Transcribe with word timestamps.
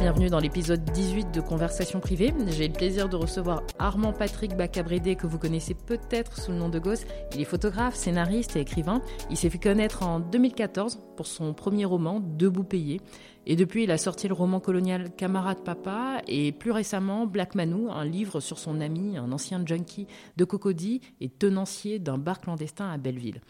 Bienvenue 0.00 0.30
dans 0.30 0.40
l'épisode 0.40 0.82
18 0.82 1.30
de 1.30 1.42
Conversation 1.42 2.00
privée. 2.00 2.32
J'ai 2.48 2.68
le 2.68 2.72
plaisir 2.72 3.10
de 3.10 3.16
recevoir 3.16 3.62
Armand 3.78 4.14
Patrick 4.14 4.56
Bacabrédé, 4.56 5.14
que 5.14 5.26
vous 5.26 5.38
connaissez 5.38 5.74
peut-être 5.74 6.40
sous 6.40 6.52
le 6.52 6.56
nom 6.56 6.70
de 6.70 6.78
Gosse. 6.78 7.04
Il 7.34 7.40
est 7.42 7.44
photographe, 7.44 7.96
scénariste 7.96 8.56
et 8.56 8.60
écrivain. 8.60 9.02
Il 9.28 9.36
s'est 9.36 9.50
fait 9.50 9.58
connaître 9.58 10.02
en 10.02 10.18
2014 10.18 11.00
pour 11.18 11.26
son 11.26 11.52
premier 11.52 11.84
roman, 11.84 12.18
Debout 12.18 12.64
payé. 12.64 13.02
Et 13.44 13.56
depuis, 13.56 13.84
il 13.84 13.90
a 13.90 13.98
sorti 13.98 14.26
le 14.26 14.32
roman 14.32 14.58
colonial 14.58 15.14
Camarade 15.14 15.62
Papa 15.62 16.22
et 16.26 16.52
plus 16.52 16.70
récemment 16.70 17.26
Black 17.26 17.54
Manou, 17.54 17.90
un 17.90 18.06
livre 18.06 18.40
sur 18.40 18.58
son 18.58 18.80
ami, 18.80 19.18
un 19.18 19.30
ancien 19.32 19.62
junkie 19.66 20.06
de 20.38 20.46
Cocody 20.46 21.02
et 21.20 21.28
tenancier 21.28 21.98
d'un 21.98 22.16
bar 22.16 22.40
clandestin 22.40 22.90
à 22.90 22.96
Belleville. 22.96 23.42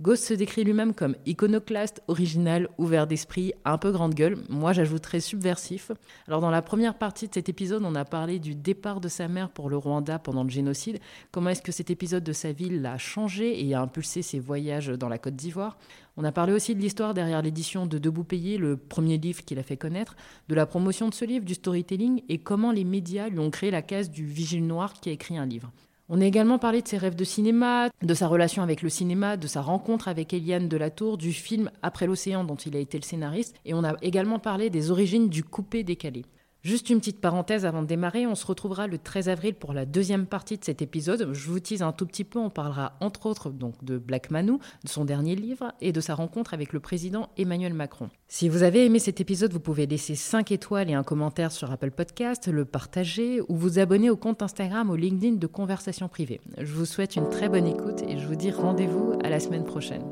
Ghost 0.00 0.26
se 0.26 0.34
décrit 0.34 0.62
lui-même 0.62 0.94
comme 0.94 1.16
iconoclaste, 1.26 2.04
original, 2.06 2.68
ouvert 2.78 3.08
d'esprit, 3.08 3.52
un 3.64 3.78
peu 3.78 3.90
grande 3.90 4.14
gueule. 4.14 4.38
Moi, 4.48 4.72
j'ajouterais 4.72 5.18
subversif. 5.18 5.90
Alors, 6.28 6.40
dans 6.40 6.52
la 6.52 6.62
première 6.62 6.96
partie 6.96 7.26
de 7.26 7.34
cet 7.34 7.48
épisode, 7.48 7.82
on 7.84 7.96
a 7.96 8.04
parlé 8.04 8.38
du 8.38 8.54
départ 8.54 9.00
de 9.00 9.08
sa 9.08 9.26
mère 9.26 9.50
pour 9.50 9.68
le 9.68 9.76
Rwanda 9.76 10.20
pendant 10.20 10.44
le 10.44 10.50
génocide. 10.50 11.00
Comment 11.32 11.50
est-ce 11.50 11.62
que 11.62 11.72
cet 11.72 11.90
épisode 11.90 12.22
de 12.22 12.32
sa 12.32 12.52
vie 12.52 12.70
l'a 12.70 12.96
changé 12.96 13.66
et 13.66 13.74
a 13.74 13.80
impulsé 13.80 14.22
ses 14.22 14.38
voyages 14.38 14.86
dans 14.86 15.08
la 15.08 15.18
Côte 15.18 15.34
d'Ivoire? 15.34 15.76
On 16.16 16.22
a 16.22 16.30
parlé 16.30 16.52
aussi 16.52 16.76
de 16.76 16.80
l'histoire 16.80 17.12
derrière 17.12 17.42
l'édition 17.42 17.84
de 17.86 17.98
Debout 17.98 18.22
Payé, 18.22 18.56
le 18.56 18.76
premier 18.76 19.18
livre 19.18 19.44
qu'il 19.44 19.58
a 19.58 19.64
fait 19.64 19.76
connaître, 19.76 20.14
de 20.48 20.54
la 20.54 20.66
promotion 20.66 21.08
de 21.08 21.14
ce 21.14 21.24
livre, 21.24 21.44
du 21.44 21.54
storytelling 21.54 22.22
et 22.28 22.38
comment 22.38 22.70
les 22.70 22.84
médias 22.84 23.28
lui 23.28 23.40
ont 23.40 23.50
créé 23.50 23.72
la 23.72 23.82
case 23.82 24.12
du 24.12 24.26
vigile 24.26 24.64
noir 24.64 24.92
qui 24.92 25.08
a 25.08 25.12
écrit 25.12 25.38
un 25.38 25.46
livre. 25.46 25.72
On 26.10 26.22
a 26.22 26.24
également 26.24 26.58
parlé 26.58 26.80
de 26.80 26.88
ses 26.88 26.96
rêves 26.96 27.16
de 27.16 27.24
cinéma, 27.24 27.90
de 28.00 28.14
sa 28.14 28.28
relation 28.28 28.62
avec 28.62 28.80
le 28.80 28.88
cinéma, 28.88 29.36
de 29.36 29.46
sa 29.46 29.60
rencontre 29.60 30.08
avec 30.08 30.32
Eliane 30.32 30.66
Delatour, 30.66 31.18
du 31.18 31.34
film 31.34 31.70
Après 31.82 32.06
l'océan 32.06 32.44
dont 32.44 32.56
il 32.56 32.74
a 32.76 32.78
été 32.78 32.96
le 32.96 33.04
scénariste, 33.04 33.54
et 33.66 33.74
on 33.74 33.84
a 33.84 33.94
également 34.00 34.38
parlé 34.38 34.70
des 34.70 34.90
origines 34.90 35.28
du 35.28 35.44
coupé 35.44 35.84
décalé. 35.84 36.24
Juste 36.68 36.90
une 36.90 36.98
petite 36.98 37.22
parenthèse 37.22 37.64
avant 37.64 37.80
de 37.80 37.86
démarrer, 37.86 38.26
on 38.26 38.34
se 38.34 38.44
retrouvera 38.44 38.86
le 38.86 38.98
13 38.98 39.30
avril 39.30 39.54
pour 39.54 39.72
la 39.72 39.86
deuxième 39.86 40.26
partie 40.26 40.58
de 40.58 40.64
cet 40.66 40.82
épisode. 40.82 41.32
Je 41.32 41.48
vous 41.48 41.60
tease 41.60 41.80
un 41.80 41.92
tout 41.92 42.04
petit 42.04 42.24
peu, 42.24 42.38
on 42.38 42.50
parlera 42.50 42.92
entre 43.00 43.24
autres 43.24 43.48
donc 43.48 43.82
de 43.82 43.96
Black 43.96 44.30
Manou, 44.30 44.58
de 44.84 44.88
son 44.90 45.06
dernier 45.06 45.34
livre 45.34 45.72
et 45.80 45.92
de 45.92 46.00
sa 46.02 46.14
rencontre 46.14 46.52
avec 46.52 46.74
le 46.74 46.80
président 46.80 47.30
Emmanuel 47.38 47.72
Macron. 47.72 48.10
Si 48.28 48.50
vous 48.50 48.64
avez 48.64 48.84
aimé 48.84 48.98
cet 48.98 49.18
épisode, 49.18 49.50
vous 49.50 49.60
pouvez 49.60 49.86
laisser 49.86 50.14
5 50.14 50.52
étoiles 50.52 50.90
et 50.90 50.94
un 50.94 51.04
commentaire 51.04 51.52
sur 51.52 51.72
Apple 51.72 51.90
Podcast, 51.90 52.48
le 52.48 52.66
partager 52.66 53.40
ou 53.48 53.56
vous 53.56 53.78
abonner 53.78 54.10
au 54.10 54.18
compte 54.18 54.42
Instagram 54.42 54.90
ou 54.90 54.94
LinkedIn 54.94 55.36
de 55.36 55.46
Conversation 55.46 56.06
Privée. 56.08 56.42
Je 56.58 56.74
vous 56.74 56.84
souhaite 56.84 57.16
une 57.16 57.30
très 57.30 57.48
bonne 57.48 57.66
écoute 57.66 58.02
et 58.06 58.18
je 58.18 58.26
vous 58.26 58.36
dis 58.36 58.50
rendez-vous 58.50 59.14
à 59.24 59.30
la 59.30 59.40
semaine 59.40 59.64
prochaine. 59.64 60.04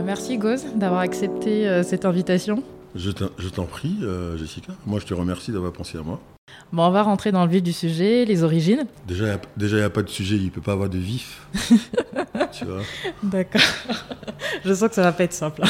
Merci 0.00 0.38
Goz 0.38 0.64
d'avoir 0.74 1.00
accepté 1.00 1.68
euh, 1.68 1.82
cette 1.82 2.04
invitation. 2.04 2.62
Je 2.94 3.10
t'en 3.10 3.64
prie, 3.64 3.96
euh, 4.02 4.36
Jessica. 4.36 4.72
Moi, 4.86 5.00
je 5.00 5.06
te 5.06 5.14
remercie 5.14 5.52
d'avoir 5.52 5.72
pensé 5.72 5.98
à 5.98 6.02
moi. 6.02 6.20
Bon, 6.72 6.84
on 6.84 6.90
va 6.90 7.02
rentrer 7.02 7.32
dans 7.32 7.44
le 7.44 7.50
vif 7.50 7.62
du 7.62 7.72
sujet, 7.72 8.24
les 8.24 8.42
origines. 8.42 8.86
Déjà, 9.06 9.38
il 9.56 9.74
n'y 9.74 9.80
a 9.80 9.90
pas 9.90 10.02
de 10.02 10.08
sujet, 10.08 10.36
il 10.36 10.46
ne 10.46 10.50
peut 10.50 10.60
pas 10.60 10.72
avoir 10.72 10.88
de 10.88 10.98
vif. 10.98 11.46
tu 12.52 12.64
vois 12.64 12.82
D'accord. 13.22 13.62
Je 14.64 14.74
sens 14.74 14.88
que 14.88 14.94
ça 14.94 15.02
va 15.02 15.12
pas 15.12 15.24
être 15.24 15.32
simple. 15.32 15.62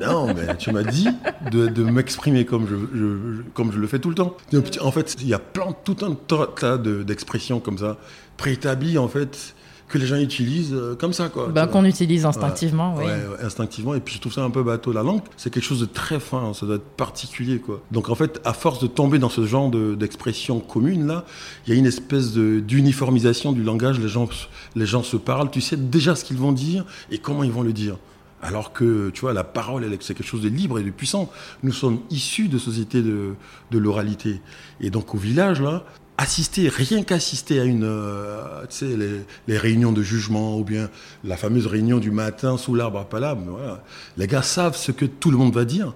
non, 0.00 0.34
mais 0.34 0.54
tu 0.56 0.70
m'as 0.72 0.82
dit 0.82 1.08
de, 1.50 1.82
m'exprimer 1.84 2.44
comme 2.44 2.66
je, 2.68 3.42
comme 3.54 3.72
je 3.72 3.78
le 3.78 3.86
fais 3.86 3.98
tout 3.98 4.10
le 4.10 4.14
temps. 4.14 4.36
En 4.80 4.90
fait, 4.90 5.16
il 5.20 5.28
y 5.28 5.34
a 5.34 5.38
plein, 5.38 5.74
tout 5.84 5.96
un 6.02 6.14
tas 6.14 6.76
d'expressions 6.78 7.60
comme 7.60 7.78
ça, 7.78 7.96
préétablies, 8.36 8.98
en 8.98 9.08
fait 9.08 9.54
que 9.92 9.98
les 9.98 10.06
gens 10.06 10.16
utilisent 10.16 10.72
euh, 10.72 10.96
comme 10.96 11.12
ça. 11.12 11.28
Quoi, 11.28 11.48
ben, 11.48 11.66
Qu'on 11.66 11.84
utilise 11.84 12.24
instinctivement, 12.24 12.96
oui. 12.96 13.04
instinctivement. 13.42 13.94
Et 13.94 14.00
puis 14.00 14.14
je 14.14 14.20
trouve 14.20 14.32
ça 14.32 14.42
un 14.42 14.50
peu 14.50 14.62
bateau. 14.62 14.92
La 14.92 15.02
langue, 15.02 15.20
c'est 15.36 15.52
quelque 15.52 15.64
chose 15.64 15.80
de 15.80 15.86
très 15.86 16.18
fin, 16.18 16.54
ça 16.54 16.66
doit 16.66 16.76
être 16.76 16.96
particulier. 16.96 17.58
Quoi. 17.58 17.82
Donc 17.90 18.08
en 18.08 18.14
fait, 18.14 18.40
à 18.44 18.54
force 18.54 18.80
de 18.80 18.86
tomber 18.86 19.18
dans 19.18 19.28
ce 19.28 19.44
genre 19.44 19.70
d'expression 19.70 20.60
commune, 20.60 21.06
là, 21.06 21.24
il 21.66 21.72
y 21.72 21.76
a 21.76 21.78
une 21.78 21.86
espèce 21.86 22.32
d'uniformisation 22.32 23.52
du 23.52 23.62
langage. 23.62 24.00
Les 24.00 24.08
gens, 24.08 24.28
les 24.74 24.86
gens 24.86 25.02
se 25.02 25.16
parlent, 25.16 25.50
tu 25.50 25.60
sais 25.60 25.76
déjà 25.76 26.14
ce 26.14 26.24
qu'ils 26.24 26.38
vont 26.38 26.52
dire 26.52 26.84
et 27.10 27.18
comment 27.18 27.44
ils 27.44 27.52
vont 27.52 27.62
le 27.62 27.72
dire. 27.72 27.96
Alors 28.44 28.72
que, 28.72 29.10
tu 29.10 29.20
vois, 29.20 29.32
la 29.32 29.44
parole, 29.44 29.86
c'est 30.00 30.14
quelque 30.14 30.26
chose 30.26 30.42
de 30.42 30.48
libre 30.48 30.80
et 30.80 30.82
de 30.82 30.90
puissant. 30.90 31.30
Nous 31.62 31.72
sommes 31.72 32.00
issus 32.10 32.48
de 32.48 32.58
sociétés 32.58 33.00
de, 33.00 33.34
de 33.70 33.78
l'oralité. 33.78 34.40
Et 34.80 34.90
donc, 34.90 35.14
au 35.14 35.18
village, 35.18 35.60
là, 35.62 35.84
assister, 36.18 36.68
rien 36.68 37.02
qu'assister 37.02 37.60
à 37.60 37.64
une, 37.64 37.84
euh, 37.84 38.62
tu 38.68 38.76
sais, 38.76 39.24
les, 39.46 39.58
réunions 39.58 39.92
de 39.92 40.02
jugement 40.02 40.58
ou 40.58 40.64
bien 40.64 40.90
la 41.24 41.36
fameuse 41.36 41.66
réunion 41.66 41.98
du 41.98 42.10
matin 42.10 42.56
sous 42.56 42.74
l'arbre 42.74 42.98
à 42.98 43.08
palabre, 43.08 43.80
les 44.16 44.26
gars 44.26 44.42
savent 44.42 44.76
ce 44.76 44.92
que 44.92 45.04
tout 45.04 45.30
le 45.30 45.36
monde 45.36 45.54
va 45.54 45.64
dire. 45.64 45.94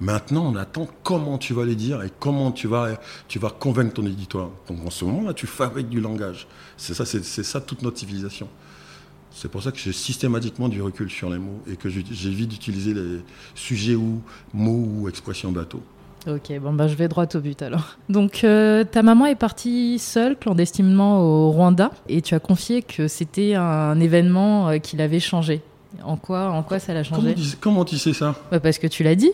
Maintenant, 0.00 0.52
on 0.52 0.56
attend 0.56 0.88
comment 1.04 1.38
tu 1.38 1.54
vas 1.54 1.64
les 1.64 1.76
dire 1.76 2.02
et 2.02 2.10
comment 2.18 2.50
tu 2.50 2.66
vas, 2.66 2.98
tu 3.28 3.38
vas 3.38 3.50
convaincre 3.50 3.94
ton 3.94 4.06
éditoire. 4.06 4.50
Donc 4.66 4.84
en 4.84 4.90
ce 4.90 5.04
moment-là, 5.04 5.32
tu 5.32 5.46
fabriques 5.46 5.88
du 5.88 6.00
langage. 6.00 6.48
C'est 6.76 6.94
ça, 6.94 7.04
c'est 7.04 7.22
ça 7.22 7.60
toute 7.60 7.82
notre 7.82 7.98
civilisation. 7.98 8.48
C'est 9.34 9.48
pour 9.48 9.62
ça 9.62 9.72
que 9.72 9.78
j'ai 9.78 9.92
systématiquement 9.92 10.68
du 10.68 10.82
recul 10.82 11.08
sur 11.08 11.30
les 11.30 11.38
mots 11.38 11.62
et 11.70 11.76
que 11.76 11.88
j'évite 11.88 12.50
d'utiliser 12.50 12.94
les 12.94 13.20
sujets 13.54 13.94
ou 13.94 14.22
mots 14.52 14.84
ou 14.86 15.08
expressions 15.08 15.52
bateaux. 15.52 15.82
Ok, 16.26 16.52
bon 16.60 16.72
bah 16.72 16.86
je 16.86 16.94
vais 16.94 17.08
droit 17.08 17.26
au 17.34 17.40
but 17.40 17.60
alors. 17.62 17.96
Donc 18.08 18.44
euh, 18.44 18.84
ta 18.84 19.02
maman 19.02 19.26
est 19.26 19.34
partie 19.34 19.98
seule 19.98 20.36
clandestinement 20.36 21.20
au 21.20 21.50
Rwanda 21.50 21.90
et 22.08 22.22
tu 22.22 22.34
as 22.34 22.38
confié 22.38 22.82
que 22.82 23.08
c'était 23.08 23.54
un 23.54 23.98
événement 23.98 24.68
euh, 24.68 24.78
qui 24.78 24.96
l'avait 24.96 25.20
changé. 25.20 25.62
En 26.04 26.16
quoi, 26.16 26.50
en 26.50 26.62
quoi 26.62 26.78
ça 26.78 26.94
l'a 26.94 27.02
changé 27.02 27.34
comment 27.60 27.84
tu, 27.84 27.98
sais 27.98 28.12
ça? 28.12 28.34
Bah 28.50 28.60
Parce 28.60 28.78
que 28.78 28.86
tu 28.86 29.02
l'as 29.02 29.14
dit. 29.14 29.32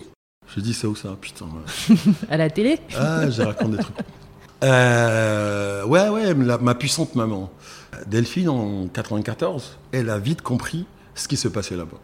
Je 0.54 0.60
dis 0.60 0.72
ça 0.72 0.88
où 0.88 0.97
ça 0.97 1.16
Putain. 1.21 1.47
à 2.31 2.37
la 2.37 2.48
télé 2.48 2.78
Ah, 2.97 3.28
j'ai 3.28 3.43
raconté 3.44 3.77
des 3.77 3.82
trucs. 3.82 3.97
Euh, 4.65 5.84
ouais, 5.84 6.09
ouais, 6.09 6.34
ma 6.34 6.75
puissante 6.75 7.15
maman. 7.15 7.50
Delphine, 8.06 8.48
en 8.48 8.87
94, 8.88 9.78
elle 9.93 10.10
a 10.10 10.19
vite 10.19 10.43
compris 10.43 10.87
ce 11.15 11.28
qui 11.28 11.37
se 11.37 11.48
passait 11.48 11.77
là-bas. 11.77 11.98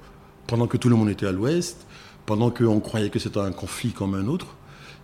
Pendant 0.47 0.67
que 0.67 0.77
tout 0.77 0.89
le 0.89 0.97
monde 0.97 1.09
était 1.09 1.27
à 1.27 1.33
l'ouest, 1.33 1.87
pendant 2.27 2.51
qu'on 2.51 2.81
croyait 2.81 3.11
que 3.11 3.19
c'était 3.19 3.41
un 3.41 3.53
conflit 3.53 3.91
comme 3.93 4.15
un 4.15 4.27
autre, 4.29 4.47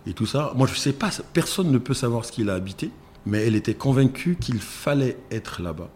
et 0.07 0.13
tout 0.13 0.25
ça. 0.25 0.53
Moi, 0.55 0.67
je 0.67 0.73
ne 0.73 0.77
sais 0.77 0.93
pas, 0.93 1.09
personne 1.33 1.71
ne 1.71 1.77
peut 1.77 1.93
savoir 1.93 2.25
ce 2.25 2.31
qu'il 2.31 2.49
a 2.49 2.53
habité, 2.53 2.91
mais 3.25 3.45
elle 3.45 3.55
était 3.55 3.73
convaincue 3.73 4.37
qu'il 4.39 4.59
fallait 4.59 5.17
être 5.31 5.61
là-bas. 5.61 5.89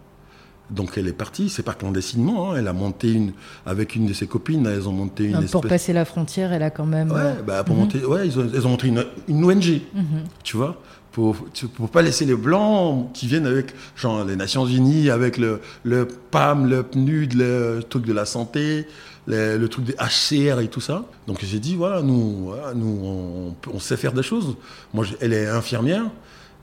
Donc 0.71 0.97
elle 0.97 1.07
est 1.07 1.13
partie, 1.13 1.49
c'est 1.49 1.61
pas 1.61 1.75
clandestinement, 1.75 2.51
hein. 2.51 2.55
elle 2.57 2.67
a 2.67 2.73
monté 2.73 3.11
une, 3.11 3.33
avec 3.67 3.95
une 3.95 4.07
de 4.07 4.13
ses 4.13 4.25
copines, 4.25 4.65
elles 4.65 4.89
ont 4.89 4.93
monté 4.93 5.25
une 5.25 5.47
Pour 5.47 5.61
passer 5.61 5.93
la 5.93 6.05
frontière, 6.05 6.53
elle 6.53 6.63
a 6.63 6.71
quand 6.71 6.87
même... 6.87 7.11
Ouais, 7.11 7.19
euh, 7.19 7.41
bah, 7.45 7.63
pour 7.63 7.75
mhm. 7.75 7.81
monter, 7.81 8.03
ouais 8.03 8.27
ils, 8.27 8.39
ont, 8.39 8.49
elles 8.51 8.65
ont 8.65 8.71
monté 8.71 8.87
une, 8.87 9.05
une 9.27 9.45
ONG, 9.45 9.81
mhm. 9.93 10.23
tu 10.43 10.57
vois, 10.57 10.81
pour 11.11 11.37
ne 11.79 11.87
pas 11.87 12.01
laisser 12.01 12.25
les 12.25 12.35
Blancs 12.35 13.11
qui 13.13 13.27
viennent 13.27 13.45
avec 13.45 13.73
genre, 13.95 14.25
les 14.25 14.35
Nations 14.35 14.65
Unies, 14.65 15.11
avec 15.11 15.37
le, 15.37 15.61
le 15.83 16.07
PAM, 16.07 16.67
le 16.67 16.81
PNUD, 16.81 17.35
le 17.35 17.81
truc 17.87 18.05
de 18.05 18.11
la 18.11 18.25
santé, 18.25 18.87
le 19.27 19.65
truc 19.67 19.85
des 19.85 19.95
HCR 19.95 20.59
et 20.59 20.67
tout 20.67 20.81
ça. 20.81 21.05
Donc 21.27 21.39
j'ai 21.43 21.59
dit, 21.59 21.75
voilà, 21.75 22.01
nous, 22.01 22.51
nous 22.75 23.55
on, 23.71 23.79
sait 23.79 23.97
faire 23.97 24.13
des 24.13 24.23
choses. 24.23 24.55
Moi, 24.93 25.05
elle 25.19 25.33
est 25.33 25.47
infirmière, 25.47 26.05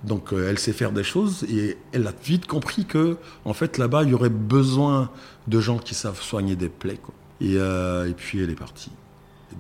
donc 0.05 0.32
euh, 0.32 0.49
elle 0.50 0.59
sait 0.59 0.73
faire 0.73 0.93
des 0.93 1.05
choses 1.05 1.44
et 1.44 1.76
elle 1.93 2.06
a 2.06 2.12
vite 2.25 2.47
compris 2.47 2.85
que, 2.85 3.17
en 3.44 3.53
fait, 3.53 3.79
là-bas, 3.79 4.05
il 4.05 4.11
y 4.11 4.14
aurait 4.14 4.29
besoin 4.29 5.11
de 5.47 5.61
gens 5.61 5.79
qui 5.79 5.94
savent 5.94 6.20
soigner 6.20 6.56
des 6.56 6.69
plaies. 6.69 7.00
Et, 7.41 7.56
euh, 7.56 8.09
et 8.09 8.12
puis 8.12 8.43
elle 8.43 8.50
est 8.50 8.55
partie. 8.55 8.91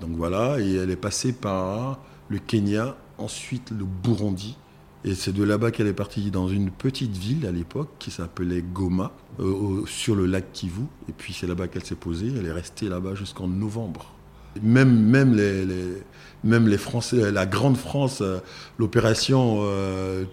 Donc 0.00 0.10
voilà, 0.12 0.58
et 0.58 0.76
elle 0.76 0.90
est 0.90 0.96
passée 0.96 1.32
par 1.32 1.98
le 2.28 2.38
Kenya, 2.38 2.96
ensuite 3.18 3.70
le 3.70 3.84
Burundi, 3.84 4.56
et 5.04 5.14
c'est 5.14 5.32
de 5.32 5.42
là-bas 5.42 5.72
qu'elle 5.72 5.88
est 5.88 5.92
partie 5.92 6.30
dans 6.30 6.48
une 6.48 6.70
petite 6.70 7.16
ville 7.16 7.46
à 7.46 7.50
l'époque 7.50 7.88
qui 7.98 8.12
s'appelait 8.12 8.62
Goma, 8.62 9.10
euh, 9.40 9.84
sur 9.86 10.14
le 10.14 10.26
lac 10.26 10.52
Kivu. 10.52 10.82
Et 11.08 11.12
puis 11.12 11.32
c'est 11.32 11.48
là-bas 11.48 11.66
qu'elle 11.66 11.84
s'est 11.84 11.96
posée. 11.96 12.32
Elle 12.38 12.46
est 12.46 12.52
restée 12.52 12.88
là-bas 12.88 13.14
jusqu'en 13.16 13.48
novembre. 13.48 14.12
Même, 14.62 14.94
même, 14.94 15.34
les, 15.34 15.66
même 16.44 16.68
les 16.68 16.78
Français, 16.78 17.32
la 17.32 17.46
Grande 17.46 17.76
France, 17.76 18.20
euh, 18.20 18.38
l'opération, 18.78 19.60
euh, 19.62 20.24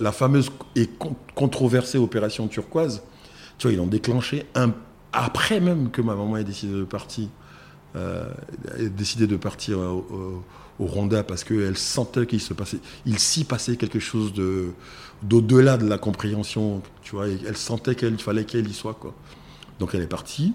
la 0.00 0.12
fameuse 0.12 0.50
et 0.74 0.88
controversée 1.34 1.98
opération 1.98 2.48
turquoise, 2.48 3.02
tu 3.58 3.68
vois, 3.68 3.74
ils 3.74 3.76
l'ont 3.76 3.86
déclenché 3.86 4.46
un, 4.56 4.72
après 5.12 5.60
même 5.60 5.90
que 5.90 6.02
ma 6.02 6.16
maman 6.16 6.36
ait 6.36 6.44
décidé 6.44 6.72
de 6.72 6.84
partir, 6.84 7.28
décidé 8.78 9.26
de 9.26 9.36
partir 9.36 9.78
Rwanda 10.78 11.22
parce 11.22 11.44
qu'elle 11.44 11.76
sentait 11.76 12.26
qu'il 12.26 12.40
se 12.40 12.52
passait, 12.54 12.78
il 13.06 13.18
s'y 13.18 13.44
passait 13.44 13.76
quelque 13.76 13.98
chose 13.98 14.32
de 14.32 14.68
d'au-delà 15.22 15.78
de 15.78 15.88
la 15.88 15.96
compréhension, 15.96 16.82
tu 17.02 17.12
vois. 17.16 17.26
elle 17.28 17.56
sentait 17.56 17.94
qu'il 17.94 18.18
fallait 18.18 18.44
qu'elle 18.44 18.68
y 18.68 18.74
soit, 18.74 18.94
quoi. 18.94 19.14
Donc 19.78 19.94
elle 19.94 20.02
est 20.02 20.06
partie. 20.06 20.52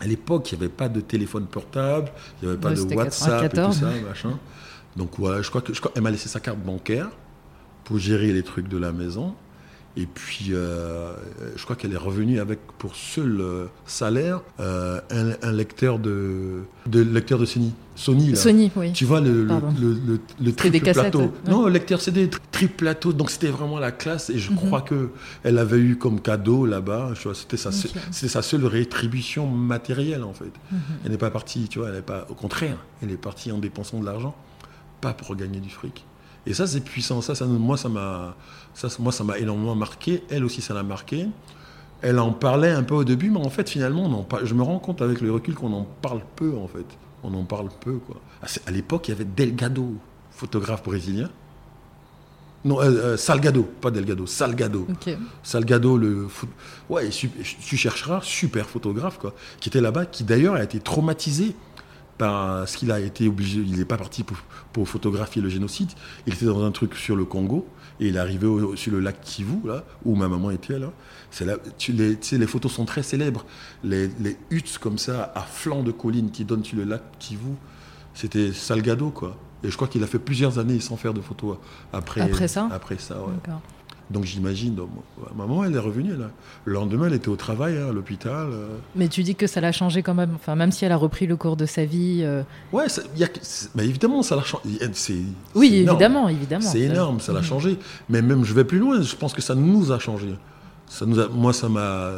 À 0.00 0.06
l'époque, 0.06 0.50
il 0.50 0.58
n'y 0.58 0.64
avait 0.64 0.72
pas 0.72 0.88
de 0.88 1.00
téléphone 1.00 1.46
portable, 1.46 2.10
il 2.40 2.46
n'y 2.46 2.52
avait 2.52 2.60
pas 2.60 2.70
Ouais, 2.70 2.76
de 2.86 2.94
WhatsApp 2.94 3.44
et 3.44 3.48
tout 3.50 3.56
94. 3.56 3.78
ça, 3.80 4.08
machin. 4.08 4.38
Donc 4.96 5.10
voilà, 5.18 5.42
je 5.42 5.50
crois 5.50 5.60
que 5.60 5.74
je 5.74 5.80
crois, 5.80 5.92
elle 5.94 6.02
m'a 6.02 6.10
laissé 6.10 6.28
sa 6.28 6.40
carte 6.40 6.58
bancaire 6.58 7.10
pour 7.84 7.98
gérer 7.98 8.32
les 8.32 8.42
trucs 8.42 8.68
de 8.68 8.78
la 8.78 8.92
maison. 8.92 9.34
Et 9.96 10.06
puis, 10.06 10.50
euh, 10.52 11.12
je 11.56 11.64
crois 11.64 11.74
qu'elle 11.74 11.92
est 11.92 11.96
revenue 11.96 12.38
avec 12.38 12.60
pour 12.78 12.94
seul 12.94 13.40
euh, 13.40 13.66
salaire 13.86 14.40
euh, 14.60 15.00
un, 15.10 15.32
un 15.42 15.52
lecteur 15.52 15.98
de, 15.98 16.60
de 16.86 17.00
lecteur 17.02 17.40
de 17.40 17.44
Sony. 17.44 17.72
Sony, 17.96 18.30
là. 18.30 18.36
Sony, 18.36 18.70
oui. 18.76 18.92
Tu 18.92 19.04
vois 19.04 19.20
le, 19.20 19.42
le, 19.42 19.46
Pardon. 19.48 19.74
le, 19.80 20.20
le- 20.40 20.52
triple 20.54 20.92
plateau. 20.92 21.18
ouais. 21.22 21.30
Non, 21.48 21.66
le 21.66 21.72
lecteur 21.72 22.00
CD, 22.00 22.30
tri- 22.30 22.40
triple 22.52 22.74
plateau. 22.76 23.12
Donc 23.12 23.30
c'était 23.30 23.48
vraiment 23.48 23.80
la 23.80 23.90
classe. 23.90 24.30
Et 24.30 24.38
je 24.38 24.50
Mhm. 24.52 24.56
crois 24.58 24.80
que 24.82 25.10
elle 25.42 25.58
avait 25.58 25.78
eu 25.78 25.96
comme 25.98 26.20
cadeau 26.20 26.66
là-bas. 26.66 27.14
sa, 27.56 27.72
c'était 27.72 28.28
sa 28.28 28.42
seule 28.42 28.66
rétribution 28.66 29.48
matérielle 29.48 30.22
en 30.22 30.32
fait. 30.32 30.52
Mhm. 30.70 30.78
Elle 31.04 31.10
n'est 31.10 31.18
pas 31.18 31.30
partie, 31.32 31.66
tu 31.68 31.80
vois, 31.80 31.88
elle 31.88 31.96
est 31.96 32.02
pas. 32.02 32.26
Au 32.30 32.34
contraire, 32.34 32.76
elle 33.02 33.10
est 33.10 33.16
partie 33.16 33.50
en 33.50 33.58
dépensant 33.58 33.98
de 33.98 34.06
l'argent, 34.06 34.36
pas 35.00 35.12
pour 35.14 35.34
gagner 35.34 35.58
du 35.58 35.68
fric. 35.68 36.04
Et 36.50 36.54
ça, 36.54 36.66
c'est 36.66 36.80
puissant. 36.80 37.20
Ça, 37.20 37.34
ça, 37.34 37.46
moi, 37.46 37.76
ça 37.76 37.88
m'a, 37.88 38.34
ça, 38.74 38.88
moi, 38.98 39.12
ça 39.12 39.24
m'a 39.24 39.38
énormément 39.38 39.74
marqué. 39.74 40.22
Elle 40.30 40.44
aussi, 40.44 40.60
ça 40.60 40.74
l'a 40.74 40.82
marqué. 40.82 41.26
Elle 42.02 42.18
en 42.18 42.32
parlait 42.32 42.70
un 42.70 42.82
peu 42.82 42.94
au 42.94 43.04
début, 43.04 43.30
mais 43.30 43.38
en 43.38 43.50
fait, 43.50 43.68
finalement, 43.68 44.04
on 44.06 44.12
en 44.12 44.22
par- 44.22 44.44
je 44.44 44.54
me 44.54 44.62
rends 44.62 44.78
compte 44.78 45.00
avec 45.02 45.20
le 45.20 45.30
recul 45.32 45.54
qu'on 45.54 45.72
en 45.72 45.86
parle 46.02 46.22
peu, 46.36 46.56
en 46.56 46.66
fait. 46.66 46.86
On 47.22 47.32
en 47.34 47.44
parle 47.44 47.68
peu, 47.80 47.94
quoi. 47.98 48.16
À 48.66 48.70
l'époque, 48.70 49.08
il 49.08 49.10
y 49.12 49.14
avait 49.14 49.26
Delgado, 49.26 49.94
photographe 50.30 50.82
brésilien. 50.82 51.28
Non, 52.64 52.80
euh, 52.80 52.84
euh, 52.90 53.16
Salgado, 53.16 53.62
pas 53.62 53.90
Delgado, 53.90 54.26
Salgado. 54.26 54.86
Salgado, 55.42 55.96
le 55.96 56.28
ouais, 56.90 57.08
tu 57.08 57.76
chercheras, 57.76 58.20
super 58.22 58.68
photographe, 58.68 59.18
quoi, 59.18 59.34
qui 59.60 59.68
était 59.70 59.80
là-bas, 59.80 60.04
qui 60.06 60.24
d'ailleurs 60.24 60.54
a 60.56 60.62
été 60.62 60.78
traumatisé 60.80 61.54
par 62.20 62.68
ce 62.68 62.76
qu'il 62.76 62.92
a 62.92 63.00
été 63.00 63.26
obligé. 63.26 63.60
Il 63.60 63.78
n'est 63.78 63.84
pas 63.86 63.96
parti 63.96 64.22
pour, 64.22 64.36
pour 64.74 64.86
photographier 64.86 65.40
le 65.40 65.48
génocide. 65.48 65.90
Il 66.26 66.34
était 66.34 66.44
dans 66.44 66.62
un 66.62 66.70
truc 66.70 66.94
sur 66.94 67.16
le 67.16 67.24
Congo 67.24 67.66
et 67.98 68.08
il 68.08 68.16
est 68.16 68.18
arrivé 68.18 68.46
au- 68.46 68.76
sur 68.76 68.92
le 68.92 69.00
lac 69.00 69.20
Kivu, 69.22 69.56
là, 69.64 69.84
où 70.04 70.14
ma 70.14 70.28
maman 70.28 70.50
était, 70.50 70.78
là. 70.78 70.92
C'est 71.30 71.46
là 71.46 71.56
tu, 71.78 71.92
les, 71.92 72.16
tu 72.18 72.28
sais, 72.28 72.38
les 72.38 72.46
photos 72.46 72.70
sont 72.72 72.84
très 72.84 73.02
célèbres. 73.02 73.44
Les, 73.82 74.08
les 74.20 74.36
huttes 74.50 74.78
comme 74.78 74.98
ça, 74.98 75.32
à 75.34 75.40
flanc 75.42 75.82
de 75.82 75.92
colline 75.92 76.30
qui 76.30 76.44
donnent 76.44 76.64
sur 76.64 76.76
le 76.76 76.84
lac 76.84 77.02
Kivu, 77.18 77.54
c'était 78.14 78.52
Salgado, 78.52 79.10
quoi. 79.10 79.36
Et 79.64 79.70
je 79.70 79.76
crois 79.76 79.88
qu'il 79.88 80.02
a 80.02 80.06
fait 80.06 80.18
plusieurs 80.18 80.58
années 80.58 80.80
sans 80.80 80.96
faire 80.96 81.14
de 81.14 81.20
photos 81.20 81.56
après, 81.92 82.20
Après 82.22 82.48
ça 82.48 82.68
Après 82.70 82.98
ça, 82.98 83.16
ouais. 83.22 83.34
Donc 84.10 84.24
j'imagine, 84.24 84.76
maman, 85.36 85.62
elle 85.64 85.74
est 85.74 85.78
revenue 85.78 86.16
là. 86.16 86.30
Le 86.64 86.72
lendemain, 86.74 87.06
elle 87.06 87.14
était 87.14 87.28
au 87.28 87.36
travail, 87.36 87.76
hein, 87.78 87.90
à 87.90 87.92
l'hôpital. 87.92 88.48
euh. 88.52 88.66
Mais 88.96 89.06
tu 89.08 89.22
dis 89.22 89.36
que 89.36 89.46
ça 89.46 89.60
l'a 89.60 89.70
changé 89.70 90.02
quand 90.02 90.14
même. 90.14 90.32
Enfin, 90.34 90.56
même 90.56 90.72
si 90.72 90.84
elle 90.84 90.90
a 90.90 90.96
repris 90.96 91.26
le 91.28 91.36
cours 91.36 91.56
de 91.56 91.64
sa 91.66 91.84
vie. 91.84 92.22
euh, 92.24 92.42
Ouais, 92.72 92.88
ça- 92.88 93.02
y 93.16 93.22
a 93.24 93.28
évidemment, 93.84 94.22
ça 94.22 94.34
l'a 94.34 94.42
changé. 94.42 94.64
Oui, 95.54 95.74
évidemment, 95.74 96.28
évidemment. 96.28 96.66
C'est 96.68 96.80
énorme, 96.80 97.20
ça 97.20 97.32
l'a 97.32 97.38
Mhm. 97.40 97.44
changé. 97.46 97.78
Mais 98.08 98.20
même, 98.20 98.44
je 98.44 98.52
vais 98.52 98.64
plus 98.64 98.78
loin, 98.80 99.00
je 99.00 99.14
pense 99.14 99.32
que 99.32 99.42
ça 99.42 99.54
nous 99.54 99.92
a 99.92 99.98
changé. 100.00 100.34
Ça 100.88 101.06
nous 101.06 101.20
a, 101.20 101.28
moi, 101.28 101.52
ça 101.52 101.68
m'a, 101.68 102.10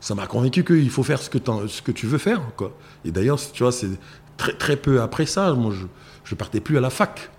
ça 0.00 0.14
m'a 0.16 0.26
convaincu 0.26 0.64
qu'il 0.64 0.90
faut 0.90 1.04
faire 1.04 1.20
ce 1.22 1.30
que, 1.30 1.38
t'en- 1.38 1.68
ce 1.68 1.82
que 1.82 1.92
tu 1.92 2.06
veux 2.06 2.18
faire. 2.18 2.40
Quoi. 2.56 2.72
Et 3.04 3.12
d'ailleurs, 3.12 3.38
tu 3.52 3.62
vois, 3.62 3.70
c'est 3.72 3.90
très, 4.36 4.54
très 4.54 4.76
peu 4.76 5.00
après 5.00 5.26
ça, 5.26 5.52
moi, 5.54 5.72
je, 5.72 5.86
je 6.24 6.34
partais 6.34 6.58
plus 6.60 6.76
à 6.78 6.80
la 6.80 6.90
fac. 6.90 7.30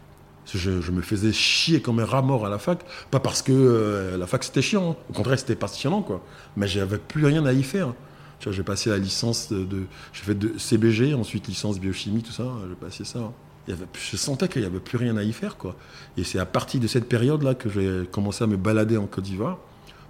Je, 0.53 0.81
je 0.81 0.91
me 0.91 1.01
faisais 1.01 1.31
chier 1.33 1.81
comme 1.81 1.99
un 1.99 2.05
rat 2.05 2.21
mort 2.21 2.45
à 2.45 2.49
la 2.49 2.57
fac, 2.59 2.79
pas 3.11 3.19
parce 3.19 3.41
que 3.41 3.51
euh, 3.51 4.17
la 4.17 4.25
fac 4.27 4.43
c'était 4.43 4.61
chiant, 4.61 4.95
au 5.09 5.13
contraire 5.13 5.37
c'était 5.39 5.55
passionnant 5.55 6.01
quoi. 6.01 6.23
Mais 6.57 6.67
j'avais 6.67 6.97
plus 6.97 7.25
rien 7.25 7.45
à 7.45 7.53
y 7.53 7.63
faire. 7.63 7.93
Tu 8.39 8.45
vois, 8.45 8.53
j'ai 8.55 8.63
passé 8.63 8.89
la 8.89 8.97
licence 8.97 9.49
de, 9.51 9.63
de- 9.65 9.83
j'ai 10.13 10.23
fait 10.23 10.33
de 10.35 10.57
CBG, 10.57 11.13
ensuite 11.13 11.47
licence 11.47 11.79
biochimie, 11.79 12.23
tout 12.23 12.31
ça, 12.31 12.45
j'ai 12.69 12.75
passé 12.75 13.03
ça. 13.03 13.31
Il 13.67 13.71
y 13.71 13.73
avait, 13.73 13.85
je 13.93 14.15
sentais 14.17 14.47
qu'il 14.47 14.61
n'y 14.61 14.67
avait 14.67 14.79
plus 14.79 14.97
rien 14.97 15.15
à 15.17 15.23
y 15.23 15.33
faire 15.33 15.57
quoi. 15.57 15.75
Et 16.17 16.23
c'est 16.23 16.39
à 16.39 16.45
partir 16.45 16.79
de 16.79 16.87
cette 16.87 17.07
période 17.07 17.43
là 17.43 17.53
que 17.53 17.69
j'ai 17.69 18.07
commencé 18.11 18.43
à 18.43 18.47
me 18.47 18.55
balader 18.57 18.97
en 18.97 19.05
Côte 19.05 19.25
d'Ivoire 19.25 19.57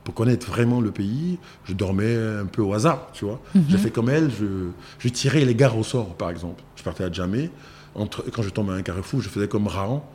pour 0.05 0.13
connaître 0.13 0.47
vraiment 0.47 0.79
le 0.79 0.91
pays. 0.91 1.37
Je 1.65 1.73
dormais 1.73 2.15
un 2.15 2.45
peu 2.45 2.61
au 2.61 2.73
hasard, 2.73 3.09
tu 3.13 3.25
vois. 3.25 3.41
J'ai 3.67 3.77
fait 3.77 3.91
comme 3.91 4.09
elle, 4.09 4.29
je, 4.31 4.45
je 4.99 5.09
tirais 5.09 5.43
les 5.43 5.55
gares 5.55 5.77
au 5.77 5.83
sort 5.83 6.15
par 6.15 6.29
exemple. 6.29 6.63
Je 6.77 6.83
partais 6.83 7.03
à 7.03 7.11
Djamé, 7.11 7.49
entre, 7.95 8.23
quand 8.31 8.43
je 8.43 8.49
tombais 8.49 8.71
à 8.73 8.75
un 8.75 8.81
carrefour, 8.83 9.21
je 9.21 9.27
faisais 9.27 9.47
comme 9.49 9.67
Rahan. 9.67 10.07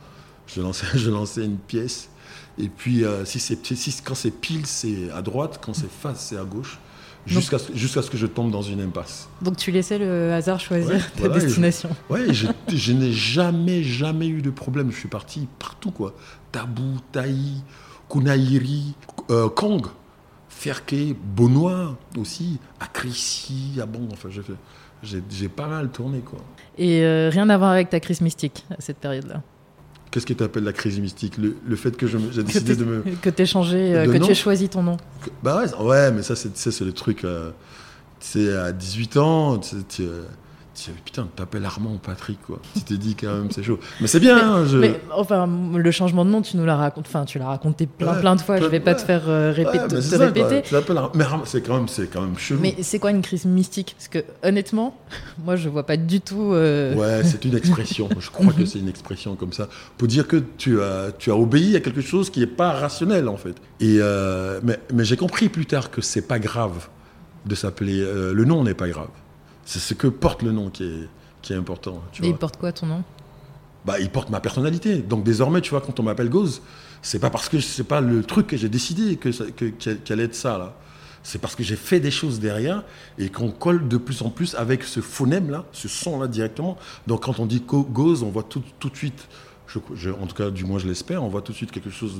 Je 0.47 0.61
lançais, 0.61 0.85
je 0.95 1.09
lançais 1.09 1.45
une 1.45 1.57
pièce. 1.57 2.09
Et 2.57 2.69
puis, 2.69 3.03
euh, 3.03 3.25
si 3.25 3.39
c'est, 3.39 3.65
si, 3.75 4.01
quand 4.03 4.15
c'est 4.15 4.31
pile, 4.31 4.65
c'est 4.65 5.11
à 5.11 5.21
droite. 5.21 5.59
Quand 5.63 5.73
c'est 5.73 5.89
face, 5.91 6.27
c'est 6.29 6.37
à 6.37 6.43
gauche. 6.45 6.79
Jusqu'à 7.27 7.57
ce, 7.57 7.73
jusqu'à 7.73 8.03
ce 8.03 8.11
que 8.11 8.17
je 8.17 8.27
tombe 8.27 8.51
dans 8.51 8.61
une 8.61 8.79
impasse. 8.81 9.27
Donc 9.41 9.57
tu 9.57 9.71
laissais 9.71 9.97
le 9.97 10.31
hasard 10.31 10.59
choisir 10.59 10.91
Ouais, 10.91 10.99
ta 10.99 11.21
voilà, 11.21 11.37
et 11.37 11.39
je- 11.39 11.45
destination. 11.47 11.89
Ouais, 12.07 12.31
je, 12.31 12.45
je 12.75 12.93
n'ai 12.93 13.11
jamais, 13.11 13.81
jamais 13.81 14.27
eu 14.27 14.43
de 14.43 14.51
problème. 14.51 14.91
Je 14.91 14.97
suis 14.97 15.07
parti 15.07 15.47
partout, 15.57 15.89
quoi. 15.89 16.13
Tabou, 16.51 16.99
Taï, 17.11 17.63
Kunaïri, 18.09 18.93
euh, 19.31 19.49
Kong, 19.49 19.87
Ferké, 20.49 21.15
Bonois 21.35 21.97
aussi, 22.17 22.59
à 22.79 22.85
Crécy, 22.87 23.79
à 23.81 23.85
bon, 23.87 24.07
enfin, 24.13 24.29
j'ai, 24.31 24.43
fait- 24.43 24.53
j'ai, 25.01 25.23
j'ai 25.29 25.49
pas 25.49 25.67
mal 25.67 25.89
tourné, 25.89 26.19
quoi. 26.19 26.37
Et 26.77 27.01
euh, 27.03 27.29
rien 27.31 27.49
à 27.49 27.57
voir 27.57 27.71
avec 27.71 27.89
ta 27.89 27.99
crise 27.99 28.21
mystique 28.21 28.65
à 28.69 28.75
cette 28.79 28.97
période-là. 28.97 29.41
Qu'est-ce 30.11 30.25
que 30.25 30.33
tu 30.33 30.43
appelles 30.43 30.63
la 30.63 30.71
crise 30.73 30.99
mystique 30.99 31.37
le, 31.37 31.55
le 31.67 31.75
fait 31.75 31.95
que 31.97 32.07
j'ai 32.07 32.17
décidé 32.43 32.75
de 32.75 32.85
me. 32.85 33.03
que 33.21 33.29
t'aies 33.29 33.45
changé, 33.45 33.93
euh, 33.95 34.05
De 34.07 34.13
que 34.13 34.17
nom 34.17 34.25
tu 34.27 34.31
aies 34.31 34.35
choisi 34.35 34.69
ton 34.69 34.81
nom. 34.83 34.97
Que- 35.23 35.29
Bah 35.43 35.61
ouais, 35.61 35.85
ouais, 35.85 36.11
mais 36.11 36.23
ça, 36.23 36.35
c'est, 36.35 36.53
tu 36.53 36.85
le 36.85 36.93
truc. 36.93 37.23
euh, 37.25 37.51
c'est 38.19 38.55
à 38.55 38.71
18 38.71 39.17
ans, 39.17 39.57
tu, 39.57 39.75
sais, 39.89 40.03
tu, 40.75 40.91
putain, 40.91 41.27
t'appelles 41.35 41.63
Armand 41.65 41.93
ou 41.93 41.97
Patrick, 41.97 42.39
quoi. 42.45 42.59
Tu 42.75 42.81
te 42.83 42.93
dis 42.93 43.15
quand 43.15 43.33
même, 43.33 43.47
c'est 43.49 43.63
chaud. 43.63 43.79
Mais 44.01 44.07
c'est 44.07 44.19
bien, 44.19 44.37
hein, 44.37 44.65
je. 44.65 44.77
Mais 44.77 44.99
enfin, 45.11 45.49
le 45.73 45.91
changement 45.91 46.25
de 46.25 46.29
nom, 46.29 46.41
tu 46.41 46.57
nous 46.57 46.65
l'as 46.65 46.75
raconté, 46.75 47.07
enfin, 47.09 47.25
tu 47.25 47.39
l'as 47.39 47.47
raconté 47.47 47.87
plein, 47.87 48.13
Ouais, 48.13 48.19
plein 48.19 48.35
de 48.35 48.41
fois. 48.41 48.55
Je 48.57 48.61
plein- 48.61 48.69
vais 48.69 48.79
pas 48.81 48.93
te 48.95 49.01
faire 49.01 49.23
euh, 49.27 49.51
répéter, 49.55 49.77
Ouais, 49.77 49.83
mais 49.89 49.95
te 49.97 50.01
ça, 50.01 50.17
répéter. 50.17 50.63
Ar- 50.97 51.11
mais 51.15 51.23
c'est 51.45 51.61
quand 51.61 51.77
même, 51.77 51.87
c'est 51.87 52.07
quand 52.07 52.21
même 52.21 52.37
chelou. 52.37 52.59
Mais 52.61 52.75
c'est 52.81 52.99
quoi 52.99 53.11
une 53.11 53.21
crise 53.21 53.45
mystique? 53.45 53.95
Parce 53.97 54.09
que 54.09 54.19
honnêtement, 54.47 54.97
moi, 55.45 55.55
je 55.55 55.69
vois 55.69 55.85
pas 55.85 55.97
du 55.97 56.19
tout. 56.21 56.51
euh, 56.53 56.93
Ouais, 56.95 57.23
c'est 57.23 57.45
une 57.45 57.55
expression. 57.55 58.09
Je 58.19 58.29
crois 58.29 58.51
que 58.53 58.65
c'est 58.65 58.79
une 58.79 58.89
expression 58.89 59.35
comme 59.35 59.53
ça. 59.53 59.69
Pour 59.97 60.07
dire 60.07 60.27
que 60.27 60.43
tu 60.57 60.81
as, 60.81 61.11
tu 61.17 61.31
as 61.31 61.35
obéi 61.37 61.75
à 61.75 61.79
quelque 61.79 62.01
chose 62.01 62.29
qui 62.29 62.41
n'est 62.41 62.47
pas 62.47 62.71
rationnel, 62.73 63.27
en 63.29 63.37
fait. 63.37 63.55
Et, 63.79 63.97
euh, 64.01 64.59
mais 64.63 64.79
mais 64.93 65.05
j'ai 65.05 65.17
compris 65.17 65.49
plus 65.49 65.65
tard 65.65 65.89
que 65.89 66.01
c'est 66.01 66.21
pas 66.27 66.39
grave 66.39 66.89
de 67.45 67.55
s'appeler. 67.55 68.01
euh, 68.01 68.33
le 68.33 68.43
nom 68.45 68.63
n'est 68.63 68.73
pas 68.73 68.87
grave. 68.89 69.07
C'est 69.65 69.79
ce 69.79 69.93
que 69.93 70.07
porte 70.07 70.41
le 70.43 70.51
nom 70.51 70.69
qui 70.69 70.83
est, 70.83 71.09
qui 71.41 71.53
est 71.53 71.55
important. 71.55 72.01
Tu 72.11 72.23
Et 72.23 72.27
il 72.27 72.29
vois. 72.31 72.39
porte 72.39 72.57
quoi 72.57 72.71
ton 72.71 72.85
nom? 72.85 73.03
Bah, 73.85 73.99
il 73.99 74.09
porte 74.09 74.29
ma 74.29 74.39
personnalité. 74.39 74.97
Donc 74.97 75.23
désormais, 75.23 75.61
tu 75.61 75.71
vois, 75.71 75.81
quand 75.81 75.99
on 75.99 76.03
m'appelle 76.03 76.29
Gauze, 76.29 76.61
c'est 77.01 77.19
pas 77.19 77.29
parce 77.29 77.49
que 77.49 77.59
c'est 77.59 77.83
pas 77.83 78.01
le 78.01 78.23
truc 78.23 78.47
que 78.47 78.57
j'ai 78.57 78.69
décidé 78.69 79.15
que 79.17 79.29
qu'elle 79.29 80.19
est 80.19 80.27
de 80.27 80.33
ça 80.33 80.57
là. 80.57 80.75
C'est 81.21 81.39
parce 81.39 81.55
que 81.55 81.63
j'ai 81.63 81.75
fait 81.75 81.99
des 81.99 82.11
choses 82.11 82.39
derrière 82.39 82.83
et 83.17 83.29
qu'on 83.29 83.49
colle 83.49 83.87
de 83.87 83.97
plus 83.97 84.21
en 84.21 84.29
plus 84.29 84.53
avec 84.55 84.83
ce 84.83 84.99
phonème 85.01 85.49
là, 85.49 85.65
ce 85.71 85.87
son 85.87 86.19
là 86.19 86.27
directement. 86.27 86.77
Donc 87.07 87.23
quand 87.23 87.39
on 87.39 87.47
dit 87.47 87.63
Gauze, 87.67 88.21
on 88.21 88.29
voit 88.29 88.43
tout, 88.43 88.61
tout 88.79 88.89
de 88.89 88.95
suite, 88.95 89.27
je, 89.67 89.79
je- 89.95 90.09
en 90.11 90.27
tout 90.27 90.35
cas 90.35 90.49
du 90.51 90.63
moins 90.65 90.79
je 90.79 90.87
l'espère, 90.87 91.23
on 91.23 91.27
voit 91.27 91.41
tout 91.41 91.51
de 91.51 91.57
suite 91.57 91.71
quelque 91.71 91.89
chose 91.89 92.19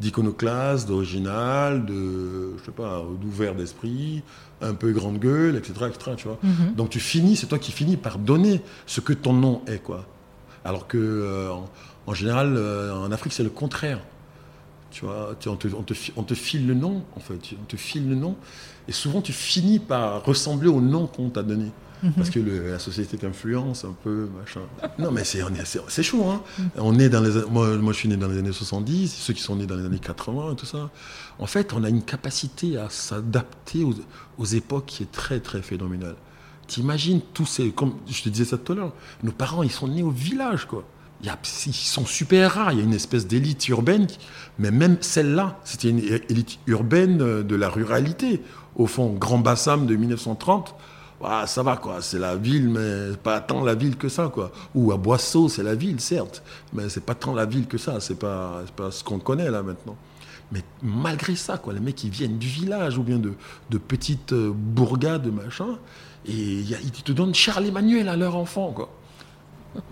d'iconoclaste, 0.00 0.88
d'original, 0.88 1.84
de 1.84 2.52
je 2.58 2.64
sais 2.64 2.70
pas, 2.72 3.02
d'ouvert 3.20 3.54
d'esprit, 3.54 4.22
un 4.60 4.74
peu 4.74 4.92
grande 4.92 5.18
gueule, 5.18 5.56
etc., 5.56 5.72
etc. 5.88 6.12
Tu 6.16 6.28
vois. 6.28 6.38
Mhm. 6.42 6.74
Donc 6.76 6.90
tu 6.90 7.00
finis, 7.00 7.36
c'est 7.36 7.46
toi 7.46 7.58
qui 7.58 7.72
finis 7.72 7.96
par 7.96 8.18
donner 8.18 8.60
ce 8.86 9.00
que 9.00 9.12
ton 9.12 9.32
nom 9.32 9.62
est, 9.66 9.82
quoi. 9.82 10.06
Alors 10.64 10.86
que 10.86 10.98
euh, 10.98 11.50
en, 11.52 11.68
en 12.06 12.14
général, 12.14 12.54
euh, 12.56 12.92
en 12.94 13.10
Afrique, 13.12 13.32
c'est 13.32 13.42
le 13.44 13.50
contraire. 13.50 14.00
Tu 14.90 15.04
vois, 15.04 15.34
tu- 15.38 15.48
on, 15.48 15.56
te, 15.56 15.68
on 15.76 15.82
te 15.82 15.94
fi- 15.94 16.12
on 16.16 16.22
te 16.22 16.34
file 16.34 16.66
le 16.66 16.74
nom, 16.74 17.04
en 17.16 17.20
fait. 17.20 17.38
On 17.60 17.64
te 17.64 17.76
file 17.76 18.08
le 18.08 18.14
nom, 18.14 18.36
et 18.88 18.92
souvent 18.92 19.20
tu 19.20 19.32
finis 19.32 19.78
par 19.78 20.24
ressembler 20.24 20.68
au 20.68 20.80
nom 20.80 21.06
qu'on 21.06 21.28
t'a 21.30 21.42
donné. 21.42 21.66
Mhm. 22.02 22.12
Parce 22.12 22.30
que 22.30 22.38
le- 22.40 22.70
la 22.70 22.78
société 22.78 23.16
t'influence 23.18 23.84
un 23.84 23.94
peu, 24.04 24.28
machin. 24.38 24.60
Non, 24.98 25.10
mais 25.10 25.24
c'est 25.24 25.42
c'est- 25.88 26.02
chaud, 26.02 26.24
hein. 26.28 26.42
On 26.76 26.98
est 26.98 27.08
dans 27.08 27.20
les, 27.20 27.30
moi, 27.50 27.76
moi, 27.78 27.92
je 27.92 27.98
suis 27.98 28.08
né 28.08 28.16
dans 28.16 28.28
les 28.28 28.38
années 28.38 28.52
70, 28.52 29.12
ceux 29.12 29.32
qui 29.32 29.42
sont 29.42 29.56
nés 29.56 29.66
dans 29.66 29.76
les 29.76 29.84
années 29.84 29.98
80 29.98 30.52
et 30.52 30.56
tout 30.56 30.66
ça. 30.66 30.90
En 31.38 31.46
fait, 31.46 31.72
on 31.72 31.82
a 31.84 31.88
une 31.88 32.02
capacité 32.02 32.76
à 32.76 32.88
s'adapter 32.90 33.84
aux, 33.84 33.94
aux 34.38 34.44
époques 34.44 34.86
qui 34.86 35.02
est 35.02 35.10
très, 35.12 35.40
très 35.40 35.62
phénoménale. 35.62 36.16
T'imagines 36.66 37.20
tous 37.32 37.46
ces, 37.46 37.70
comme 37.70 37.94
je 38.08 38.22
te 38.22 38.28
disais 38.28 38.44
ça 38.44 38.58
tout 38.58 38.72
à 38.72 38.76
l'heure, 38.76 38.92
nos 39.22 39.32
parents, 39.32 39.62
ils 39.62 39.70
sont 39.70 39.88
nés 39.88 40.02
au 40.02 40.10
village, 40.10 40.66
quoi. 40.66 40.84
Il 41.20 41.26
y 41.26 41.30
a- 41.30 41.38
ils 41.66 41.72
sont 41.74 42.06
super 42.06 42.52
rares, 42.54 42.72
il 42.72 42.78
y 42.78 42.80
a 42.80 42.84
une 42.84 42.94
espèce 42.94 43.26
d'élite 43.26 43.66
urbaine, 43.68 44.06
mais 44.60 44.70
même 44.70 44.98
celle-là, 45.00 45.58
c'était 45.64 45.88
une 45.90 45.98
élite 45.98 46.58
urbaine 46.68 47.20
euh, 47.22 47.42
de 47.42 47.56
la 47.56 47.68
ruralité. 47.70 48.42
Au 48.76 48.86
fond, 48.86 49.12
Grand 49.14 49.38
Bassam 49.38 49.86
de 49.86 49.96
1930, 49.96 50.76
ah, 51.22 51.46
ça 51.46 51.62
va 51.62 51.76
quoi, 51.76 52.00
c'est 52.00 52.18
la 52.18 52.36
ville, 52.36 52.68
mais 52.68 53.16
pas 53.16 53.40
tant 53.40 53.64
la 53.64 53.74
ville 53.74 53.96
que 53.96 54.08
ça 54.08 54.30
quoi. 54.32 54.52
Ou 54.74 54.92
à 54.92 54.96
Boisseau, 54.96 55.48
c'est 55.48 55.62
la 55.62 55.74
ville 55.74 56.00
certes, 56.00 56.42
mais 56.72 56.88
c'est 56.88 57.04
pas 57.04 57.14
tant 57.14 57.34
la 57.34 57.44
ville 57.44 57.66
que 57.66 57.78
ça, 57.78 58.00
c'est 58.00 58.18
pas, 58.18 58.62
pas 58.76 58.90
ce 58.90 59.02
qu'on 59.02 59.18
connaît 59.18 59.50
là 59.50 59.62
maintenant. 59.62 59.96
Mais 60.52 60.62
malgré 60.82 61.36
ça, 61.36 61.58
quoi, 61.58 61.74
les 61.74 61.80
mecs, 61.80 62.02
ils 62.04 62.10
viennent 62.10 62.38
du 62.38 62.46
village 62.46 62.96
ou 62.96 63.02
bien 63.02 63.18
de, 63.18 63.78
petites 63.78 64.32
euh, 64.32 64.50
bourgades, 64.54 65.26
machin, 65.26 65.78
et 66.26 66.32
y 66.32 66.76
ils 66.82 66.90
te 66.90 67.12
donnent 67.12 67.34
Charles 67.34 67.66
Emmanuel 67.66 68.08
à 68.08 68.16
leur 68.16 68.36
enfant, 68.36 68.72
quoi. 68.72 68.90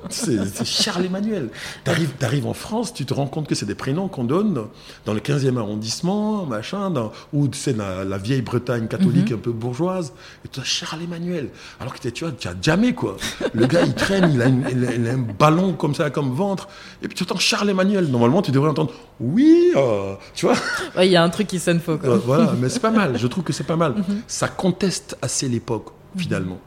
C'est 0.08 0.64
Charles 0.64 1.04
Emmanuel. 1.06 1.48
T'arrives 1.84 2.10
arrives 2.22 2.46
en 2.46 2.54
France, 2.54 2.92
tu 2.94 3.04
te 3.06 3.14
rends 3.14 3.26
compte 3.26 3.46
que 3.48 3.54
c'est 3.54 3.66
des 3.66 3.74
prénoms 3.74 4.08
qu'on 4.08 4.24
donne 4.24 4.66
dans 5.04 5.14
le 5.14 5.20
15e 5.20 5.56
arrondissement, 5.58 6.44
machin, 6.46 6.90
dans, 6.90 7.12
ou 7.32 7.48
c'est 7.52 7.76
la, 7.76 8.04
la 8.04 8.18
vieille 8.18 8.42
Bretagne 8.42 8.88
catholique 8.88 9.32
un 9.32 9.36
peu 9.38 9.52
bourgeoise. 9.52 10.12
Et 10.44 10.48
tu 10.48 10.60
as 10.60 10.64
Charles 10.64 11.02
Emmanuel. 11.02 11.48
Alors 11.80 11.94
que 11.94 12.08
tu 12.08 12.24
vois, 12.24 12.32
tu 12.38 12.48
as 12.48 12.54
jamais 12.60 12.94
quoi. 12.94 13.16
Le 13.52 13.66
gars, 13.66 13.82
il 13.82 13.94
traîne, 13.94 14.30
il 14.32 14.42
a, 14.42 14.46
une- 14.46 14.64
il 14.70 14.84
a- 14.84 14.94
il 14.94 15.08
a 15.08 15.12
un 15.12 15.18
ballon 15.38 15.72
comme 15.74 15.94
ça, 15.94 16.10
comme 16.10 16.32
ventre. 16.32 16.68
Et 17.02 17.08
puis 17.08 17.16
tu 17.16 17.22
entends 17.24 17.38
Charles 17.38 17.70
Emmanuel. 17.70 18.06
Normalement, 18.08 18.42
tu 18.42 18.50
devrais 18.52 18.70
entendre 18.70 18.92
oui, 19.20 19.72
euh, 19.76 20.14
tu 20.34 20.46
vois. 20.46 20.56
Ouais, 20.96 21.06
il 21.08 21.12
y 21.12 21.16
a 21.16 21.22
un 21.22 21.30
truc 21.30 21.46
qui 21.46 21.58
sonne 21.58 21.80
faux. 21.80 21.96
Quoi. 21.96 22.10
Euh, 22.10 22.16
voilà, 22.24 22.52
mais 22.60 22.68
c'est 22.68 22.80
pas 22.80 22.90
mal. 22.90 23.18
Je 23.18 23.26
trouve 23.26 23.44
que 23.44 23.52
c'est 23.52 23.64
pas 23.64 23.76
mal. 23.76 23.94
Ça 24.26 24.46
conteste 24.48 25.16
assez 25.22 25.48
l'époque, 25.48 25.86
finalement. 26.16 26.58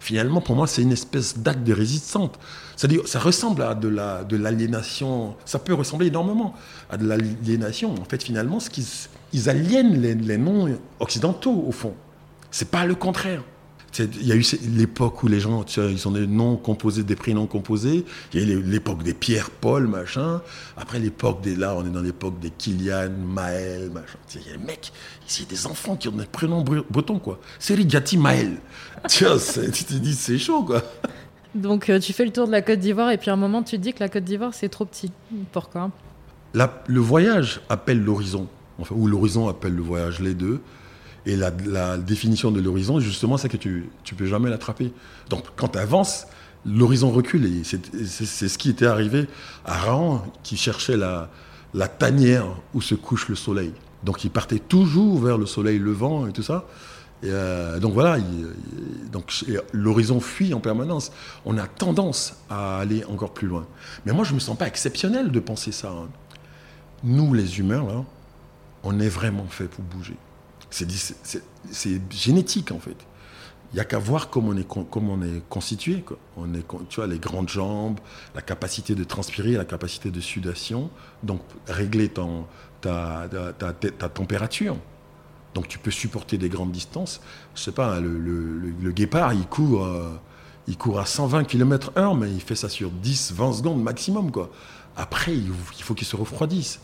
Finalement, 0.00 0.40
pour 0.40 0.54
moi, 0.54 0.66
c'est 0.66 0.82
une 0.82 0.92
espèce 0.92 1.38
d'acte 1.38 1.64
de 1.64 1.72
résistance. 1.72 2.30
C'est-à-dire, 2.76 3.06
ça 3.06 3.18
ressemble 3.18 3.62
à 3.62 3.74
de 3.74 3.88
la 3.88 4.24
de 4.24 4.36
l'aliénation. 4.36 5.34
Ça 5.44 5.58
peut 5.58 5.74
ressembler 5.74 6.06
énormément 6.06 6.54
à 6.88 6.96
de 6.96 7.06
l'aliénation. 7.06 7.94
En 7.94 8.04
fait, 8.04 8.22
finalement, 8.22 8.60
ce 8.60 8.70
qu'ils 8.70 8.84
ils 9.32 9.48
aliènent 9.50 10.00
les, 10.00 10.14
les 10.14 10.40
occidentaux 11.00 11.64
au 11.66 11.72
fond. 11.72 11.94
C'est 12.50 12.70
pas 12.70 12.86
le 12.86 12.94
contraire. 12.94 13.42
C'est- 13.90 14.14
Il 14.20 14.26
y 14.26 14.32
a 14.32 14.36
eu 14.36 14.44
l'époque 14.76 15.22
où 15.22 15.28
les 15.28 15.40
gens, 15.40 15.64
ils 15.76 16.06
ont 16.08 16.10
des 16.10 16.26
noms 16.26 16.56
composés, 16.56 17.02
des 17.02 17.16
prénoms 17.16 17.46
composés. 17.46 18.04
Il 18.34 18.40
y 18.48 18.52
a 18.52 18.54
eu 18.56 18.62
l'époque 18.62 19.02
des 19.02 19.14
Pierre, 19.14 19.50
Paul, 19.50 19.86
machin. 19.86 20.42
Après 20.76 20.98
l'époque 20.98 21.40
des, 21.40 21.56
là, 21.56 21.74
on 21.76 21.84
est 21.86 21.90
dans 21.90 22.02
l'époque 22.02 22.38
des 22.38 22.50
Kylian, 22.50 23.10
Maël, 23.26 23.90
machin. 23.90 24.18
Il 24.34 24.46
y 24.46 24.54
a 24.54 24.56
des 24.58 24.64
mecs, 24.64 24.92
ici, 25.26 25.42
il 25.42 25.52
y 25.52 25.56
a 25.56 25.60
des 25.60 25.66
enfants 25.66 25.96
qui 25.96 26.08
ont 26.08 26.12
des 26.12 26.26
prénoms 26.26 26.62
bre- 26.62 26.84
bretons, 26.90 27.18
quoi. 27.18 27.40
Seri 27.58 27.86
Gatti 27.86 28.18
Maël. 28.18 28.56
tu 29.08 29.24
c'est- 29.38 29.70
te 29.86 29.94
dis, 29.94 30.14
c'est 30.14 30.38
chaud, 30.38 30.62
quoi. 30.64 30.82
Donc 31.54 31.88
euh, 31.88 31.98
tu 31.98 32.12
fais 32.12 32.26
le 32.26 32.30
tour 32.30 32.46
de 32.46 32.52
la 32.52 32.60
Côte 32.60 32.78
d'Ivoire 32.78 33.10
et 33.10 33.16
puis 33.16 33.30
à 33.30 33.32
un 33.32 33.36
moment 33.36 33.62
tu 33.62 33.76
te 33.78 33.82
dis 33.82 33.94
que 33.94 34.00
la 34.00 34.10
Côte 34.10 34.22
d'Ivoire 34.24 34.52
c'est 34.52 34.68
trop 34.68 34.84
petit. 34.84 35.10
Pourquoi? 35.50 35.90
La- 36.52 36.82
le 36.86 37.00
voyage 37.00 37.62
appelle 37.70 38.02
l'horizon, 38.04 38.48
enfin, 38.78 38.94
ou 38.94 39.06
l'horizon 39.06 39.48
appelle 39.48 39.74
le 39.74 39.82
voyage, 39.82 40.20
les 40.20 40.34
deux. 40.34 40.60
Et 41.28 41.36
la, 41.36 41.98
définition 41.98 42.50
de 42.50 42.58
l'horizon, 42.58 43.00
justement, 43.00 43.36
c'est 43.36 43.50
que 43.50 43.58
tu 43.58 43.90
ne 44.10 44.16
peux 44.16 44.24
jamais 44.24 44.48
l'attraper. 44.48 44.94
Donc, 45.28 45.44
quand 45.56 45.68
tu 45.68 45.78
avances, 45.78 46.26
l'horizon 46.64 47.10
recule. 47.10 47.44
Et 47.44 47.64
c'est 47.64 48.48
ce 48.48 48.56
qui 48.56 48.70
était 48.70 48.86
arrivé 48.86 49.28
à 49.66 49.74
Raon, 49.74 50.22
qui 50.42 50.56
cherchait 50.56 50.96
la, 50.96 51.28
tanière 51.98 52.46
où 52.72 52.80
se 52.80 52.94
couche 52.94 53.28
le 53.28 53.34
soleil. 53.34 53.74
Donc, 54.04 54.24
il 54.24 54.30
partait 54.30 54.58
toujours 54.58 55.20
vers 55.20 55.36
le 55.36 55.44
soleil 55.44 55.78
levant 55.78 56.26
et 56.26 56.32
tout 56.32 56.42
ça. 56.42 56.64
Euh, 57.24 57.78
donc 57.78 57.92
voilà, 57.92 58.16
l'horizon 59.74 60.20
fuit 60.20 60.54
en 60.54 60.60
permanence. 60.60 61.12
On 61.44 61.58
a 61.58 61.66
tendance 61.66 62.36
à 62.48 62.78
aller 62.78 63.04
encore 63.04 63.34
plus 63.34 63.48
loin. 63.48 63.66
Mais 64.06 64.12
moi, 64.12 64.24
je 64.24 64.32
me 64.32 64.38
sens 64.38 64.56
pas 64.56 64.66
exceptionnel 64.66 65.30
de 65.30 65.40
penser 65.40 65.72
ça. 65.72 65.90
hein. 65.90 66.08
Nous, 67.04 67.34
les 67.34 67.58
humains, 67.58 67.84
là, 67.84 68.02
on 68.82 68.98
est 68.98 69.10
vraiment 69.10 69.46
fait 69.46 69.66
pour 69.66 69.84
bouger. 69.84 70.16
C'est 70.70 72.00
génétique, 72.10 72.72
en 72.72 72.78
fait. 72.78 72.96
Il 73.72 73.74
n'y 73.74 73.80
a 73.80 73.84
qu'à 73.84 73.98
voir 73.98 74.30
comment 74.30 74.48
on 74.52 74.56
est, 74.56 74.66
comment 74.66 75.12
on 75.14 75.22
est 75.22 75.42
constitué. 75.50 76.02
On 76.38 76.54
est, 76.54 76.64
tu 76.88 76.96
vois, 76.96 77.06
les 77.06 77.18
grandes 77.18 77.50
jambes, 77.50 77.98
la 78.34 78.40
capacité 78.40 78.94
de 78.94 79.04
transpirer, 79.04 79.52
la 79.52 79.66
capacité 79.66 80.10
de 80.10 80.20
sudation, 80.20 80.90
donc 81.22 81.42
régler 81.66 82.08
ta, 82.08 82.24
ta, 82.80 83.28
ta- 83.52 84.08
température. 84.08 84.76
Donc 85.54 85.68
tu 85.68 85.78
peux 85.78 85.90
supporter 85.90 86.38
des 86.38 86.48
grandes 86.48 86.72
distances. 86.72 87.20
Je 87.54 87.60
sais 87.62 87.72
pas, 87.72 88.00
le, 88.00 88.18
le- 88.18 88.58
le- 88.58 88.74
le 88.80 88.92
guépard, 88.92 89.34
il 89.34 89.46
court, 89.46 89.84
euh, 89.84 90.18
il 90.66 90.78
court 90.78 90.98
à 91.00 91.04
120 91.06 91.44
km 91.44 91.92
heure, 91.98 92.14
mais 92.14 92.30
il 92.32 92.40
fait 92.40 92.54
ça 92.56 92.68
sur 92.70 92.90
10, 92.90 93.32
20 93.34 93.52
secondes 93.52 93.82
maximum. 93.82 94.30
Quoi. 94.30 94.50
Après, 94.96 95.34
il, 95.34 95.50
il 95.76 95.82
faut 95.82 95.92
qu'il 95.94 96.06
se 96.06 96.16
refroidisse. 96.16 96.80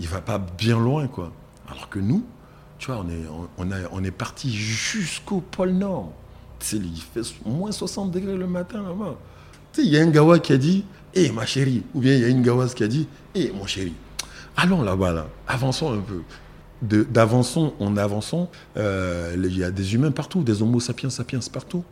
Il 0.00 0.08
va 0.08 0.20
pas 0.20 0.38
bien 0.38 0.78
loin. 0.80 1.06
Quoi. 1.06 1.32
Alors 1.68 1.88
que 1.88 2.00
nous, 2.00 2.24
tu 2.78 2.90
vois, 2.90 3.04
on 3.58 4.04
est, 4.04 4.10
parti 4.10 4.52
jusqu'au 4.52 5.40
pôle 5.40 5.70
Nord. 5.70 6.12
Il 6.72 7.00
fait 7.00 7.22
moins 7.44 7.72
60 7.72 8.10
degrés 8.10 8.36
le 8.36 8.46
matin 8.46 8.82
là-bas. 8.82 9.16
Il 9.78 9.86
y 9.86 9.98
a 9.98 10.02
un 10.02 10.10
gawa 10.10 10.38
qui 10.38 10.52
a 10.52 10.56
dit 10.56 10.84
Hé 11.14 11.30
ma 11.30 11.46
chérie 11.46 11.82
Ou 11.94 12.00
bien 12.00 12.14
il 12.14 12.20
y 12.20 12.24
a 12.24 12.28
une 12.28 12.42
gawasse 12.42 12.74
qui 12.74 12.84
a 12.84 12.88
dit 12.88 13.08
Hé 13.34 13.52
mon 13.52 13.66
chéri 13.66 13.92
Allons 14.56 14.82
là-bas, 14.82 15.12
là. 15.12 15.26
Avançons 15.48 15.92
un 15.92 16.00
peu. 16.00 16.22
D'avançons 16.82 17.72
en 17.80 17.96
avançons, 17.96 18.48
euh, 18.76 19.34
il 19.36 19.56
y 19.56 19.64
a 19.64 19.70
des 19.70 19.94
humains 19.94 20.10
partout, 20.10 20.42
des 20.42 20.62
homo 20.62 20.80
sapiens 20.80 21.10
sapiens 21.10 21.40
partout. 21.52 21.82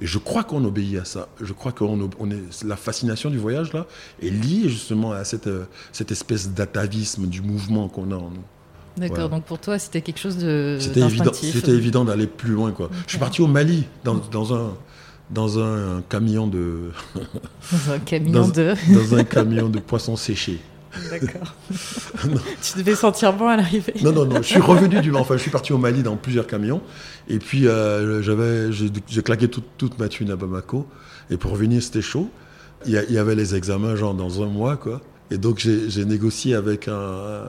Et 0.00 0.06
je 0.06 0.18
crois 0.18 0.42
qu'on 0.42 0.64
obéit 0.64 0.98
à 0.98 1.04
ça. 1.04 1.28
Je 1.40 1.52
crois 1.52 1.72
que 1.72 1.84
la 2.64 2.76
fascination 2.76 3.30
du 3.30 3.38
voyage, 3.38 3.72
là, 3.72 3.86
est 4.22 4.30
liée 4.30 4.68
justement 4.68 5.12
à 5.12 5.24
cette, 5.24 5.48
euh, 5.48 5.66
cette 5.92 6.12
espèce 6.12 6.50
d'atavisme 6.50 7.26
du 7.26 7.42
mouvement 7.42 7.88
qu'on 7.88 8.10
a 8.10 8.16
en 8.16 8.30
nous. 8.30 8.44
D'accord, 8.98 9.16
Voilà. 9.16 9.28
donc 9.28 9.44
pour 9.44 9.58
toi 9.58 9.78
c'était 9.78 10.00
quelque 10.02 10.18
chose 10.20 10.36
de 10.38 10.78
C'était 10.80 11.00
évident, 11.00 11.32
c'était 11.32 11.70
évident 11.72 12.04
d'aller 12.04 12.26
plus 12.26 12.52
loin. 12.52 12.72
Quoi. 12.72 12.90
Je 13.06 13.10
suis 13.10 13.18
parti 13.18 13.40
au 13.42 13.46
Mali 13.46 13.84
dans, 14.04 14.14
dans 14.30 14.54
un, 14.54 14.74
dans 15.30 15.58
un 15.58 16.02
camion 16.08 16.46
de, 16.46 16.90
Dans 17.72 17.92
un 17.92 17.98
camion 17.98 18.32
Dans- 18.32 18.48
de. 18.48 18.74
dans 18.94 19.14
un 19.16 19.24
camion 19.24 19.68
de 19.68 19.78
poissons 19.78 20.16
séchés. 20.16 20.58
D'accord. 21.10 21.54
tu 21.70 22.78
devais 22.78 22.94
sentir 22.94 23.32
bon 23.34 23.46
à 23.46 23.56
l'arrivée. 23.56 23.92
Non, 24.02 24.10
non, 24.12 24.24
non. 24.24 24.36
Je 24.36 24.48
suis 24.48 24.60
revenu 24.60 25.00
du 25.00 25.14
Enfin, 25.14 25.36
je 25.36 25.42
suis 25.42 25.50
parti 25.50 25.72
au 25.72 25.78
Mali 25.78 26.02
dans 26.02 26.16
plusieurs 26.16 26.46
camions. 26.46 26.80
Et 27.28 27.38
puis, 27.38 27.68
euh, 27.68 28.22
j'avais, 28.22 28.72
j'ai, 28.72 29.22
claqué 29.22 29.48
toute, 29.48 29.66
toute 29.76 29.98
ma 29.98 30.08
thune 30.08 30.30
à 30.30 30.36
Bamako. 30.36 30.86
Et 31.30 31.36
pour 31.36 31.50
revenir, 31.52 31.82
c'était 31.82 32.00
chaud. 32.02 32.30
Il 32.86 32.92
y, 32.92 32.96
a- 32.98 33.04
il 33.04 33.12
y 33.12 33.18
avait 33.18 33.34
les 33.34 33.54
examens, 33.54 33.96
genre, 33.96 34.14
dans 34.14 34.42
un 34.42 34.46
mois, 34.46 34.76
quoi. 34.78 35.02
Et 35.30 35.36
donc, 35.38 35.58
j'ai, 35.58 36.04
négocié 36.06 36.54
avec 36.54 36.88
un, 36.88 36.94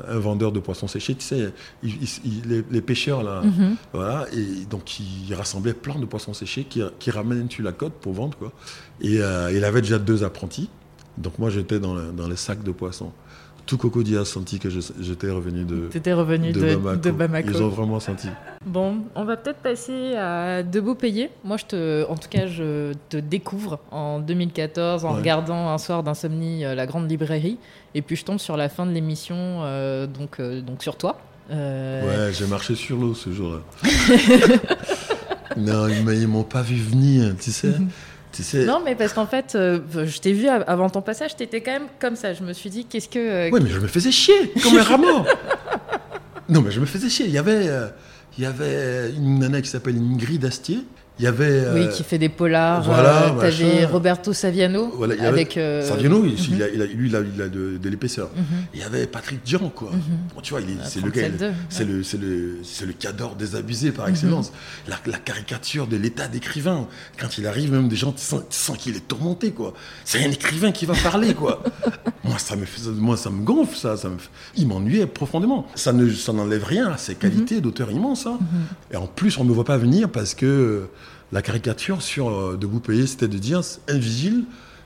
un 0.07 0.19
vendeur 0.19 0.51
de 0.51 0.59
poissons 0.59 0.87
séchés. 0.87 1.15
Tu 1.15 1.25
sais, 1.25 1.53
il- 1.81 1.95
il- 2.03 2.09
il- 2.25 2.49
les, 2.49 2.63
les 2.69 2.81
pêcheurs, 2.81 3.23
là, 3.23 3.41
Mhm. 3.41 3.75
voilà. 3.93 4.25
Et 4.33 4.65
donc, 4.69 4.99
il 4.99 5.33
rassemblait 5.33 5.73
plein 5.73 5.97
de 5.97 6.05
poissons 6.05 6.33
séchés 6.33 6.65
qui, 6.65 6.81
qui 6.99 7.09
ramènent 7.09 7.49
sur 7.49 7.63
la 7.63 7.71
côte 7.71 7.93
pour 7.93 8.13
vendre, 8.13 8.37
quoi. 8.37 8.51
Et 8.99 9.21
euh, 9.21 9.51
il 9.53 9.63
avait 9.63 9.81
déjà 9.81 9.97
deux 9.97 10.23
apprentis. 10.25 10.69
Donc, 11.17 11.39
moi, 11.39 11.49
j'étais 11.49 11.79
dans, 11.79 11.93
le- 11.95 12.11
dans 12.11 12.27
les 12.27 12.35
sacs 12.35 12.63
de 12.63 12.71
poissons. 12.71 13.11
Tout 13.69 13.77
Cocody 13.77 14.17
a 14.17 14.25
senti 14.25 14.57
que 14.57 14.67
j'étais 14.71 15.29
revenu 15.29 15.63
de, 15.63 15.89
T'étais 15.91 16.13
revenu 16.13 16.51
de, 16.51 16.95
de 16.95 17.11
Bamako. 17.11 17.49
Ils 17.51 17.61
ont 17.61 17.67
vraiment 17.69 17.99
senti. 17.99 18.27
Bon, 18.65 18.95
on 19.13 19.25
va 19.25 19.37
peut-être 19.37 19.59
passer 19.59 20.15
à 20.15 20.63
Debout 20.63 20.95
payé. 20.95 21.29
Moi, 21.43 21.57
je 21.57 21.65
te, 21.65 22.05
en 22.09 22.15
tout 22.15 22.29
cas, 22.29 22.47
je 22.47 22.93
te 23.09 23.17
découvre 23.17 23.77
en 23.91 24.17
2014 24.21 25.05
en 25.05 25.11
Ouais. 25.11 25.17
regardant 25.19 25.69
un 25.69 25.77
soir 25.77 26.01
d'insomnie 26.01 26.65
euh, 26.65 26.73
la 26.73 26.87
grande 26.87 27.07
librairie, 27.07 27.59
et 27.93 28.01
puis 28.01 28.15
je 28.15 28.25
tombe 28.25 28.39
sur 28.39 28.57
la 28.57 28.69
fin 28.69 28.87
de 28.87 28.91
l'émission, 28.91 29.35
euh, 29.37 30.07
donc, 30.07 30.39
euh, 30.39 30.61
donc 30.61 30.81
sur 30.81 30.95
toi. 30.95 31.19
Euh, 31.51 32.27
Ouais, 32.27 32.33
j'ai 32.33 32.47
marché 32.47 32.73
sur 32.73 32.97
l'eau 32.97 33.13
ce 33.13 33.31
jour-là. 33.31 33.59
non, 35.57 35.87
ils 35.87 36.27
m'ont 36.27 36.41
pas 36.41 36.63
vu 36.63 36.75
venir, 36.75 37.35
tu 37.39 37.51
sais. 37.51 37.73
Non, 38.65 38.81
mais 38.83 38.95
parce 38.95 39.13
qu'en 39.13 39.25
fait, 39.25 39.55
euh, 39.55 39.79
je 40.05 40.19
t'ai 40.19 40.33
vu 40.33 40.47
av- 40.47 40.63
avant 40.67 40.89
ton 40.89 41.01
passage, 41.01 41.35
t'étais 41.35 41.61
quand 41.61 41.71
même 41.71 41.87
comme 41.99 42.15
ça. 42.15 42.33
Je 42.33 42.43
me 42.43 42.53
suis 42.53 42.69
dit, 42.69 42.85
qu'est-ce 42.85 43.09
que. 43.09 43.19
euh, 43.19 43.49
Ouais, 43.49 43.59
mais 43.59 43.69
je 43.69 43.79
me 43.79 43.87
faisais 43.87 44.11
chier, 44.11 44.51
comme 44.63 44.77
un 44.77 44.83
rameau. 44.83 45.25
non, 46.49 46.61
mais 46.61 46.71
je 46.71 46.79
me 46.79 46.85
faisais 46.85 47.09
chier. 47.09 47.25
Il 47.25 47.31
y 47.31 47.37
avait, 47.37 47.67
euh, 47.67 47.87
il 48.37 48.43
y 48.43 48.47
avait 48.47 49.11
une 49.11 49.39
nana 49.39 49.61
qui 49.61 49.69
s'appelle 49.69 49.97
Ingrid 49.97 50.43
Astier. 50.45 50.79
Il 51.19 51.25
y 51.25 51.27
avait. 51.27 51.65
Oui, 51.73 51.81
euh, 51.81 51.87
qui 51.87 52.03
fait 52.03 52.17
des 52.17 52.29
polars. 52.29 52.81
voilà, 52.83 53.33
euh, 53.33 53.39
T'avais. 53.41 53.83
Roberto 53.85 54.31
Saviano 54.31 54.89
Voilà, 54.95 55.15
il 55.15 55.17
y 55.17 55.19
avait- 55.21 55.27
avec. 55.29 55.57
euh, 55.57 55.81
Saviano, 55.85 56.23
il- 56.23 56.31
mhm. 56.31 56.37
il 56.53 56.63
a- 56.63 56.69
il 56.69 56.81
a- 56.81 56.85
lui, 56.85 57.09
il 57.09 57.15
a, 57.15 57.19
il 57.35 57.41
a 57.41 57.49
de, 57.49 57.77
de 57.77 57.89
l'épaisseur. 57.89 58.29
Mhm. 58.35 58.43
Il 58.73 58.79
y 58.79 58.83
avait 58.83 59.05
Patrick 59.05 59.43
Dian, 59.43 59.69
quoi. 59.75 59.91
Mhm. 59.91 59.99
Bon, 60.33 60.41
tu 60.41 60.51
vois, 60.53 60.61
Ah, 60.63 60.85
c'est 60.87 61.03
le 61.03 61.11
gars. 61.11 61.23
37-2, 61.23 61.51
C'est 61.69 61.83
le, 61.85 62.03
c'est 62.03 62.17
le, 62.17 62.59
c'est 62.63 62.85
le 62.85 62.93
cador 62.93 63.35
désabusé 63.35 63.91
par 63.91 64.05
Mhm. 64.05 64.11
excellence. 64.11 64.51
La, 64.87 64.95
la 65.05 65.17
caricature 65.17 65.87
de 65.87 65.97
l'état 65.97 66.27
d'écrivain. 66.29 66.87
Quand 67.19 67.37
il 67.37 67.45
arrive, 67.47 67.71
même 67.73 67.89
des 67.89 67.97
gens, 67.97 68.13
tu 68.13 68.23
sens, 68.23 68.77
qu'il 68.77 68.95
est 68.95 69.05
tourmenté, 69.07 69.51
quoi. 69.51 69.73
C'est 70.05 70.23
un 70.23 70.31
écrivain 70.31 70.71
qui 70.71 70.85
va 70.85 70.93
parler, 70.95 71.33
quoi. 71.33 71.61
moi, 72.23 72.37
ça 72.39 72.55
me 72.55 72.63
fait, 72.65 72.89
moi, 72.91 73.17
ça 73.17 73.29
me 73.29 73.43
gonfle, 73.43 73.75
ça. 73.77 73.97
ça 73.97 74.07
me 74.07 74.15
il 74.55 74.67
m'ennuyait 74.67 75.05
profondément. 75.05 75.67
Ça 75.75 75.91
ne, 75.91 76.09
ça 76.09 76.31
n'enlève 76.31 76.63
rien 76.63 76.91
à 76.91 76.97
ses 76.97 77.15
qualités 77.15 77.55
Mhm. 77.55 77.61
d'auteur 77.61 77.91
immense. 77.91 78.25
hein. 78.25 78.39
Et 78.91 78.95
en 78.95 79.07
plus, 79.07 79.37
on 79.37 79.43
ne 79.43 79.49
me 79.49 79.53
voit 79.53 79.65
pas 79.65 79.77
venir 79.77 80.09
parce 80.09 80.33
que 80.33 80.87
la 81.31 81.41
caricature 81.41 82.01
sur 82.01 82.29
euh, 82.29 82.57
Debout 82.59 82.79
Payé, 82.79 83.07
c'était 83.07 83.27
de 83.27 83.37
dire 83.37 83.61
un 83.87 83.97
vigile, 83.97 84.43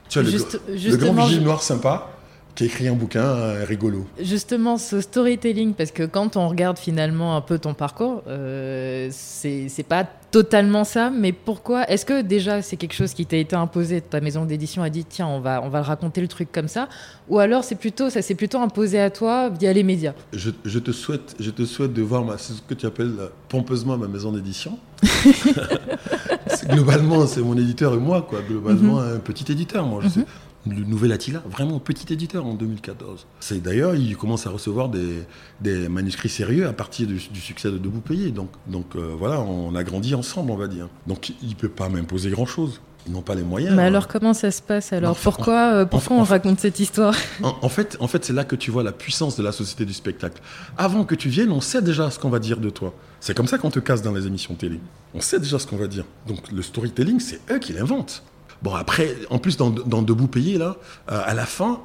tu 0.09 0.19
vois, 0.19 0.23
le, 0.23 0.29
Juste- 0.31 0.59
le 0.67 0.73
grand 0.73 0.77
justement, 0.79 1.25
vigile 1.25 1.43
noir 1.43 1.63
sympa 1.63 2.09
qui 2.55 2.65
écrit 2.65 2.87
un 2.87 2.93
bouquin 2.93 3.23
euh, 3.23 3.65
rigolo. 3.67 4.05
Justement, 4.19 4.77
ce 4.77 5.01
storytelling, 5.01 5.73
parce 5.73 5.91
que 5.91 6.03
quand 6.03 6.37
on 6.37 6.47
regarde 6.47 6.77
finalement 6.77 7.35
un 7.35 7.41
peu 7.41 7.57
ton 7.57 7.73
parcours, 7.73 8.21
euh, 8.27 9.09
c'est 9.11 9.85
pas 9.87 10.03
totalement 10.31 10.83
ça, 10.83 11.09
mais 11.09 11.31
pourquoi? 11.31 11.89
Est-ce 11.89 12.05
que 12.05 12.21
déjà 12.21 12.61
c'est 12.61 12.77
quelque 12.77 12.93
chose 12.93 13.13
qui 13.13 13.25
t'a 13.25 13.37
été 13.37 13.55
imposé? 13.55 14.01
Ta 14.01 14.19
maison 14.19 14.45
d'édition 14.45 14.83
a 14.83 14.89
dit 14.89 15.05
tiens, 15.05 15.27
on 15.27 15.39
va, 15.39 15.61
on 15.63 15.69
va 15.69 15.81
raconter 15.81 16.21
le 16.21 16.27
truc 16.27 16.51
comme 16.51 16.67
ça 16.67 16.89
Ou 17.29 17.39
alors 17.39 17.63
c'est 17.63 17.75
plutôt, 17.75 18.09
ça 18.09 18.21
s'est 18.21 18.35
plutôt 18.35 18.59
imposé 18.59 18.99
à 18.99 19.09
toi 19.09 19.49
via 19.49 19.73
les 19.73 19.83
médias? 19.83 20.13
Je, 20.33 20.49
te 20.49 20.91
souhaite, 20.91 21.35
je 21.39 21.49
te 21.51 21.65
souhaite 21.65 21.93
de 21.93 22.01
voir 22.01 22.23
ma, 22.23 22.37
ce 22.37 22.53
que 22.67 22.73
tu 22.73 22.85
appelles 22.85 23.13
pompeusement 23.49 23.97
ma 23.97 24.07
maison 24.07 24.31
d'édition. 24.31 24.77
globalement, 26.69 27.27
c'est 27.27 27.41
mon 27.41 27.57
éditeur 27.57 27.93
et 27.93 27.97
moi, 27.97 28.21
quoi. 28.27 28.41
Globalement, 28.41 29.01
mhm. 29.01 29.15
un 29.15 29.19
petit 29.19 29.51
éditeur, 29.51 29.85
moi. 29.85 30.01
Je 30.03 30.09
sais, 30.09 30.19
mhm 30.21 30.25
le 30.67 30.83
nouvel 30.83 31.11
Attila, 31.11 31.43
vraiment 31.49 31.79
petit 31.79 32.11
éditeur 32.13 32.45
en 32.45 32.53
2014. 32.53 33.25
C'est 33.39 33.61
d'ailleurs, 33.61 33.95
il 33.95 34.15
commence 34.15 34.47
à 34.47 34.49
recevoir 34.49 34.89
des, 34.89 35.89
manuscrits 35.89 36.29
sérieux 36.29 36.67
à 36.67 36.73
partir 36.73 37.07
du, 37.07 37.19
succès 37.19 37.69
de 37.69 37.77
Debout 37.77 38.01
Payé. 38.01 38.31
Donc, 38.31 38.49
donc 38.67 38.95
euh, 38.95 39.13
voilà, 39.17 39.41
on 39.41 39.75
a 39.75 39.83
grandi 39.83 40.15
ensemble, 40.15 40.51
on 40.51 40.55
va 40.55 40.67
dire. 40.67 40.87
Donc 41.07 41.33
il 41.41 41.49
ne 41.49 41.55
peut 41.55 41.69
pas 41.69 41.89
m'imposer 41.89 42.29
grand-chose. 42.29 42.81
Ils 43.05 43.11
n'ont 43.11 43.21
pas 43.21 43.35
les 43.35 43.43
moyens. 43.43 43.75
Mais 43.75 43.83
hein. 43.83 43.87
alors 43.87 44.07
comment 44.07 44.33
ça 44.33 44.49
se 44.49 44.61
passe 44.61 44.93
alors 44.93 45.17
Pourquoi, 45.17 45.73
euh, 45.73 45.85
pourquoi 45.85 46.15
on 46.15 46.23
raconte 46.23 46.61
cette 46.61 46.79
histoire 46.79 47.13
en, 47.41 47.67
fait, 47.67 47.97
en 47.99 48.07
fait 48.07 48.23
c'est 48.23 48.31
là 48.31 48.45
que 48.45 48.55
tu 48.55 48.71
vois 48.71 48.81
la 48.81 48.93
puissance 48.93 49.35
de 49.35 49.43
la 49.43 49.51
société 49.51 49.83
du 49.83 49.93
spectacle. 49.93 50.41
Avant 50.77 51.03
que 51.03 51.13
tu 51.13 51.27
viennes, 51.27 51.51
on 51.51 51.59
sait 51.59 51.81
déjà 51.81 52.09
ce 52.11 52.17
qu'on 52.17 52.29
va 52.29 52.39
dire 52.39 52.61
de 52.61 52.69
toi. 52.69 52.93
C'est 53.19 53.35
comme 53.35 53.47
ça 53.47 53.57
qu'on 53.57 53.71
te 53.71 53.79
casse 53.79 54.01
dans 54.01 54.13
les 54.13 54.25
émissions 54.25 54.55
télé. 54.55 54.79
On 55.13 55.19
sait 55.19 55.39
déjà 55.39 55.59
ce 55.59 55.67
qu'on 55.67 55.75
va 55.75 55.87
dire. 55.87 56.05
Donc 56.27 56.49
le 56.49 56.61
storytelling, 56.61 57.19
c'est 57.19 57.41
eux 57.51 57.59
qui 57.59 57.73
l'inventent. 57.73 58.23
Bon, 58.63 58.73
après, 58.75 59.17
en 59.29 59.39
plus, 59.39 59.57
dans, 59.57 59.69
Debout 59.69 60.27
payé, 60.27 60.57
là, 60.57 60.77
euh, 61.11 61.21
à 61.25 61.33
la 61.33 61.45
fin, 61.45 61.81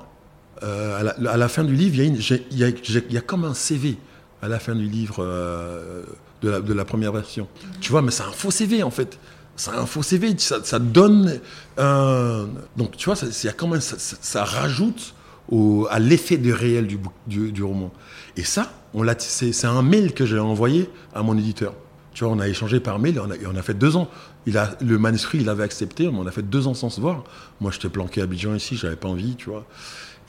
euh, 0.62 1.10
à, 1.26 1.36
la, 1.36 1.48
fin 1.48 1.64
du 1.64 1.74
livre, 1.74 1.96
il 1.96 2.56
y, 2.56 3.16
a 3.16 3.20
comme 3.20 3.44
un 3.44 3.54
CV 3.54 3.98
à 4.40 4.48
la 4.48 4.60
fin 4.60 4.76
du 4.76 4.86
livre 4.86 5.16
euh, 5.18 6.04
de, 6.42 6.72
la, 6.72 6.84
première 6.84 7.12
version. 7.12 7.48
Tu 7.80 7.90
vois, 7.90 8.00
mais 8.00 8.12
c'est 8.12 8.22
un 8.22 8.30
faux 8.30 8.52
CV, 8.52 8.84
en 8.84 8.92
fait. 8.92 9.18
C'est 9.56 9.72
un 9.72 9.86
faux 9.86 10.04
CV, 10.04 10.36
ça, 10.38 10.78
donne 10.78 11.40
un... 11.78 12.46
Donc, 12.76 12.96
tu 12.96 13.06
vois, 13.06 13.16
ça, 13.16 13.26
y 13.26 13.48
a 13.50 13.52
quand 13.52 13.66
même, 13.66 13.80
ça, 13.80 14.44
rajoute 14.44 15.14
au, 15.50 15.88
à 15.90 15.98
l'effet 15.98 16.36
de 16.36 16.52
réel 16.52 16.86
du, 16.86 17.00
du, 17.26 17.50
du, 17.50 17.62
roman. 17.64 17.92
Et 18.36 18.44
ça, 18.44 18.72
c'est 19.18 19.66
un 19.66 19.82
mail 19.82 20.14
que 20.14 20.24
j'ai 20.24 20.38
envoyé 20.38 20.88
à 21.12 21.24
mon 21.24 21.36
éditeur. 21.36 21.74
Tu 22.14 22.22
vois, 22.22 22.32
on 22.32 22.38
a 22.38 22.46
échangé 22.46 22.78
par 22.78 23.00
mail 23.00 23.16
et 23.16 23.20
on 23.20 23.30
a, 23.30 23.34
on 23.52 23.56
a 23.56 23.62
fait 23.62 23.74
deux 23.74 23.96
ans. 23.96 24.08
Il 24.48 24.56
a, 24.56 24.78
le 24.80 24.98
manuscrit, 24.98 25.40
il 25.42 25.48
avait 25.50 25.62
accepté, 25.62 26.08
on 26.08 26.26
a 26.26 26.30
fait 26.30 26.40
deux 26.40 26.68
ans 26.68 26.72
sans 26.72 26.88
se 26.88 27.02
voir. 27.02 27.22
Moi, 27.60 27.70
j'étais 27.70 27.90
planqué 27.90 28.22
à 28.22 28.24
Abidjan 28.24 28.54
ici, 28.54 28.78
j'avais 28.78 28.96
pas 28.96 29.08
envie, 29.08 29.36
tu 29.36 29.50
vois. 29.50 29.66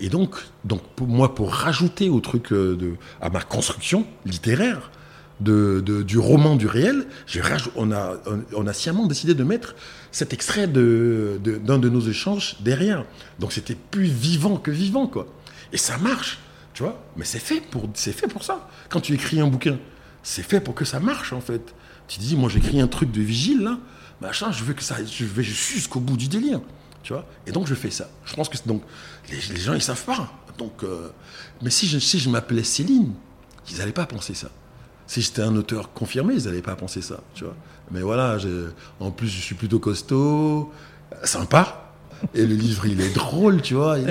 Et 0.01 0.09
donc, 0.09 0.35
donc 0.65 0.81
pour 0.97 1.07
moi, 1.07 1.33
pour 1.33 1.53
rajouter 1.53 2.09
au 2.09 2.19
truc, 2.19 2.51
euh, 2.51 2.75
de, 2.75 2.95
à 3.21 3.29
ma 3.29 3.39
construction 3.39 4.05
littéraire, 4.25 4.91
du 5.39 6.17
roman 6.17 6.57
du 6.57 6.67
réel, 6.67 7.07
on, 7.77 7.93
a, 7.93 8.17
on 8.53 8.67
a 8.67 8.73
sciemment 8.73 9.07
décidé 9.07 9.35
de 9.35 9.43
mettre 9.45 9.73
cet 10.11 10.33
extrait 10.33 10.67
d'un 10.67 11.79
de, 11.79 11.89
nos 11.89 12.01
échanges 12.01 12.57
derrière. 12.59 13.05
Donc 13.39 13.53
c'était 13.53 13.77
plus 13.89 14.03
vivant 14.03 14.57
que 14.57 14.69
vivant, 14.69 15.07
quoi. 15.07 15.27
Et 15.71 15.77
ça 15.77 15.97
marche, 15.97 16.39
tu 16.73 16.83
vois. 16.83 17.01
Mais 17.15 17.23
c'est 17.23 17.39
fait, 17.39 17.61
pour, 17.61 17.87
fait 17.95 18.27
pour 18.27 18.43
ça. 18.43 18.67
Quand 18.89 18.99
tu 18.99 19.13
écris 19.13 19.39
un 19.39 19.47
bouquin, 19.47 19.77
c'est 20.23 20.43
fait 20.43 20.59
pour 20.59 20.75
que 20.75 20.83
ça 20.83 20.99
marche, 20.99 21.31
en 21.31 21.39
fait. 21.39 21.73
Tu 22.09 22.19
dis, 22.19 22.35
moi 22.35 22.49
j'écris 22.49 22.81
un 22.81 22.87
truc 22.87 23.09
de 23.11 23.21
vigile, 23.21 23.61
là, 23.61 23.79
machin, 24.21 24.51
je 24.51 24.63
veux 24.63 24.73
que 24.73 24.83
ça, 24.83 24.97
je 25.03 25.25
vais 25.25 25.43
jusqu'au 25.43 25.99
bout 25.99 26.17
du 26.17 26.27
délire. 26.27 26.61
Et 27.47 27.51
donc 27.51 27.67
je 27.67 27.75
fais 27.75 27.89
ça. 27.89 28.09
Je 28.25 28.35
pense 28.35 28.49
que 28.49 28.57
donc 28.65 28.83
les, 29.29 29.57
gens 29.57 29.73
ils 29.73 29.81
savent 29.81 30.03
pas. 30.03 30.31
Donc, 30.57 30.83
euh, 30.83 31.09
mais 31.61 31.69
si 31.69 31.87
je, 31.87 31.97
si 31.99 32.19
je 32.19 32.29
m'appelais 32.29 32.63
Céline, 32.63 33.13
ils 33.69 33.77
n'allaient 33.77 33.91
pas 33.91 34.05
penser 34.05 34.33
ça. 34.33 34.49
Si 35.07 35.21
j'étais 35.21 35.41
un 35.41 35.55
auteur 35.55 35.93
confirmé, 35.93 36.35
ils 36.35 36.43
n'allaient 36.43 36.61
pas 36.61 36.75
penser 36.75 37.01
ça. 37.01 37.21
Mais 37.91 38.01
voilà, 38.01 38.37
en 38.99 39.11
plus 39.11 39.27
je 39.27 39.41
suis 39.41 39.55
plutôt 39.55 39.79
costaud, 39.79 40.71
sympa. 41.23 41.88
Et 42.33 42.45
le 42.45 42.55
livre, 42.55 42.85
il 42.85 43.01
est 43.01 43.13
drôle, 43.13 43.61
tu 43.61 43.75
vois. 43.75 43.97
Il, 43.97 44.09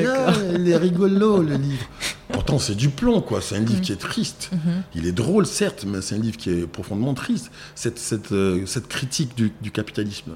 il 0.54 0.68
est 0.68 0.76
rigolo, 0.76 1.42
le 1.42 1.56
livre. 1.56 1.86
Pourtant, 2.30 2.58
c'est 2.58 2.74
du 2.74 2.90
plomb, 2.90 3.20
quoi. 3.20 3.40
C'est 3.40 3.56
un 3.56 3.60
livre 3.60 3.78
mhm. 3.78 3.80
qui 3.80 3.92
est 3.92 3.96
triste. 3.96 4.50
Mhm. 4.52 4.82
Il 4.94 5.06
est 5.06 5.12
drôle, 5.12 5.46
certes, 5.46 5.84
mais 5.86 6.02
c'est 6.02 6.14
un 6.14 6.18
livre 6.18 6.36
qui 6.36 6.50
est 6.50 6.66
profondément 6.66 7.14
triste. 7.14 7.50
Cette, 7.74 7.98
cette, 7.98 8.32
euh, 8.32 8.66
cette 8.66 8.88
critique 8.88 9.36
du, 9.36 9.52
du, 9.62 9.70
capitalisme. 9.70 10.32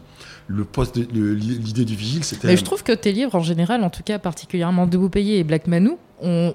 Le 0.49 0.65
poste, 0.65 0.97
l'idée 0.97 1.85
du 1.85 1.95
vigile, 1.95 2.25
c'était. 2.25 2.49
Mais 2.49 2.57
je 2.57 2.65
trouve 2.65 2.83
que 2.83 2.93
tes 2.93 3.13
livres, 3.13 3.35
en 3.35 3.43
général, 3.43 3.83
en 3.85 3.91
tout 3.91 4.03
cas 4.03 4.19
particulièrement 4.19 4.87
Debout 4.87 5.09
Payé 5.09 5.39
et 5.39 5.45
Black 5.45 5.67
Manou, 5.67 5.99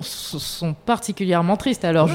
sont 0.01 0.73
particulièrement 0.85 1.57
tristes. 1.57 1.85
Alors, 1.85 2.09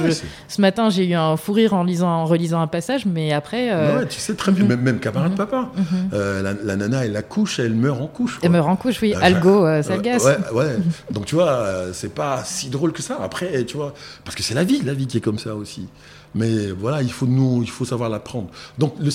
ce 0.49 0.61
matin, 0.61 0.91
j'ai 0.91 1.07
eu 1.07 1.15
un 1.15 1.37
fou 1.37 1.53
rire 1.53 1.75
en, 1.75 1.85
lisant, 1.85 2.09
en 2.09 2.25
relisant 2.25 2.61
un 2.61 2.67
passage, 2.67 3.07
mais 3.07 3.33
après. 3.33 3.71
Euh, 3.73 4.01
ouais, 4.01 4.09
tu 4.09 4.19
sais 4.19 4.35
très 4.35 4.53
bien, 4.53 4.65
mhm. 4.65 4.71
même, 4.71 4.81
même 4.81 5.01
camarade 5.01 5.37
papa. 5.37 5.71
Euh, 6.13 6.55
la, 6.63 6.77
nana, 6.77 7.05
elle 7.05 7.17
accouche, 7.17 7.59
elle 7.59 7.75
meurt 7.75 8.01
en 8.01 8.07
couche. 8.07 8.39
Elle 8.43 8.51
meurt 8.51 8.69
en 8.69 8.77
couche, 8.77 9.01
oui. 9.03 9.15
Algo, 9.21 9.67
ça 9.83 9.99
gasse. 9.99 10.25
Ouais, 10.25 10.39
ouais. 10.53 10.77
Donc, 11.11 11.27
tu 11.27 11.35
vois, 11.35 11.93
c'est 11.93 12.15
pas 12.15 12.43
si 12.45 12.71
drôle 12.71 12.93
que 12.93 13.03
ça. 13.03 13.19
Après, 13.23 13.65
tu 13.65 13.77
vois, 13.77 13.95
parce 14.25 14.35
que 14.35 14.43
c'est 14.43 14.55
la 14.55 14.65
vie, 14.65 14.81
la 14.83 14.95
vie 14.95 15.07
qui 15.07 15.19
est 15.19 15.23
comme 15.23 15.39
ça 15.39 15.55
aussi. 15.55 15.89
Mais 16.35 16.71
voilà, 16.71 17.03
il 17.03 17.13
faut 17.13 17.27
nous, 17.27 17.63
il 17.63 17.71
faut 17.71 17.85
savoir 17.85 18.09
l'apprendre. 18.09 18.51
Donc 18.79 18.95
le, 18.99 19.11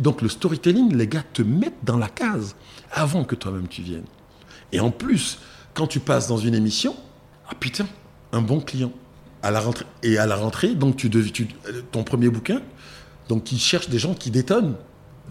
donc 0.00 0.22
le 0.22 0.28
storytelling, 0.28 0.96
les 0.96 1.06
gars 1.06 1.24
te 1.32 1.42
mettent 1.42 1.84
dans 1.84 1.98
la 1.98 2.08
case 2.08 2.56
avant 2.90 3.24
que 3.24 3.34
toi-même 3.34 3.68
tu 3.68 3.82
viennes. 3.82 4.06
Et 4.72 4.80
en 4.80 4.90
plus, 4.90 5.38
quand 5.74 5.86
tu 5.86 6.00
passes 6.00 6.28
dans 6.28 6.38
une 6.38 6.54
émission, 6.54 6.96
ah 7.48 7.54
putain, 7.58 7.86
un 8.32 8.40
bon 8.40 8.60
client. 8.60 8.92
Et 10.02 10.18
à 10.18 10.26
la 10.26 10.36
rentrée, 10.36 10.74
donc 10.74 10.96
tu, 10.96 11.10
tu 11.10 11.48
ton 11.90 12.04
premier 12.04 12.28
bouquin, 12.28 12.62
donc 13.28 13.50
il 13.50 13.58
cherche 13.58 13.88
des 13.88 13.98
gens 13.98 14.14
qui 14.14 14.30
détonnent. 14.30 14.76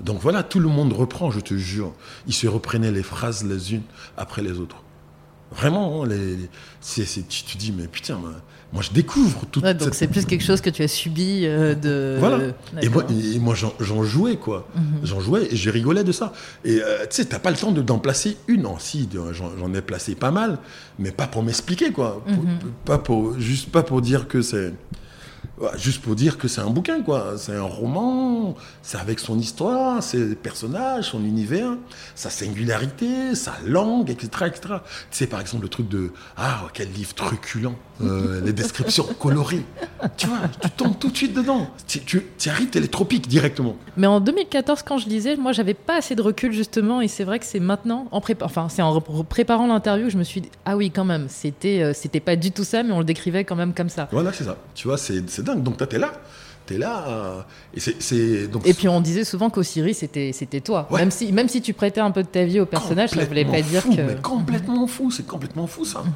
Donc 0.04 0.20
voilà, 0.20 0.44
tout 0.44 0.60
le 0.60 0.68
monde 0.68 0.94
reprend, 0.94 1.32
je 1.32 1.40
te 1.40 1.54
jure. 1.56 1.94
Ils 2.28 2.34
se 2.34 2.48
reprenaient 2.48 2.92
les 2.92 3.04
phrases 3.04 3.46
les 3.46 3.74
unes 3.74 3.84
après 4.18 4.42
les 4.42 4.60
autres. 4.60 4.84
Vraiment, 5.52 6.04
hein, 6.04 6.08
les, 6.08 6.50
tu 6.82 7.44
te 7.44 7.58
dis, 7.58 7.74
mais 7.78 7.88
putain, 7.88 8.18
moi 8.74 8.82
je 8.82 8.92
découvre 8.92 9.46
tout 9.52 9.62
ouais, 9.62 9.74
Donc 9.74 9.94
c'est 9.94 10.08
plus 10.08 10.26
quelque 10.26 10.44
chose 10.44 10.62
que 10.62 10.70
tu 10.70 10.82
as 10.82 10.88
subi 10.88 11.42
euh, 11.44 11.76
de. 11.76 12.16
Voilà. 12.20 12.40
Et 12.82 12.88
moi, 12.88 13.06
et 13.10 13.40
moi 13.40 13.54
j'en 13.56 14.04
jouais, 14.04 14.38
quoi. 14.38 14.68
Mhm. 14.76 14.84
J'en 15.04 15.20
jouais 15.20 15.48
et 15.52 15.56
je 15.56 15.70
rigolais 15.70 16.04
de 16.04 16.12
ça. 16.12 16.32
Et 16.64 16.82
euh, 16.82 17.02
tu 17.02 17.18
sais, 17.18 17.26
t'as 17.26 17.40
pas 17.40 17.52
le 17.52 17.58
temps 17.58 17.72
d'en 17.72 18.00
placer 18.00 18.38
une. 18.48 18.62
Non, 18.62 18.78
si, 18.80 19.10
j'en 19.12 19.74
ai 19.74 19.82
placé 19.82 20.16
pas 20.16 20.32
mal, 20.32 20.60
mais 21.00 21.12
pas 21.12 21.28
pour 21.28 21.44
m'expliquer, 21.44 21.92
quoi. 21.92 22.24
Mhm. 22.28 22.60
Pas 22.86 22.98
pour, 22.98 23.38
juste 23.40 23.70
pas 23.70 23.84
pour 23.84 24.02
dire 24.02 24.28
que 24.28 24.42
c'est 24.42 24.74
Juste 25.78 26.02
pour 26.02 26.16
dire 26.16 26.38
que 26.38 26.48
c'est 26.48 26.62
un 26.62 26.70
bouquin, 26.70 27.02
quoi. 27.02 27.34
C'est 27.38 27.56
un 27.56 27.64
roman, 27.64 28.56
c'est 28.82 28.98
avec 28.98 29.20
son 29.20 29.38
histoire, 29.38 30.02
ses 30.02 30.36
personnages, 30.36 31.06
son 31.06 31.24
univers, 31.24 31.78
sa 32.16 32.30
singularité, 32.30 33.36
sa 33.36 33.54
langue, 33.66 34.10
etc., 34.10 34.28
etc. 34.48 34.76
Tu 35.12 35.18
sais, 35.18 35.28
par 35.28 35.42
exemple, 35.42 35.64
le 35.64 35.70
truc 35.70 35.88
de 35.88 36.12
Ah, 36.38 36.68
quel 36.74 36.92
livre 36.92 37.14
truculent, 37.14 37.72
euh, 38.02 38.42
les 38.46 38.54
descriptions 38.54 39.06
colorées. 39.20 39.66
Tu 40.18 40.28
vois, 40.28 40.40
tu 40.62 40.70
tombes 40.72 40.98
tout 40.98 41.10
de 41.10 41.18
suite 41.18 41.34
dedans. 41.34 41.70
Tu, 41.88 42.00
tu, 42.00 42.50
arrives 42.50 42.70
télétropique 42.70 43.28
directement. 43.28 43.76
Mais 43.98 44.08
en 44.08 44.20
2014, 44.20 44.84
quand 44.84 44.98
je 44.98 45.08
lisais, 45.08 45.36
moi, 45.36 45.52
j'avais 45.52 45.74
pas 45.74 45.98
assez 45.98 46.16
de 46.16 46.22
recul, 46.22 46.52
justement, 46.54 47.02
et 47.02 47.08
c'est 47.08 47.24
vrai 47.24 47.40
que 47.40 47.46
c'est 47.46 47.60
maintenant, 47.60 48.08
en 48.12 48.22
prépa 48.22 48.46
enfin, 48.46 48.68
c'est 48.70 48.82
en 48.82 49.00
préparant 49.02 49.68
l'interview 49.68 50.06
que 50.06 50.12
je 50.12 50.18
me 50.18 50.24
suis 50.24 50.42
dit 50.42 50.50
Ah 50.66 50.76
oui, 50.76 50.92
quand 50.92 51.06
même, 51.06 51.28
c'était 51.30 51.82
euh, 51.82 51.94
c'était 51.94 52.20
pas 52.20 52.36
du 52.36 52.52
tout 52.52 52.64
ça, 52.64 52.84
mais 52.84 52.92
on 52.92 53.00
le 53.00 53.06
décrivait 53.06 53.44
quand 53.44 53.56
même 53.56 53.74
comme 53.74 53.90
ça. 53.90 54.08
Voilà, 54.12 54.34
c'est 54.34 54.46
ça. 54.46 54.58
Tu 54.74 54.88
vois, 54.88 54.98
c'est 54.98 55.22
donc 55.56 55.78
toi, 55.78 55.88
t'es 55.88 56.00
là. 56.00 56.14
T'es 56.66 56.78
là. 56.78 57.06
Euh, 57.08 57.42
et, 57.74 57.80
c'est, 57.80 58.48
donc... 58.48 58.68
et 58.68 58.74
puis 58.74 58.88
on 58.88 59.02
disait 59.02 59.24
souvent 59.24 59.50
qu'Osiris, 59.50 59.98
c'était, 59.98 60.32
c'était 60.32 60.62
toi. 60.62 60.88
Même, 60.92 61.12
si, 61.12 61.32
même 61.32 61.50
si 61.50 61.62
tu 61.62 61.74
prêtais 61.74 62.02
un 62.02 62.12
peu 62.12 62.24
de 62.24 62.28
ta 62.28 62.44
vie 62.46 62.60
au 62.60 62.66
personnage, 62.66 63.10
ça 63.10 63.26
voulait 63.26 63.46
pas 63.46 63.62
dire 63.62 63.84
que. 63.84 64.02
Mais 64.02 64.16
complètement 64.22 64.88
fou, 64.88 65.12
c'est 65.12 65.26
complètement 65.26 65.68
fou 65.68 65.86
ça. 65.86 66.00
Mhm. 66.02 66.12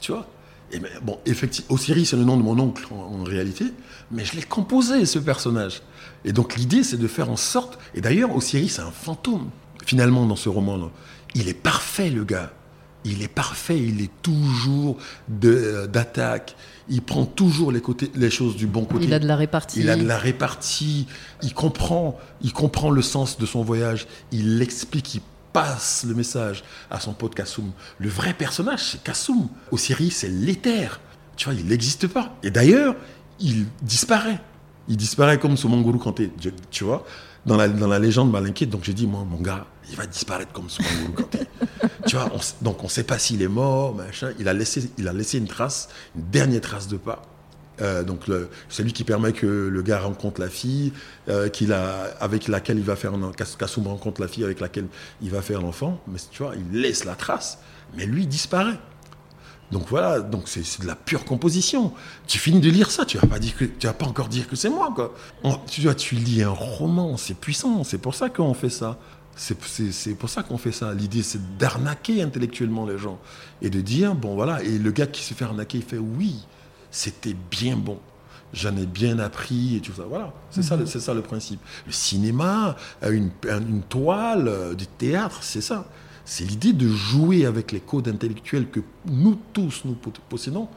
Tu 0.00 0.12
vois? 0.12 0.26
Et 0.72 0.80
bon, 1.02 1.18
effectivement, 1.26 1.74
Osiris, 1.74 2.10
c'est 2.10 2.16
le 2.16 2.24
nom 2.24 2.36
de 2.36 2.42
mon 2.42 2.58
oncle 2.58 2.86
en, 2.92 3.24
réalité, 3.24 3.64
mais 4.10 4.24
je 4.24 4.36
l'ai 4.36 4.42
composé, 4.42 5.04
ce 5.04 5.18
personnage. 5.18 5.82
Et 6.24 6.32
donc 6.32 6.56
l'idée, 6.56 6.84
c'est 6.84 6.96
de 6.96 7.08
faire 7.08 7.28
en 7.30 7.36
sorte. 7.36 7.78
Et 7.94 8.00
d'ailleurs, 8.00 8.34
Osiris, 8.34 8.76
c'est 8.76 8.82
un 8.82 8.92
fantôme, 8.92 9.50
finalement, 9.84 10.26
dans 10.26 10.36
ce 10.36 10.48
roman-là. 10.48 10.90
Il 11.34 11.48
est 11.48 11.54
parfait, 11.54 12.10
le 12.10 12.24
gars. 12.24 12.52
Il 13.04 13.22
est 13.22 13.28
parfait, 13.28 13.78
il 13.78 14.02
est 14.02 14.10
toujours 14.22 14.98
euh, 15.44 15.86
d'attaque 15.86 16.54
il 16.90 17.02
prend 17.02 17.24
toujours 17.24 17.70
les, 17.70 17.80
côtés, 17.80 18.10
les 18.16 18.30
choses 18.30 18.56
du 18.56 18.66
bon 18.66 18.84
côté. 18.84 19.04
Il 19.04 19.14
a 19.14 19.20
de 19.20 19.26
la 19.26 19.36
répartie. 19.36 19.80
Il 19.80 19.88
a 19.88 19.96
de 19.96 20.06
la 20.06 20.18
répartie. 20.18 21.06
Il 21.42 21.54
comprend, 21.54 22.18
il 22.42 22.52
comprend 22.52 22.90
le 22.90 23.00
sens 23.00 23.38
de 23.38 23.46
son 23.46 23.62
voyage. 23.62 24.08
Il 24.32 24.58
l'explique, 24.58 25.14
il 25.14 25.20
passe 25.52 26.04
le 26.06 26.14
message 26.14 26.64
à 26.90 26.98
son 26.98 27.12
pote 27.12 27.34
Kassoum. 27.34 27.70
Le 27.98 28.08
vrai 28.08 28.34
personnage, 28.34 28.82
c'est 28.82 29.02
Kassoum. 29.02 29.48
Osiris, 29.70 30.16
c'est 30.16 30.28
l'éther. 30.28 31.00
Tu 31.36 31.44
vois, 31.48 31.54
il 31.54 31.66
n'existe 31.66 32.08
pas. 32.08 32.34
Et 32.42 32.50
d'ailleurs, 32.50 32.96
il 33.38 33.66
disparaît. 33.82 34.40
Il 34.88 34.96
disparaît 34.96 35.38
comme 35.38 35.56
Somanguru 35.56 35.98
Kanté. 35.98 36.32
Tu 36.72 36.82
vois, 36.82 37.06
dans 37.46 37.56
la, 37.56 37.68
dans 37.68 37.86
la 37.86 38.00
légende 38.00 38.32
Malinqué. 38.32 38.66
Donc 38.66 38.82
j'ai 38.82 38.94
dit, 38.94 39.06
moi, 39.06 39.24
mon 39.24 39.40
gars, 39.40 39.66
il 39.90 39.96
va 39.96 40.06
disparaître 40.06 40.52
comme 40.52 40.68
Kanté. 41.14 41.40
tu 42.06 42.16
vois, 42.16 42.30
donc 42.62 42.80
on 42.80 42.86
ne 42.86 42.90
sait 42.90 43.04
pas 43.04 43.18
s'il 43.18 43.42
est 43.42 43.48
mort, 43.48 43.94
machin. 43.94 44.32
Il 44.38 44.48
a, 44.48 44.52
laissé, 44.52 44.90
il 44.98 45.08
a 45.08 45.12
laissé 45.12 45.38
une 45.38 45.48
trace, 45.48 45.88
une 46.16 46.30
dernière 46.30 46.60
trace 46.60 46.88
de 46.88 46.96
pas. 46.96 47.22
Euh, 47.80 48.02
donc 48.02 48.24
c'est 48.68 48.82
lui 48.82 48.92
qui 48.92 49.04
permet 49.04 49.32
que 49.32 49.46
le 49.46 49.82
gars 49.82 50.00
rencontre 50.00 50.40
la 50.40 50.48
fille 50.48 50.92
euh, 51.28 51.48
qu'il 51.48 51.72
a, 51.72 52.10
avec 52.20 52.46
laquelle 52.46 52.78
il 52.78 52.84
va 52.84 52.94
faire 52.94 53.12
qu'Assoum 53.58 53.86
rencontre 53.86 54.20
la 54.20 54.28
fille 54.28 54.44
avec 54.44 54.60
laquelle 54.60 54.86
il 55.22 55.30
va 55.30 55.42
faire 55.42 55.62
l'enfant. 55.62 56.00
Mais 56.06 56.18
tu 56.30 56.42
vois, 56.42 56.54
il 56.56 56.80
laisse 56.80 57.04
la 57.04 57.14
trace, 57.14 57.58
mais 57.96 58.06
lui 58.06 58.26
disparaît. 58.26 58.78
Donc 59.72 59.84
voilà, 59.88 60.20
donc 60.20 60.42
c'est 60.46 60.80
de 60.80 60.86
la 60.86 60.96
pure 60.96 61.24
composition. 61.24 61.92
Tu 62.26 62.38
finis 62.38 62.60
de 62.60 62.70
lire 62.70 62.90
ça, 62.90 63.04
tu 63.04 63.18
vas 63.18 63.26
pas 63.26 63.38
dire 63.38 63.56
que 63.56 63.64
tu 63.64 63.86
vas 63.86 63.92
pas 63.92 64.06
encore 64.06 64.28
dire 64.28 64.48
que 64.48 64.56
c'est 64.56 64.68
moi 64.68 64.92
quoi. 64.94 65.14
tu 65.68 65.82
vois, 65.82 65.94
tu 65.94 66.16
lis 66.16 66.42
un 66.42 66.50
roman, 66.50 67.16
c'est 67.16 67.34
puissant, 67.34 67.84
c'est 67.84 67.98
pour 67.98 68.14
ça 68.14 68.28
qu'on 68.30 68.52
fait 68.52 68.68
ça. 68.68 68.98
C'est 69.40 70.14
pour 70.14 70.28
ça 70.28 70.42
qu'on 70.42 70.58
fait 70.58 70.70
ça. 70.70 70.92
L'idée, 70.92 71.22
c'est 71.22 71.56
d'arnaquer 71.56 72.20
intellectuellement 72.20 72.84
les 72.84 72.98
gens 72.98 73.18
et 73.62 73.70
de 73.70 73.80
dire 73.80 74.14
bon 74.14 74.34
voilà. 74.34 74.62
Et 74.62 74.76
le 74.76 74.90
gars 74.90 75.06
qui 75.06 75.22
se 75.22 75.32
fait 75.32 75.46
arnaquer, 75.46 75.78
il 75.78 75.84
fait 75.84 75.96
oui, 75.96 76.44
c'était 76.90 77.34
bien 77.50 77.76
bon. 77.76 77.98
J'en 78.52 78.76
ai 78.76 78.84
bien 78.84 79.18
appris 79.18 79.76
et 79.76 79.80
tout 79.80 79.94
ça. 79.94 80.02
Voilà, 80.06 80.34
c'est 80.50 80.62
ça, 80.62 80.76
mhm. 80.76 80.86
c'est 80.86 81.00
ça 81.00 81.14
le 81.14 81.22
principe. 81.22 81.60
Le 81.86 81.92
cinéma, 81.92 82.76
une, 83.02 83.30
une 83.44 83.80
toile, 83.88 84.48
euh, 84.48 84.74
du 84.74 84.86
théâtre, 84.86 85.38
c'est 85.42 85.62
ça. 85.62 85.86
C'est 86.26 86.44
l'idée 86.44 86.74
de 86.74 86.88
jouer 86.88 87.46
avec 87.46 87.72
les 87.72 87.80
codes 87.80 88.08
intellectuels 88.08 88.68
que 88.68 88.80
nous 89.06 89.38
tous 89.54 89.82
nous 89.86 89.96
possédons 90.28 90.68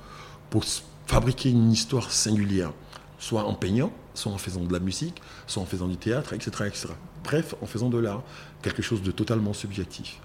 pour 0.50 0.64
fabriquer 1.06 1.50
une 1.50 1.70
histoire 1.70 2.12
singulière, 2.12 2.72
soit 3.20 3.44
en 3.44 3.56
peignant, 3.56 3.92
soit 4.14 4.32
en 4.32 4.38
faisant 4.38 4.62
de 4.62 4.72
la 4.72 4.80
musique, 4.80 5.22
soit 5.48 5.62
en 5.62 5.66
faisant 5.66 5.88
du 5.88 5.98
théâtre, 5.98 6.32
etc. 6.32 6.66
etc. 6.68 6.88
Bref, 7.24 7.56
en 7.62 7.66
faisant 7.66 7.90
de 7.90 7.98
l'art, 7.98 8.22
quelque 8.62 8.82
chose 8.82 9.02
de 9.02 9.12
totalement 9.12 9.54
subjectif. 9.54 10.20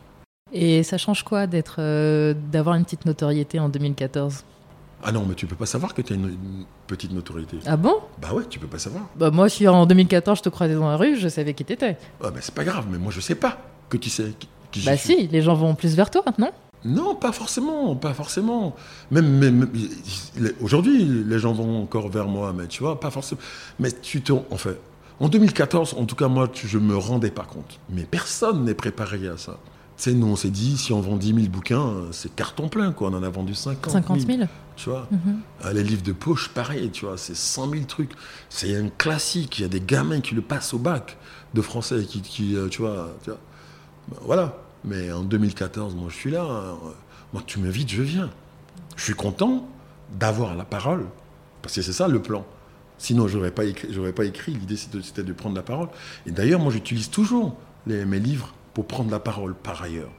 Et 0.53 0.83
ça 0.83 0.99
change 0.99 1.23
quoi 1.25 1.47
d'être, 1.47 1.77
euh, 1.79 2.35
d'avoir 2.51 2.77
une 2.77 2.85
petite 2.85 3.05
notoriété 3.05 3.59
en 3.59 3.69
2014 3.69 4.45
ah 5.05 5.13
non, 5.13 5.25
mais 5.29 5.37
tu 5.37 5.47
peux 5.47 5.55
pas 5.55 5.65
savoir 5.65 5.95
que 5.95 6.03
tu 6.03 6.13
as 6.13 6.17
une, 6.17 6.37
petite 6.89 7.13
notoriété. 7.13 7.59
Ah 7.67 7.77
bon? 7.77 7.99
Bah 8.21 8.35
ouais, 8.35 8.43
tu 8.51 8.59
peux 8.59 8.67
pas 8.67 8.81
savoir. 8.81 9.05
Bah 9.15 9.31
moi, 9.31 9.49
si 9.49 9.69
en 9.69 9.87
2014 9.87 10.39
je 10.39 10.43
te 10.43 10.49
croisais 10.49 10.75
dans 10.75 10.89
la 10.89 10.97
rue, 10.97 11.17
je 11.17 11.29
savais 11.29 11.55
qui 11.55 11.65
t'étais. 11.65 11.97
Ah 12.21 12.33
bah 12.33 12.41
c'est 12.41 12.53
pas 12.53 12.65
grave, 12.65 12.87
mais 12.91 12.99
moi 12.99 13.13
je 13.13 13.21
sais 13.21 13.37
pas 13.37 13.59
que 13.89 13.97
tu 13.97 14.11
sais 14.11 14.33
bah 14.85 14.97
si, 14.97 15.29
les 15.29 15.43
gens 15.43 15.55
vont 15.55 15.75
plus 15.75 15.95
vers 15.95 16.11
toi, 16.11 16.25
non 16.39 16.51
non, 16.85 17.17
pas 17.17 17.33
forcément, 17.33 17.97
pas 17.97 18.15
forcément. 18.15 18.77
Même, 19.11 19.69
aujourd'hui, 20.61 21.05
les 21.27 21.39
gens 21.41 21.53
vont 21.53 21.83
encore 21.83 22.09
vers 22.09 22.29
moi, 22.29 22.55
mais 22.57 22.69
tu 22.69 22.85
vois, 22.85 23.01
pas 23.01 23.11
forcément. 23.11 23.41
Mais 23.81 23.91
tu 23.91 24.23
te, 24.23 24.33
en 24.33 24.57
fait, 24.57 24.79
en 25.21 25.29
2014, 25.29 25.95
en 25.99 26.05
tout 26.05 26.15
cas 26.15 26.29
moi, 26.29 26.49
je 26.55 26.79
me 26.79 26.97
rendais 26.97 27.31
pas 27.31 27.45
compte. 27.45 27.81
Mais 27.91 28.03
personne 28.03 28.65
n'est 28.65 28.75
préparé 28.75 29.29
à 29.29 29.37
ça. 29.37 29.59
Tu 29.97 30.05
sais, 30.05 30.13
nous, 30.13 30.29
on 30.29 30.37
s'est 30.37 30.51
dit, 30.51 30.79
si 30.79 30.93
on 30.93 31.01
vend 31.01 31.17
10 31.17 31.35
000 31.35 31.39
bouquins, 31.49 31.93
c'est 32.13 32.33
carton 32.35 32.69
plein, 32.69 32.93
quoi. 32.93 33.11
On 33.11 33.15
en 33.15 33.23
a 33.25 33.29
vendu 33.29 33.55
50 33.55 33.91
000. 33.91 34.03
50 34.05 34.21
000 34.21 34.43
Tu 34.77 34.91
vois 34.91 35.09
mhm. 35.11 35.41
ah, 35.65 35.73
Les 35.73 35.83
livres 35.83 36.05
de 36.05 36.13
poche, 36.13 36.51
pareil, 36.51 36.91
tu 36.91 37.05
vois, 37.05 37.19
c'est 37.19 37.35
100 37.35 37.71
000 37.71 37.85
trucs. 37.85 38.13
C'est 38.49 38.77
un 38.77 38.91
classique. 38.91 39.59
Il 39.59 39.63
y 39.63 39.65
a 39.65 39.69
des 39.69 39.81
gamins 39.81 40.21
qui 40.21 40.37
le 40.37 40.43
passent 40.43 40.73
au 40.73 40.79
bac 40.79 41.17
de 41.53 41.61
français, 41.63 42.05
qui, 42.05 42.23
qui 42.23 42.55
euh, 42.55 42.69
tu 42.69 42.83
vois, 42.83 43.09
tu 43.25 43.31
vois 43.31 43.41
ben, 44.09 44.19
voilà. 44.23 44.57
Mais 44.85 45.11
en 45.11 45.23
2014, 45.23 45.97
moi, 45.97 46.09
je 46.11 46.15
suis 46.15 46.31
là. 46.31 46.45
Hein. 46.45 46.77
Moi, 47.33 47.43
tu 47.45 47.59
m'invites, 47.59 47.91
je 47.91 48.03
viens. 48.03 48.31
Je 48.97 49.03
suis 49.03 49.15
content 49.15 49.69
d'avoir 50.19 50.55
la 50.55 50.65
parole, 50.65 51.07
parce 51.61 51.75
que 51.75 51.83
c'est 51.83 51.93
ça 51.93 52.09
le 52.09 52.23
plan. 52.23 52.45
Sinon, 52.99 53.29
je 53.29 53.39
n'aurais 53.39 53.51
pas 53.51 53.65
écrit. 53.65 53.89
Écrit. 54.25 54.53
L'idée, 54.53 54.77
c'était 54.77 55.23
de 55.23 55.33
prendre 55.33 55.57
la 55.57 55.63
parole. 55.63 55.89
Et 56.27 56.31
d'ailleurs, 56.31 56.61
moi, 56.61 56.73
j'utilise 56.73 57.11
toujours 57.11 57.57
mes 57.87 58.21
livres 58.21 58.55
pour 58.75 58.87
prendre 58.87 59.11
la 59.11 59.21
parole 59.21 59.55
par 59.55 59.83
ailleurs. 59.83 60.11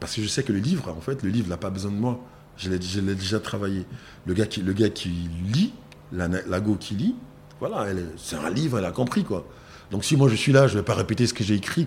Parce 0.00 0.14
que 0.14 0.22
je 0.22 0.28
sais 0.28 0.42
que 0.42 0.52
le 0.52 0.58
livre, 0.58 0.88
en 0.96 1.00
fait, 1.00 1.22
le 1.22 1.30
livre 1.30 1.48
n'a 1.48 1.56
pas 1.56 1.70
besoin 1.70 1.90
de 1.90 1.96
moi. 1.96 2.20
Je 2.56 2.70
l'ai 2.70 3.14
déjà 3.14 3.40
travaillé. 3.40 3.86
Le 4.26 4.34
gars 4.34 4.46
qui, 4.46 4.62
le 4.62 4.72
gars 4.72 4.88
qui 4.88 5.08
lit, 5.52 5.72
la, 6.12 6.28
la 6.28 6.60
go 6.60 6.76
qui 6.76 6.94
lit, 6.94 7.14
voilà, 7.60 7.86
c'est 8.16 8.36
un 8.36 8.50
livre, 8.50 8.78
elle 8.78 8.84
a 8.84 8.92
compris, 8.92 9.24
quoi. 9.24 9.46
Donc 9.90 10.04
si 10.04 10.16
moi 10.16 10.28
je 10.28 10.34
suis 10.34 10.52
là, 10.52 10.66
je 10.66 10.74
ne 10.74 10.80
vais 10.80 10.84
pas 10.84 10.94
répéter 10.94 11.26
ce 11.26 11.34
que 11.34 11.44
j'ai 11.44 11.54
écrit. 11.54 11.86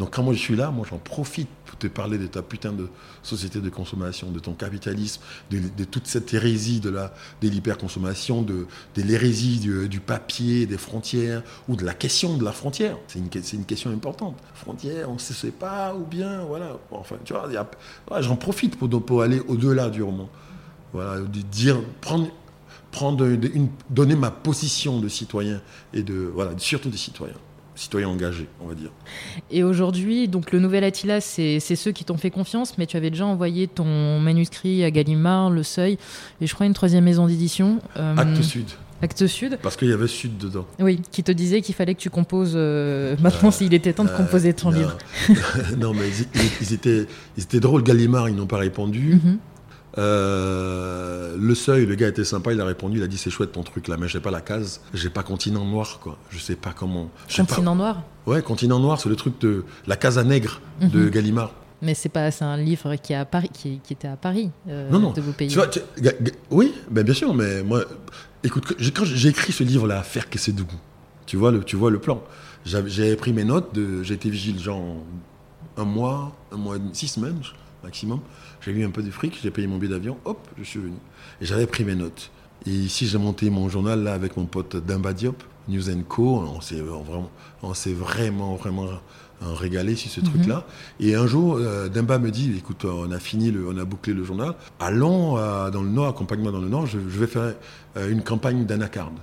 Donc 0.00 0.14
quand 0.14 0.22
moi 0.22 0.32
je 0.32 0.38
suis 0.38 0.56
là, 0.56 0.70
moi 0.70 0.86
j'en 0.88 0.96
profite 0.96 1.50
pour 1.66 1.76
te 1.76 1.86
parler 1.86 2.16
de 2.16 2.26
ta 2.26 2.40
putain 2.40 2.72
de 2.72 2.88
société 3.22 3.60
de 3.60 3.68
consommation, 3.68 4.30
de 4.30 4.38
ton 4.38 4.54
capitalisme, 4.54 5.20
de, 5.50 5.84
toute 5.84 6.06
cette 6.06 6.32
hérésie 6.32 6.80
de 6.80 6.88
la, 6.88 7.12
de 7.42 7.48
l'hyperconsommation, 7.48 8.40
de, 8.40 8.66
l'hérésie 8.96 9.58
du, 9.58 10.00
papier, 10.00 10.64
des 10.64 10.78
frontières, 10.78 11.42
ou 11.68 11.76
de 11.76 11.84
la 11.84 11.92
question 11.92 12.38
de 12.38 12.44
la 12.46 12.52
frontière. 12.52 12.96
C'est 13.08 13.18
une, 13.18 13.60
une 13.60 13.66
question 13.66 13.90
importante. 13.90 14.38
Frontière, 14.54 15.10
on 15.10 15.14
ne 15.14 15.18
sait 15.18 15.50
pas, 15.50 15.94
ou 15.94 16.06
bien, 16.06 16.44
voilà. 16.44 16.78
Enfin, 16.90 17.16
tu 17.22 17.34
vois, 17.34 18.22
j'en 18.22 18.36
profite 18.36 18.78
pour, 18.78 18.88
pour 19.04 19.20
aller 19.20 19.40
au-delà 19.48 19.90
du 19.90 20.02
roman. 20.02 20.30
Voilà, 20.94 21.20
de 21.20 21.40
dire, 21.42 21.78
prendre 22.00 22.28
prendre 22.90 23.24
une, 23.24 23.68
donner 23.88 24.16
ma 24.16 24.32
position 24.32 24.98
de 24.98 25.06
citoyen 25.06 25.60
et 25.94 26.02
de 26.02 26.28
voilà 26.34 26.50
surtout 26.58 26.88
des 26.88 26.96
citoyens 26.96 27.36
citoyens 27.80 28.08
engagés, 28.08 28.46
on 28.62 28.66
va 28.68 28.74
dire. 28.74 28.90
Et 29.50 29.62
aujourd'hui, 29.62 30.28
donc 30.28 30.52
le 30.52 30.60
nouvel 30.60 30.84
Attila, 30.84 31.20
c'est 31.20 31.60
ceux 31.60 31.92
qui 31.92 32.04
t'ont 32.04 32.18
fait 32.18 32.30
confiance, 32.30 32.76
mais 32.76 32.86
tu 32.86 32.96
avais 32.96 33.10
déjà 33.10 33.26
envoyé 33.26 33.68
ton 33.68 34.20
manuscrit 34.20 34.84
à 34.84 34.90
Gallimard, 34.90 35.50
Le 35.50 35.62
Seuil, 35.62 35.98
et 36.40 36.46
je 36.46 36.54
crois 36.54 36.66
une 36.66 36.74
troisième 36.74 37.04
maison 37.04 37.26
d'édition. 37.26 37.80
Euh, 37.96 38.16
Acte 38.16 38.42
Sud. 38.42 38.66
Acte 39.02 39.26
Sud. 39.26 39.58
Parce 39.62 39.76
qu'il 39.76 39.88
y 39.88 39.92
avait 39.94 40.06
Sud 40.06 40.36
dedans. 40.36 40.66
Oui, 40.78 41.00
qui 41.10 41.22
te 41.22 41.32
disait 41.32 41.62
qu'il 41.62 41.74
fallait 41.74 41.94
que 41.94 42.00
tu 42.00 42.10
composes 42.10 42.52
euh, 42.54 43.16
maintenant 43.22 43.48
euh, 43.48 43.52
s'il 43.52 43.72
était 43.72 43.94
temps 43.94 44.04
de 44.04 44.10
composer 44.10 44.52
ton 44.52 44.70
livre. 44.70 44.98
non, 45.78 45.94
mais 45.94 46.10
ils, 46.60 46.74
étaient, 46.74 47.06
ils 47.38 47.42
étaient 47.42 47.60
drôles. 47.60 47.82
Gallimard, 47.82 48.28
ils 48.28 48.36
n'ont 48.36 48.46
pas 48.46 48.58
répondu. 48.58 49.14
Mhm. 49.14 49.38
Euh, 49.98 51.36
le 51.38 51.54
seuil, 51.54 51.86
le 51.86 51.94
gars 51.94 52.08
était 52.08 52.24
sympa, 52.24 52.52
il 52.52 52.60
a 52.60 52.64
répondu, 52.64 52.98
il 52.98 53.02
a 53.02 53.06
dit 53.06 53.18
c'est 53.18 53.30
chouette 53.30 53.52
ton 53.52 53.62
truc 53.62 53.88
là, 53.88 53.96
mais 53.98 54.08
j'ai 54.08 54.20
pas 54.20 54.30
la 54.30 54.40
case, 54.40 54.80
j'ai 54.94 55.10
pas 55.10 55.22
continent 55.22 55.64
noir 55.64 55.98
quoi, 56.00 56.16
je 56.30 56.38
sais 56.38 56.54
pas 56.54 56.72
comment. 56.72 57.10
Continent 57.34 57.74
noir 57.74 58.02
Ouais, 58.26 58.42
continent 58.42 58.78
noir, 58.78 59.00
c'est 59.00 59.08
le 59.08 59.16
truc 59.16 59.40
de 59.40 59.64
la 59.86 59.96
case 59.96 60.18
à 60.18 60.24
nègre 60.24 60.60
de 60.80 61.00
mhm. 61.00 61.10
Gallimard. 61.10 61.52
Mais 61.82 61.94
c'est 61.94 62.10
pas, 62.10 62.30
c'est 62.30 62.44
un 62.44 62.58
livre 62.58 62.94
qui, 62.96 63.14
est 63.14 63.16
à 63.16 63.24
Paris, 63.24 63.50
qui, 63.52 63.80
était 63.90 64.06
à 64.06 64.16
Paris 64.16 64.50
euh, 64.68 64.90
non, 64.90 64.98
non. 64.98 65.12
de 65.12 65.20
vos 65.22 65.32
pays. 65.32 65.48
Tu 65.48 65.56
vois, 65.56 65.68
oui, 66.50 66.74
ben 66.90 67.02
bien 67.02 67.14
sûr, 67.14 67.32
mais 67.34 67.62
moi, 67.62 67.84
écoute, 68.44 68.76
quand 68.94 69.04
j'ai 69.04 69.30
écrit 69.30 69.52
ce 69.52 69.64
livre 69.64 69.86
là, 69.86 70.00
à 70.00 70.02
faire 70.02 70.28
que 70.28 70.38
c'est 70.38 70.52
doux, 70.52 70.66
tu 71.26 71.36
vois 71.36 71.50
le, 71.50 71.64
tu 71.64 71.76
vois 71.76 71.90
le 71.90 71.98
plan. 71.98 72.22
J'ai 72.64 73.16
pris 73.16 73.32
mes 73.32 73.44
notes, 73.44 73.76
j'ai 74.02 74.14
été 74.14 74.28
vigile 74.28 74.60
genre 74.60 74.84
un 75.78 75.84
mois, 75.84 76.36
un 76.52 76.56
mois, 76.56 76.76
six 76.92 77.08
semaines 77.08 77.40
maximum. 77.82 78.20
J'ai 78.60 78.72
eu 78.72 78.84
un 78.84 78.90
peu 78.90 79.02
de 79.02 79.10
fric, 79.10 79.38
j'ai 79.42 79.50
payé 79.50 79.66
mon 79.66 79.78
billet 79.78 79.92
d'avion, 79.92 80.18
hop, 80.24 80.46
je 80.58 80.64
suis 80.64 80.80
venu. 80.80 80.96
Et 81.40 81.46
j'avais 81.46 81.66
pris 81.66 81.84
mes 81.84 81.94
notes. 81.94 82.30
Et 82.66 82.70
ici, 82.70 83.06
j'ai 83.06 83.18
monté 83.18 83.48
mon 83.48 83.68
journal 83.68 84.02
là 84.02 84.12
avec 84.12 84.36
mon 84.36 84.44
pote 84.44 84.76
Dimba 84.76 85.12
Diop, 85.12 85.42
News 85.68 85.84
Co. 86.08 86.40
On 86.40 86.60
s'est 86.60 86.80
vraiment, 86.80 87.30
on 87.62 87.72
s'est 87.72 87.94
vraiment, 87.94 88.56
vraiment 88.56 88.88
régalé 89.40 89.96
sur 89.96 90.10
ce 90.10 90.20
mhm. 90.20 90.26
truc-là. 90.26 90.66
Et 90.98 91.14
un 91.14 91.26
jour, 91.26 91.56
euh, 91.56 91.88
Dimba 91.88 92.18
me 92.18 92.30
dit, 92.30 92.54
écoute, 92.56 92.84
on 92.84 93.10
a 93.10 93.18
fini, 93.18 93.50
le, 93.50 93.66
on 93.68 93.76
a 93.78 93.84
bouclé 93.84 94.12
le 94.12 94.24
journal. 94.24 94.54
Allons 94.78 95.38
euh, 95.38 95.70
dans 95.70 95.82
le 95.82 95.88
Nord, 95.88 96.08
accompagne-moi 96.08 96.52
dans 96.52 96.60
le 96.60 96.68
Nord. 96.68 96.86
Je, 96.86 96.98
vais 96.98 97.26
faire 97.26 97.54
euh, 97.96 98.10
une 98.10 98.22
campagne 98.22 98.64
d'anacarde. 98.66 99.14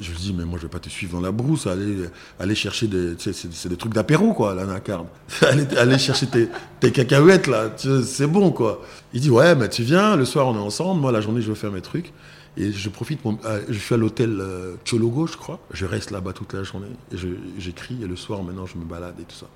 Je 0.00 0.10
lui 0.10 0.18
dis, 0.18 0.34
mais 0.34 0.44
moi, 0.44 0.58
je 0.58 0.66
vais 0.66 0.70
pas 0.70 0.78
te 0.78 0.88
suivre 0.90 1.14
dans 1.14 1.20
la 1.20 1.32
brousse, 1.32 1.66
aller, 1.66 2.08
aller 2.38 2.54
chercher 2.54 2.88
des. 2.88 3.14
c'est 3.18 3.68
des 3.68 3.76
trucs 3.76 3.94
d'apéro, 3.94 4.34
quoi, 4.34 4.54
l'anacarde. 4.54 5.06
aller, 5.42 5.98
chercher 5.98 6.26
tes, 6.26 6.48
tes 6.80 6.92
cacahuètes, 6.92 7.46
là, 7.46 7.70
c'est 8.04 8.26
bon, 8.26 8.50
quoi. 8.50 8.82
Il 9.14 9.20
dit, 9.20 9.30
ouais, 9.30 9.54
mais 9.54 9.68
tu 9.68 9.82
viens, 9.82 10.16
le 10.16 10.24
soir, 10.24 10.46
on 10.48 10.54
est 10.54 10.60
ensemble, 10.60 11.00
moi, 11.00 11.12
la 11.12 11.20
journée, 11.20 11.40
je 11.40 11.48
vais 11.48 11.58
faire 11.58 11.72
mes 11.72 11.80
trucs. 11.80 12.12
Et 12.58 12.70
je 12.70 12.88
profite, 12.90 13.20
euh, 13.24 13.62
je 13.68 13.78
suis 13.78 13.94
à 13.94 13.98
l'hôtel 13.98 14.38
euh, 14.40 14.74
Chologo, 14.84 15.26
je 15.26 15.38
crois. 15.38 15.58
Je 15.72 15.86
reste 15.86 16.10
là-bas 16.10 16.34
toute 16.34 16.52
la 16.52 16.62
journée, 16.64 16.88
et 17.12 17.16
j'écris, 17.58 17.96
et 18.02 18.06
le 18.06 18.16
soir, 18.16 18.42
maintenant, 18.42 18.66
je 18.66 18.76
me 18.76 18.84
balade 18.84 19.14
et 19.20 19.24
tout 19.24 19.36
ça. 19.36 19.46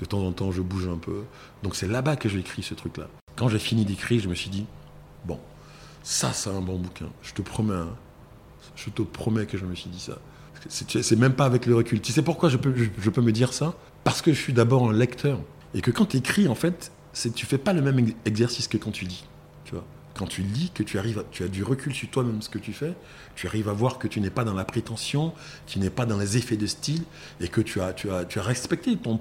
De 0.00 0.04
temps 0.04 0.24
en 0.26 0.32
temps, 0.32 0.50
je 0.50 0.60
bouge 0.60 0.88
un 0.88 0.98
peu. 0.98 1.22
Donc, 1.62 1.76
c'est 1.76 1.86
là-bas 1.86 2.16
que 2.16 2.28
j'écris 2.28 2.64
ce 2.64 2.74
truc-là. 2.74 3.08
Quand 3.36 3.48
j'ai 3.48 3.60
fini 3.60 3.84
d'écrire, 3.84 4.20
je 4.20 4.28
me 4.28 4.34
suis 4.34 4.50
dit, 4.50 4.66
bon, 5.24 5.38
ça, 6.02 6.32
c'est 6.32 6.50
un 6.50 6.60
bon 6.60 6.78
bouquin. 6.78 7.06
Je 7.22 7.32
te 7.32 7.42
promets, 7.42 7.74
un 7.74 7.94
je 8.76 8.90
te 8.90 9.02
promets 9.02 9.46
que 9.46 9.58
je 9.58 9.64
me 9.64 9.74
suis 9.74 9.90
dit 9.90 10.00
ça. 10.00 10.18
C'est 10.68 11.16
même 11.16 11.34
pas 11.34 11.44
avec 11.44 11.66
le 11.66 11.74
recul. 11.74 12.00
Tu 12.00 12.12
sais 12.12 12.22
pourquoi 12.22 12.48
je 12.48 12.56
peux, 12.56 12.70
me 13.20 13.32
dire 13.32 13.52
ça? 13.52 13.74
Parce 14.04 14.22
que 14.22 14.32
je 14.32 14.40
suis 14.40 14.52
d'abord 14.52 14.88
un 14.88 14.92
lecteur. 14.92 15.40
Et 15.74 15.80
que 15.80 15.90
quand 15.90 16.06
tu 16.06 16.18
écris, 16.18 16.48
en 16.48 16.54
fait, 16.54 16.92
tu 17.34 17.46
fais 17.46 17.58
pas 17.58 17.72
le 17.72 17.82
même 17.82 18.12
exercice 18.24 18.68
que 18.68 18.76
quand 18.76 18.92
tu 18.92 19.04
lis. 19.04 19.24
Tu 19.64 19.74
vois? 19.74 19.84
Quand 20.14 20.26
tu 20.26 20.42
lis, 20.42 20.70
que 20.72 20.82
tu 20.82 20.98
arrives, 20.98 21.24
tu 21.30 21.42
as 21.42 21.48
du 21.48 21.64
recul 21.64 21.94
sur 21.94 22.08
toi-même 22.10 22.42
ce 22.42 22.48
que 22.48 22.58
tu 22.58 22.72
fais, 22.72 22.94
tu 23.34 23.46
arrives 23.46 23.68
à 23.68 23.72
voir 23.72 23.98
que 23.98 24.06
tu 24.06 24.20
n'es 24.20 24.30
pas 24.30 24.44
dans 24.44 24.52
la 24.52 24.64
prétention, 24.64 25.32
tu 25.66 25.78
n'es 25.78 25.90
pas 25.90 26.04
dans 26.04 26.18
les 26.18 26.36
effets 26.36 26.58
de 26.58 26.66
style, 26.66 27.02
et 27.40 27.48
que 27.48 27.60
tu 27.60 27.80
as, 27.80 27.94
respecté 28.36 28.96
ton, 28.96 29.20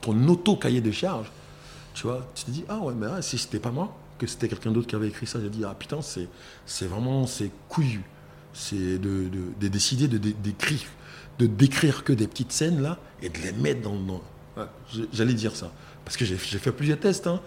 ton 0.00 0.28
auto-cahier 0.28 0.80
de 0.80 0.90
charge. 0.90 1.30
Tu 1.92 2.06
vois, 2.06 2.26
tu 2.34 2.44
te 2.44 2.50
dis, 2.50 2.64
ah 2.68 2.78
ouais, 2.78 2.94
mais 2.96 3.06
ah, 3.06 3.22
si 3.22 3.36
c'était 3.36 3.58
pas 3.58 3.70
moi, 3.70 3.94
que 4.18 4.26
c'était 4.26 4.48
quelqu'un 4.48 4.70
d'autre 4.70 4.86
qui 4.86 4.94
avait 4.94 5.08
écrit 5.08 5.26
ça, 5.26 5.40
j'ai 5.40 5.50
dit, 5.50 5.62
ah 5.64 5.74
putain, 5.78 6.00
c'est 6.02 6.86
vraiment, 6.86 7.26
c'est 7.26 7.50
couillu 7.68 8.02
c'est 8.52 8.98
de, 8.98 9.68
décider 9.68 10.08
de, 10.08 10.18
décrire, 10.18 10.80
de 11.38 11.46
décrire 11.46 12.04
que 12.04 12.12
des 12.12 12.26
petites 12.26 12.52
scènes 12.52 12.82
là 12.82 12.98
et 13.22 13.28
de 13.28 13.38
les 13.38 13.52
mettre 13.52 13.82
dans. 13.82 14.22
J'allais 15.12 15.34
dire 15.34 15.54
ça. 15.54 15.72
Parce 16.04 16.16
que 16.16 16.24
j'ai 16.24 16.36
fait 16.36 16.72
plusieurs 16.72 16.98
tests. 16.98 17.26
Hein. 17.26 17.40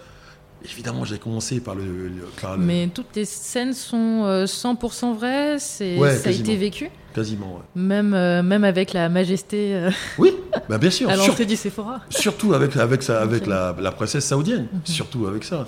Évidemment, 0.64 1.04
j'ai 1.04 1.18
commencé 1.18 1.60
par 1.60 1.76
le. 1.76 2.12
Mais 2.58 2.88
toutes 2.94 3.16
les 3.16 3.26
scènes 3.26 3.74
sont 3.74 4.46
100% 4.46 5.16
vraies 5.16 5.60
c'est, 5.60 5.98
Ça 6.18 6.30
a 6.30 6.32
été 6.32 6.56
vécu? 6.56 6.90
Quasiment, 7.14 7.56
ouais. 7.56 7.82
Même, 7.82 8.10
même 8.10 8.64
avec 8.64 8.94
la 8.94 9.10
majesté. 9.10 9.90
Oui, 10.18 10.34
bah 10.70 10.78
bien 10.78 10.90
sûr. 10.90 11.10
à 11.12 11.16
l'entrée 11.16 11.46
du 11.46 11.56
Sephora. 11.56 12.02
Surtout 12.10 12.54
avec, 12.54 12.76
avec, 12.76 13.08
avec 13.10 13.46
la, 13.46 13.76
la 13.80 13.92
princesse 13.92 14.26
saoudienne. 14.26 14.68
Mhm. 14.72 14.82
Surtout 14.86 15.28
avec 15.28 15.44
ça. 15.44 15.66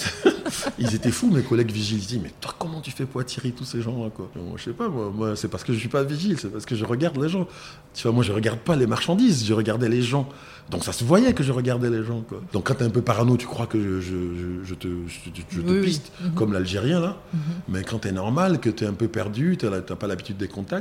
ils 0.78 0.94
étaient 0.94 1.10
fous, 1.10 1.30
mes 1.30 1.42
collègues 1.42 1.70
vigiles. 1.70 1.98
Ils 1.98 2.06
disent 2.06 2.20
Mais 2.22 2.32
toi, 2.40 2.54
comment 2.58 2.80
tu 2.80 2.90
fais 2.90 3.04
pour 3.04 3.20
attirer 3.20 3.50
tous 3.50 3.64
ces 3.64 3.82
gens-là 3.82 4.10
quoi? 4.10 4.30
Moi, 4.36 4.54
Je 4.56 4.64
sais 4.64 4.72
pas, 4.72 4.88
moi, 4.88 5.36
c'est 5.36 5.48
parce 5.48 5.64
que 5.64 5.72
je 5.72 5.78
suis 5.78 5.88
pas 5.88 6.02
vigile, 6.02 6.36
c'est 6.38 6.48
parce 6.48 6.66
que 6.66 6.74
je 6.74 6.84
regarde 6.84 7.20
les 7.20 7.28
gens. 7.28 7.46
Tu 7.94 8.02
vois, 8.02 8.12
moi, 8.12 8.24
je 8.24 8.32
regarde 8.32 8.58
pas 8.58 8.76
les 8.76 8.86
marchandises, 8.86 9.44
je 9.44 9.54
regardais 9.54 9.88
les 9.88 10.02
gens. 10.02 10.28
Donc 10.70 10.84
ça 10.84 10.92
se 10.92 11.04
voyait 11.04 11.34
que 11.34 11.42
je 11.42 11.52
regardais 11.52 11.90
les 11.90 12.02
gens. 12.02 12.22
Quoi. 12.22 12.40
Donc 12.52 12.66
quand 12.66 12.74
tu 12.74 12.82
es 12.82 12.86
un 12.86 12.90
peu 12.90 13.02
parano, 13.02 13.36
tu 13.36 13.46
crois 13.46 13.66
que 13.66 14.00
je, 14.00 14.64
je, 14.64 14.74
te, 14.74 14.88
je, 15.06 15.60
te 15.60 15.82
piste, 15.82 16.12
mhm. 16.22 16.34
comme 16.34 16.52
l'Algérien 16.52 17.00
là. 17.00 17.16
Mhm. 17.32 17.40
Mais 17.68 17.82
quand 17.82 18.00
tu 18.00 18.08
es 18.08 18.12
normal, 18.12 18.60
que 18.60 18.70
tu 18.70 18.84
es 18.84 18.86
un 18.86 18.94
peu 18.94 19.08
perdu, 19.08 19.56
tu 19.58 19.66
n'as 19.66 19.80
pas 19.80 20.06
l'habitude 20.06 20.36
des 20.36 20.48
contacts, 20.48 20.71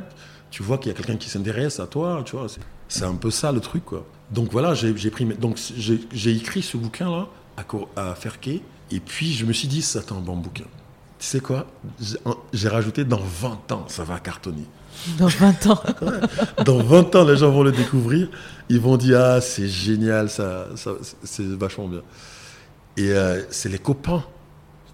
tu 0.49 0.63
vois 0.63 0.77
qu'il 0.77 0.91
y 0.91 0.95
a 0.95 0.97
quelqu'un 0.97 1.17
qui 1.17 1.29
s'intéresse 1.29 1.79
à 1.79 1.87
toi, 1.87 2.21
tu 2.25 2.35
vois. 2.35 2.47
C'est 2.87 3.05
un 3.05 3.15
peu 3.15 3.31
ça 3.31 3.51
le 3.51 3.59
truc, 3.59 3.85
quoi. 3.85 4.05
Donc 4.31 4.51
voilà, 4.51 4.73
j'ai 4.73 4.93
pris. 5.11 5.25
Donc 5.25 5.57
j'ai 5.75 6.35
écrit 6.35 6.61
ce 6.61 6.77
bouquin 6.77 7.09
là 7.09 7.27
à, 7.57 8.11
à 8.11 8.15
Ferquet 8.15 8.61
et 8.91 8.99
puis 8.99 9.33
je 9.33 9.45
me 9.45 9.53
suis 9.53 9.67
dit, 9.67 9.81
c'est 9.81 10.11
un 10.11 10.19
bon 10.19 10.35
bouquin. 10.35 10.65
Tu 11.19 11.27
sais 11.27 11.39
quoi? 11.39 11.67
J'ai 12.51 12.67
rajouté 12.67 13.05
dans 13.05 13.21
20 13.21 13.71
ans, 13.71 13.85
ça 13.87 14.03
va 14.03 14.19
cartonner. 14.19 14.65
Dans 15.17 15.27
20 15.27 15.67
ans 15.67 15.83
Dans 16.65 16.79
20 16.79 17.15
ans, 17.15 17.23
les 17.23 17.37
gens 17.37 17.51
vont 17.51 17.63
le 17.63 17.71
découvrir. 17.71 18.29
Ils 18.69 18.79
vont 18.79 18.97
dire, 18.97 19.19
ah, 19.19 19.41
c'est 19.41 19.67
génial, 19.67 20.29
ça, 20.29 20.67
c'est 21.23 21.45
vachement 21.45 21.87
bien. 21.87 22.01
Et 22.97 23.11
euh, 23.11 23.41
c'est 23.49 23.69
les 23.69 23.79
copains 23.79 24.23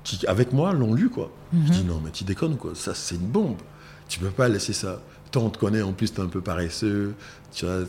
qui, 0.04 0.26
avec 0.28 0.54
moi, 0.54 0.74
l'ont 0.74 0.94
lu, 0.94 1.10
quoi. 1.10 1.32
Je 1.54 1.58
mhm. 1.58 1.70
dis, 1.70 1.84
non, 1.84 2.02
mais 2.04 2.12
tu 2.12 2.24
déconnes, 2.24 2.58
quoi. 2.58 2.72
Ça, 2.76 2.94
c'est 2.94 3.16
une 3.16 3.28
bombe. 3.28 3.58
Tu 4.08 4.20
peux 4.20 4.30
pas 4.30 4.48
laisser 4.48 4.74
ça. 4.74 5.02
Toi, 5.32 5.42
on 5.44 5.50
te 5.50 5.58
connaît, 5.58 5.82
en 5.82 5.92
plus, 5.92 6.14
tu 6.14 6.22
es 6.22 6.24
un 6.24 6.28
peu 6.28 6.42
paresseux. 6.42 7.14
Tu 7.54 7.66
vois, 7.66 7.80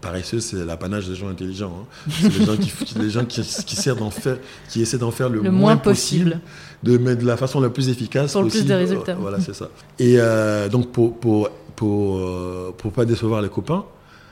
paresseux, 0.00 0.40
c'est 0.40 0.64
l'apanage 0.64 1.08
des 1.08 1.14
gens 1.14 1.28
intelligents. 1.28 1.72
Hein. 1.82 2.10
C'est 2.10 2.38
les 2.38 2.44
gens, 2.44 2.56
qui, 2.56 2.72
les 2.98 3.10
gens 3.10 3.24
qui, 3.24 3.42
faire, 3.42 4.38
qui 4.68 4.82
essaient 4.82 4.98
d'en 4.98 5.10
faire 5.10 5.28
le, 5.28 5.42
moins, 5.50 5.76
possible, 5.76 6.40
de 6.82 6.98
mettre 6.98 7.22
de 7.22 7.26
la 7.26 7.36
façon 7.36 7.60
la 7.60 7.70
plus 7.70 7.88
efficace 7.88 8.32
Pour 8.32 8.42
le 8.42 8.48
plus 8.48 8.64
de 8.64 8.74
résultats. 8.74 9.14
Voilà, 9.14 9.40
c'est 9.40 9.54
ça. 9.54 9.68
Et 9.98 10.16
euh, 10.18 10.68
donc, 10.68 10.90
pour, 10.90 11.18
pour, 11.18 11.50
pour, 11.76 12.18
euh, 12.18 12.74
pour 12.76 12.92
pas 12.92 13.04
décevoir 13.04 13.42
les 13.42 13.48
copains, 13.48 13.84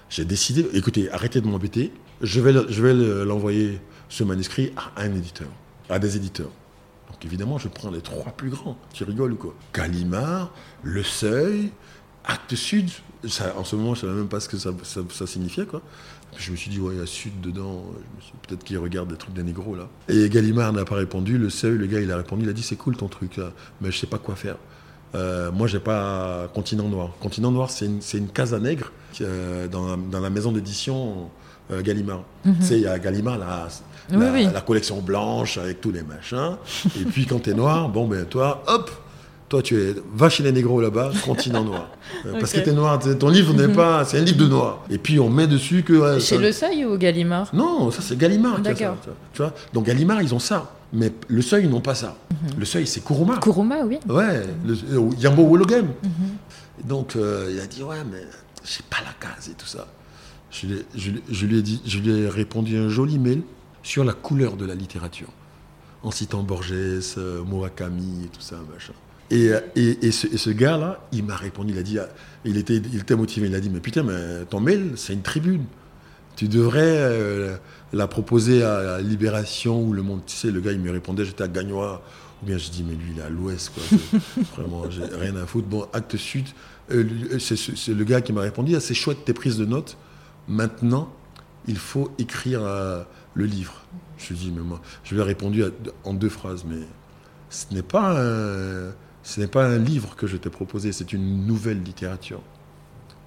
j'ai 0.09 0.25
décidé, 0.25 0.67
écoutez, 0.73 1.11
arrêtez 1.11 1.41
de 1.41 1.47
m'embêter. 1.47 1.93
Je 2.23 2.41
vais, 2.41 2.53
je 2.69 2.83
vais 2.83 3.25
l'envoyer, 3.25 3.81
ce 4.09 4.25
manuscrit, 4.25 4.73
à 4.77 5.03
un 5.03 5.15
éditeur, 5.15 5.49
à 5.89 5.99
des 5.99 6.17
éditeurs. 6.17 6.51
Donc 7.17 7.25
évidemment, 7.25 7.57
je 7.57 7.69
prends 7.69 7.91
les 7.91 8.03
trois 8.03 8.33
plus 8.33 8.51
grands. 8.51 8.77
Tu 8.93 9.05
rigoles 9.05 9.33
ou 9.33 9.37
quoi? 9.37 9.55
Gallimard, 9.73 10.53
Le 10.83 11.03
Seuil, 11.03 11.71
Acte 12.27 12.55
Sud, 12.55 12.91
en 13.57 13.65
ce 13.65 13.75
moment, 13.77 13.95
je 13.95 14.05
ne 14.05 14.09
savais 14.09 14.19
même 14.19 14.29
pas 14.29 14.41
ce 14.41 14.49
que 14.49 14.59
ça, 14.59 15.27
signifiait. 15.27 15.65
Quoi. 15.65 15.81
Je 16.37 16.51
me 16.51 16.57
suis 16.57 16.71
dit, 16.71 16.79
ouais, 16.79 16.95
il 16.95 17.01
y 17.01 17.03
a 17.03 17.07
Sud 17.07 17.41
dedans. 17.41 17.85
Peut-être 18.47 18.65
qu'il 18.65 18.77
regarde 18.77 19.09
des 19.09 19.17
trucs 19.17 19.33
des 19.33 19.43
négros, 19.43 19.75
là. 19.75 19.89
Et 20.09 20.29
Gallimard 20.29 20.75
n'a 20.75 20.85
pas 20.85 20.97
répondu. 20.97 21.39
Le 21.39 21.49
seuil, 21.49 21.79
le 21.79 21.87
gars, 21.87 22.01
il 22.01 22.13
a 22.13 22.19
répondu. 22.19 22.45
Il 22.45 22.51
a 22.51 22.53
dit, 22.53 22.63
c'est 22.63 22.77
cool 22.77 22.97
ton 22.97 23.09
truc, 23.09 23.39
là, 23.39 23.53
mais 23.81 23.91
je 23.91 23.97
ne 23.97 24.01
sais 24.01 24.07
pas 24.07 24.19
quoi 24.19 24.37
faire. 24.37 24.57
Euh, 25.15 25.51
moi, 25.51 25.67
j'ai 25.67 25.81
pas 25.81 26.49
Continent 26.53 26.89
Noir. 26.89 27.13
Continent 27.21 27.51
Noir, 27.51 27.71
c'est 27.71 27.87
une, 27.87 28.01
une 28.15 28.29
casa 28.29 28.59
nègre 28.59 28.93
euh, 29.23 29.67
dans, 29.69 29.97
la, 30.21 30.31
maison 30.31 30.53
d'édition 30.53 31.31
euh, 31.71 31.81
Gallimard. 31.81 32.25
Mhm. 32.45 32.57
Tu 32.59 32.63
sais, 32.63 32.75
il 32.75 32.83
y 32.83 32.87
a 32.87 32.99
Gallimard, 32.99 33.39
la, 34.11 34.53
la, 34.53 34.61
collection 34.61 35.01
blanche 35.01 35.59
avec 35.59 35.81
tous 35.81 35.93
les 35.93 36.03
machins. 36.03 36.57
Et 37.01 37.05
puis, 37.05 37.27
quand 37.27 37.41
tu 37.41 37.51
es 37.51 37.55
noir, 37.55 37.89
bon, 37.89 38.07
ben 38.07 38.25
toi, 38.25 38.63
hop, 38.67 38.91
toi, 39.49 39.63
tu 39.63 39.81
es, 39.81 39.95
va 40.15 40.29
chez 40.29 40.43
les 40.43 40.51
négros 40.51 40.81
là-bas, 40.81 41.13
continent 41.25 41.63
noir. 41.63 41.89
Euh, 42.25 42.39
parce 42.41 42.53
que 42.53 42.61
tu 42.61 42.71
es 42.71 42.73
noir, 42.73 42.99
ton 43.19 43.29
livre 43.29 43.55
n'est 43.55 43.69
mhm. 43.69 43.77
pas, 43.77 44.05
c'est 44.05 44.19
un 44.19 44.23
livre 44.23 44.39
de 44.39 44.49
noir. 44.49 44.85
Et 44.91 44.99
puis 44.99 45.21
on 45.21 45.31
met 45.31 45.47
dessus 45.47 45.83
que. 45.83 46.19
chez 46.19 46.39
Le 46.39 46.51
Seuil 46.51 46.85
ou 46.85 46.97
Gallimard? 46.97 47.51
Non, 47.55 47.91
ça 47.91 48.03
c'est 48.03 48.19
Gallimard. 48.19 48.61
D'accord. 48.61 48.97
Tu 49.33 49.43
vois 49.43 49.53
Donc 49.73 49.87
Gallimard, 49.87 50.23
ils 50.23 50.35
ont 50.35 50.41
ça. 50.41 50.73
Mais 50.93 51.13
Le 51.29 51.43
Seuil, 51.43 51.65
ils 51.65 51.71
n'ont 51.71 51.81
pas 51.81 51.95
ça. 51.95 52.17
Mhm. 52.31 52.59
Le 52.59 52.65
Seuil, 52.65 52.87
c'est 52.87 53.05
Kuruma. 53.05 53.39
Kuruma, 53.39 53.85
oui. 53.85 53.99
Ouais, 54.09 54.43
le, 54.65 54.75
euh, 54.75 55.11
Yambo 55.19 55.45
Wologem. 55.45 55.87
Mhm. 56.03 56.89
Donc 56.89 57.15
euh, 57.15 57.51
il 57.53 57.61
a 57.61 57.67
dit, 57.67 57.83
ouais, 57.83 57.97
mais 58.11 58.23
j'ai 58.65 58.83
pas 58.91 58.99
la 59.05 59.13
case 59.29 59.49
et 59.49 59.55
tout 59.55 59.67
ça. 59.67 59.87
Je, 60.51 60.67
je, 60.95 61.47
lui 61.47 61.59
ai 61.59 61.63
dit, 61.63 61.83
je 61.85 61.99
lui 61.99 62.11
ai 62.11 62.29
répondu 62.29 62.79
un 62.79 62.89
joli 62.89 63.19
mail 63.19 63.43
sur 63.87 64.03
la 64.03 64.15
couleur 64.15 64.57
de 64.57 64.67
la 64.67 64.75
littérature, 64.75 65.29
en 66.03 66.11
citant 66.11 66.43
Borges, 66.43 66.75
Murakami 67.47 68.25
et 68.25 68.29
tout 68.29 68.41
ça, 68.41 68.57
machin. 68.73 68.93
Et, 69.31 69.53
et, 69.77 70.11
ce, 70.11 70.51
gars-là, 70.51 71.07
il 71.13 71.25
m'a 71.25 71.37
répondu, 71.37 71.73
il 71.73 71.79
a 71.79 71.83
dit, 71.85 71.99
il 72.45 72.57
était, 72.57 72.77
il 72.77 72.99
était 72.99 73.15
motivé, 73.15 73.47
il 73.47 73.55
a 73.55 73.61
dit, 73.61 73.71
mais 73.71 73.79
putain, 73.79 74.03
mais 74.03 74.45
ton 74.51 74.59
mail, 74.59 74.93
c'est 74.97 75.13
une 75.13 75.23
tribune. 75.23 75.65
Tu 76.35 76.49
devrais 76.49 76.81
euh, 76.83 77.57
la 77.93 78.09
proposer 78.09 78.65
à, 78.65 79.01
Libération 79.01 79.81
ou 79.81 79.93
Le 79.93 80.03
Monde. 80.03 80.23
Tu 80.27 80.35
sais, 80.35 80.51
le 80.51 80.61
gars, 80.61 80.73
il 80.73 80.81
me 80.81 80.91
répondait, 80.91 81.25
j'étais 81.25 81.45
à 81.45 81.49
Gagnois. 81.49 82.03
Ou 82.43 82.47
bien 82.47 82.59
je 82.59 82.71
dis, 82.71 82.85
mais 82.85 82.95
lui, 82.95 83.13
il 83.15 83.21
est 83.21 83.23
à 83.23 83.31
l'ouest, 83.31 83.71
quoi. 83.71 84.21
Vraiment, 84.57 84.91
j'ai 84.91 85.05
rien 85.05 85.37
à 85.37 85.47
foutre. 85.47 85.69
Bon, 85.69 85.87
acte 85.93 86.17
sud, 86.17 86.47
euh, 86.91 87.39
c'est 87.39 87.95
le 87.95 88.05
gars 88.05 88.21
qui 88.21 88.33
m'a 88.33 88.43
répondu, 88.43 88.75
ah, 88.75 88.81
c'est 88.81 88.95
chouette 88.95 89.25
tes 89.25 89.33
prises 89.33 89.57
de 89.57 89.65
notes. 89.65 89.97
Maintenant, 90.49 91.13
il 91.69 91.79
faut 91.79 92.11
écrire 92.19 92.61
euh, 92.63 93.03
le 93.37 93.45
livre. 93.45 93.75
Je 94.19 94.29
lui 94.29 94.35
ai 94.35 94.39
dit, 94.39 94.53
mais 94.57 94.63
moi, 94.63 94.81
je 95.05 95.15
lui 95.15 95.21
ai 95.21 95.25
répondu 95.25 95.63
en 96.05 96.15
deux 96.15 96.29
phrases, 96.29 96.65
mais 96.65 96.81
ce 97.51 97.73
n'est 97.73 97.83
pas 97.83 98.19
un 98.19 98.93
ce 99.27 99.41
n'est 99.41 99.49
pas 99.49 99.67
un 99.67 99.79
livre 99.79 100.15
que 100.15 100.29
je 100.29 100.37
t'ai 100.37 100.51
proposé, 100.51 100.93
c'est 100.93 101.13
une 101.13 101.47
nouvelle 101.47 101.83
littérature. 101.83 102.41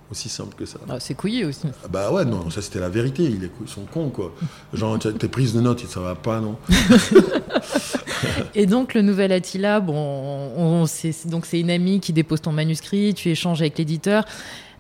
Aussi 0.10 0.30
simple 0.30 0.56
que 0.56 0.66
ça. 0.66 0.80
Ah, 0.90 1.00
c'est 1.00 1.14
couillé 1.14 1.44
aussi. 1.44 1.68
Ah 1.84 1.88
bah 1.88 2.12
ouais, 2.12 2.24
non, 2.26 2.50
ça 2.50 2.62
c'était 2.62 2.80
la 2.80 2.90
vérité. 2.90 3.26
Ils 3.26 3.68
sont 3.68 3.84
cons, 3.84 4.10
quoi. 4.10 4.34
Genre, 4.74 4.98
tes 4.98 5.28
prises 5.28 5.54
de 5.54 5.62
notes, 5.62 5.86
ça 5.86 6.00
va 6.00 6.16
pas, 6.16 6.40
non 6.40 6.58
Et 8.56 8.66
donc, 8.66 8.94
le 8.94 9.02
nouvel 9.02 9.32
Attila, 9.34 9.82
bon, 9.82 9.94
on, 9.94 10.86
donc 11.26 11.46
c'est 11.46 11.60
une 11.60 11.70
amie 11.70 12.00
qui 12.00 12.14
dépose 12.14 12.42
ton 12.42 12.54
manuscrit, 12.54 13.14
tu 13.14 13.30
échanges 13.30 13.62
avec 13.62 13.78
l'éditeur. 13.78 14.26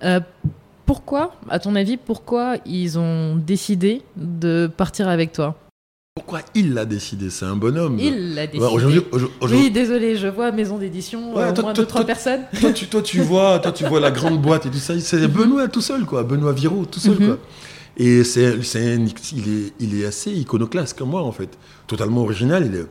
Euh, 0.04 0.22
pourquoi, 0.89 1.36
à 1.52 1.60
ton 1.60 1.75
avis, 1.75 1.97
pourquoi 1.97 2.56
ils 2.65 2.97
ont 2.97 3.36
décidé 3.36 4.02
de 4.17 4.67
partir 4.75 5.08
avec 5.08 5.32
toi 5.32 5.56
pourquoi 6.15 6.41
il 6.54 6.73
l'a 6.73 6.86
décidé? 6.86 7.30
C'est 7.30 7.45
un 7.45 7.56
bonhomme. 7.56 7.97
Il 7.97 8.34
l'a 8.34 8.47
décidé. 8.47 9.02
oui, 9.43 9.71
désolé, 9.71 10.17
je 10.17 10.28
vois 10.28 10.52
maison 10.52 10.78
d'édition, 10.78 11.34
ouais, 11.34 11.43
euh, 11.43 11.62
moins 11.62 11.73
de 11.73 11.84
trois 11.84 12.04
personnes. 12.04 12.41
Toi 12.60 12.73
tu, 12.73 12.88
toi, 12.88 13.02
tu 13.02 13.21
vois, 13.21 13.60
toi, 13.60 13.71
tu 13.71 13.86
vois 13.86 13.99
la 14.02 14.12
grande 14.12 14.41
boîte 14.41 14.65
et 14.65 14.69
tout 14.69 14.80
ça. 14.80 14.99
C'est 14.99 15.28
Benoît 15.28 15.67
tout 15.69 15.80
seul, 15.80 16.06
quoi. 16.06 16.23
Benoît 16.23 16.52
Viro 16.52 16.84
tout 16.86 16.99
seul, 16.99 17.19
mhm. 17.19 17.28
quoi. 17.28 17.38
Et 17.95 18.23
c'est, 18.23 18.58
il, 18.58 19.47
est, 19.47 19.73
il 19.80 20.02
est 20.02 20.06
assez 20.06 20.32
iconoclaste 20.32 20.97
comme 20.97 21.12
moi, 21.12 21.21
en 21.21 21.32
fait. 21.32 21.58
Totalement 21.88 22.23
original. 22.23 22.65
Il 22.65 22.75
est, 22.75 22.86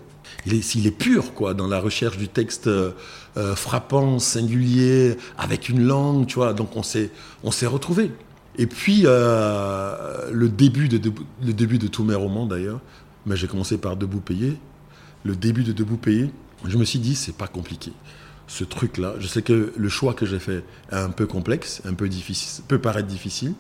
il 0.47 0.55
est, 0.55 0.75
il 0.77 0.87
est 0.87 0.97
pur, 0.97 1.35
quoi, 1.35 1.53
dans 1.53 1.67
la 1.67 1.81
recherche 1.81 2.17
du 2.17 2.29
texte 2.29 2.69
euh, 2.69 2.93
euh, 3.39 3.55
frappant, 3.57 4.19
singulier, 4.19 5.17
avec 5.39 5.69
une 5.69 5.83
langue, 5.83 6.27
tu 6.27 6.35
vois. 6.35 6.53
Donc 6.53 6.77
on 6.77 6.83
s'est, 6.83 7.11
on 7.43 7.51
s'est 7.51 7.67
retrouvés. 7.67 8.11
Et 8.57 8.67
puis, 8.67 9.03
le, 9.03 10.49
début 10.49 10.89
de, 10.89 11.13
le 11.43 11.53
début 11.53 11.79
de 11.79 11.87
tous 11.87 12.03
mes 12.03 12.17
romans, 12.17 12.45
d'ailleurs, 12.45 12.81
mais 13.25 13.37
j'ai 13.37 13.47
commencé 13.47 13.79
par 13.79 13.97
Debout 13.97 14.21
Payé. 14.21 14.59
Le 15.25 15.37
début 15.37 15.63
de 15.63 15.73
Debout 15.73 15.97
Payé, 15.97 16.31
je 16.65 16.77
me 16.77 16.85
suis 16.85 16.99
dit, 16.99 17.15
c'est 17.15 17.37
pas 17.37 17.47
compliqué. 17.47 17.93
Ce 18.47 18.65
truc-là, 18.65 19.15
je 19.21 19.27
sais 19.27 19.43
que 19.43 19.73
le 19.77 19.89
choix 19.89 20.15
que 20.15 20.25
j'ai 20.25 20.39
fait 20.39 20.65
est 20.91 20.97
un 20.97 21.11
peu 21.11 21.27
complexe, 21.27 21.83
un 21.85 21.95
peu 21.95 22.09
difficile, 22.09 22.65
peut 22.67 22.79
paraître 22.79 23.07
difficile. 23.07 23.53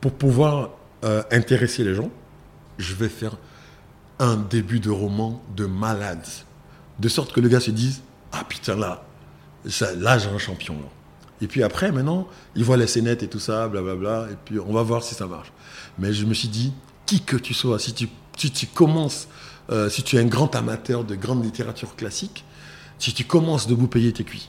Pour 0.00 0.12
pouvoir 0.12 0.70
euh, 1.04 1.22
intéresser 1.30 1.84
les 1.84 1.94
gens, 1.94 2.10
je 2.78 2.94
vais 2.94 3.08
faire 3.08 3.36
un 4.18 4.36
début 4.36 4.80
de 4.80 4.90
roman 4.90 5.42
de 5.56 5.66
malade. 5.66 6.24
De 6.98 7.08
sorte 7.08 7.32
que 7.32 7.40
le 7.40 7.48
gars 7.48 7.60
se 7.60 7.70
dise, 7.70 8.02
ah 8.34 8.44
putain 8.44 8.76
là, 8.76 9.04
là 9.96 10.18
j'ai 10.18 10.28
un 10.28 10.38
champion. 10.38 10.76
Et 11.40 11.46
puis 11.46 11.62
après, 11.62 11.92
maintenant, 11.92 12.28
il 12.54 12.64
voit 12.64 12.76
les 12.76 12.86
scénettes 12.86 13.22
et 13.22 13.28
tout 13.28 13.38
ça, 13.38 13.68
blablabla, 13.68 14.28
et 14.30 14.36
puis 14.44 14.58
on 14.58 14.72
va 14.72 14.82
voir 14.82 15.02
si 15.02 15.14
ça 15.14 15.26
marche. 15.26 15.52
Mais 15.98 16.12
je 16.12 16.24
me 16.24 16.34
suis 16.34 16.48
dit, 16.48 16.72
qui 17.06 17.20
que 17.20 17.36
tu 17.36 17.54
sois, 17.54 17.78
si 17.78 17.92
tu 17.92 18.66
commences, 18.68 19.28
euh, 19.70 19.88
si 19.88 20.02
tu 20.02 20.16
es 20.16 20.20
un 20.20 20.26
grand 20.26 20.54
amateur 20.54 21.04
de 21.04 21.14
grande 21.14 21.44
littérature 21.44 21.96
classique, 21.96 22.44
si 22.98 23.12
tu 23.12 23.24
commences 23.24 23.66
de 23.66 23.74
vous 23.74 23.88
payer, 23.88 24.12
t'es 24.12 24.24
cuit. 24.24 24.48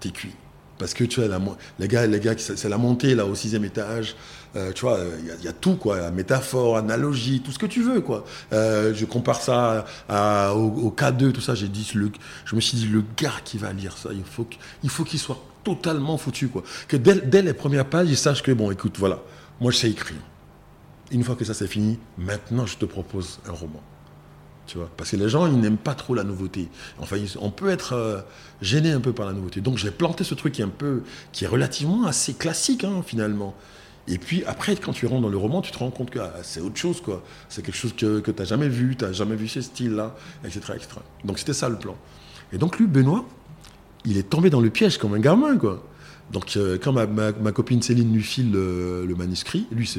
T'es 0.00 0.10
cuit. 0.10 0.34
Parce 0.82 0.94
que 0.94 1.04
tu 1.04 1.20
vois, 1.20 1.38
les 1.78 1.86
gars, 1.86 2.08
les 2.08 2.18
gars 2.18 2.34
c'est 2.36 2.68
la 2.68 2.76
montée 2.76 3.14
là 3.14 3.24
au 3.24 3.36
sixième 3.36 3.64
étage. 3.64 4.16
Euh, 4.56 4.72
tu 4.72 4.80
vois, 4.80 4.98
il 5.38 5.44
y, 5.44 5.46
a 5.46 5.52
tout 5.52 5.76
quoi, 5.76 6.10
métaphore, 6.10 6.76
analogie, 6.76 7.40
tout 7.40 7.52
ce 7.52 7.58
que 7.60 7.66
tu 7.66 7.84
veux 7.84 8.00
quoi. 8.00 8.24
Euh, 8.52 8.92
je 8.92 9.04
compare 9.04 9.40
ça 9.40 9.84
au, 10.56 10.90
K2, 10.90 11.30
tout 11.30 11.40
ça. 11.40 11.54
J'ai 11.54 11.68
dit, 11.68 11.88
le, 11.94 12.10
je 12.44 12.56
me 12.56 12.60
suis 12.60 12.76
dit, 12.76 12.88
le 12.88 13.04
gars 13.16 13.30
qui 13.44 13.58
va 13.58 13.72
lire 13.72 13.96
ça, 13.96 14.08
il 14.12 14.24
faut 14.24 14.44
qu'il 14.44 14.90
faut 14.90 15.04
qu'il 15.04 15.20
soit 15.20 15.38
totalement 15.62 16.18
foutu 16.18 16.48
quoi. 16.48 16.64
Que 16.88 16.96
dès, 16.96 17.14
dès 17.20 17.42
les 17.42 17.54
premières 17.54 17.86
pages, 17.86 18.08
il 18.10 18.16
sache 18.16 18.42
que 18.42 18.50
bon, 18.50 18.72
écoute, 18.72 18.96
voilà, 18.98 19.20
moi 19.60 19.70
je 19.70 19.76
sais 19.76 19.90
écrire. 19.90 20.18
Une 21.12 21.22
fois 21.22 21.36
que 21.36 21.44
ça 21.44 21.54
c'est 21.54 21.68
fini, 21.68 21.96
maintenant 22.18 22.66
je 22.66 22.76
te 22.76 22.86
propose 22.86 23.38
un 23.48 23.52
roman. 23.52 23.80
Tu 24.66 24.78
vois, 24.78 24.88
parce 24.96 25.10
que 25.10 25.16
les 25.16 25.28
gens, 25.28 25.46
ils 25.46 25.58
n'aiment 25.58 25.76
pas 25.76 25.94
trop 25.94 26.14
la 26.14 26.24
nouveauté. 26.24 26.68
Enfin, 27.00 27.16
on 27.40 27.50
peut 27.50 27.68
être 27.68 27.94
euh, 27.94 28.20
gêné 28.60 28.92
un 28.92 29.00
peu 29.00 29.12
par 29.12 29.26
la 29.26 29.32
nouveauté. 29.32 29.60
Donc, 29.60 29.76
j'ai 29.76 29.90
planté 29.90 30.24
ce 30.24 30.34
truc 30.34 30.54
qui 30.54 30.62
est 30.62 30.64
un 30.64 30.68
peu, 30.68 31.02
qui 31.32 31.44
est 31.44 31.48
relativement 31.48 32.06
assez 32.06 32.34
classique, 32.34 32.84
hein, 32.84 33.02
finalement. 33.04 33.54
Et 34.08 34.18
puis 34.18 34.44
après, 34.46 34.74
quand 34.76 34.92
tu 34.92 35.06
rentres 35.06 35.22
dans 35.22 35.28
le 35.28 35.36
roman, 35.36 35.62
tu 35.62 35.70
te 35.70 35.78
rends 35.78 35.90
compte 35.90 36.10
que 36.10 36.18
ah, 36.18 36.32
c'est 36.42 36.60
autre 36.60 36.76
chose, 36.76 37.00
quoi. 37.00 37.22
C'est 37.48 37.64
quelque 37.64 37.76
chose 37.76 37.94
que, 37.94 38.20
que 38.20 38.30
tu 38.30 38.38
n'as 38.38 38.46
jamais 38.46 38.68
vu, 38.68 38.96
tu 38.96 39.04
n'as 39.04 39.12
jamais 39.12 39.36
vu 39.36 39.46
ce 39.46 39.60
style-là, 39.60 40.16
etc., 40.44 40.60
etc. 40.74 40.88
Donc 41.24 41.38
c'était 41.38 41.52
ça 41.52 41.68
le 41.68 41.76
plan. 41.76 41.96
Et 42.52 42.58
donc 42.58 42.78
lui, 42.78 42.86
Benoît, 42.86 43.24
il 44.04 44.18
est 44.18 44.28
tombé 44.28 44.50
dans 44.50 44.60
le 44.60 44.70
piège 44.70 44.98
comme 44.98 45.14
un 45.14 45.20
gamin, 45.20 45.56
quoi. 45.56 45.84
Donc 46.32 46.56
euh, 46.56 46.78
quand 46.82 46.92
ma, 46.92 47.52
copine 47.52 47.82
Céline 47.82 48.12
lui 48.12 48.22
file 48.22 48.52
le, 48.52 49.14
manuscrit, 49.16 49.66
lui, 49.70 49.92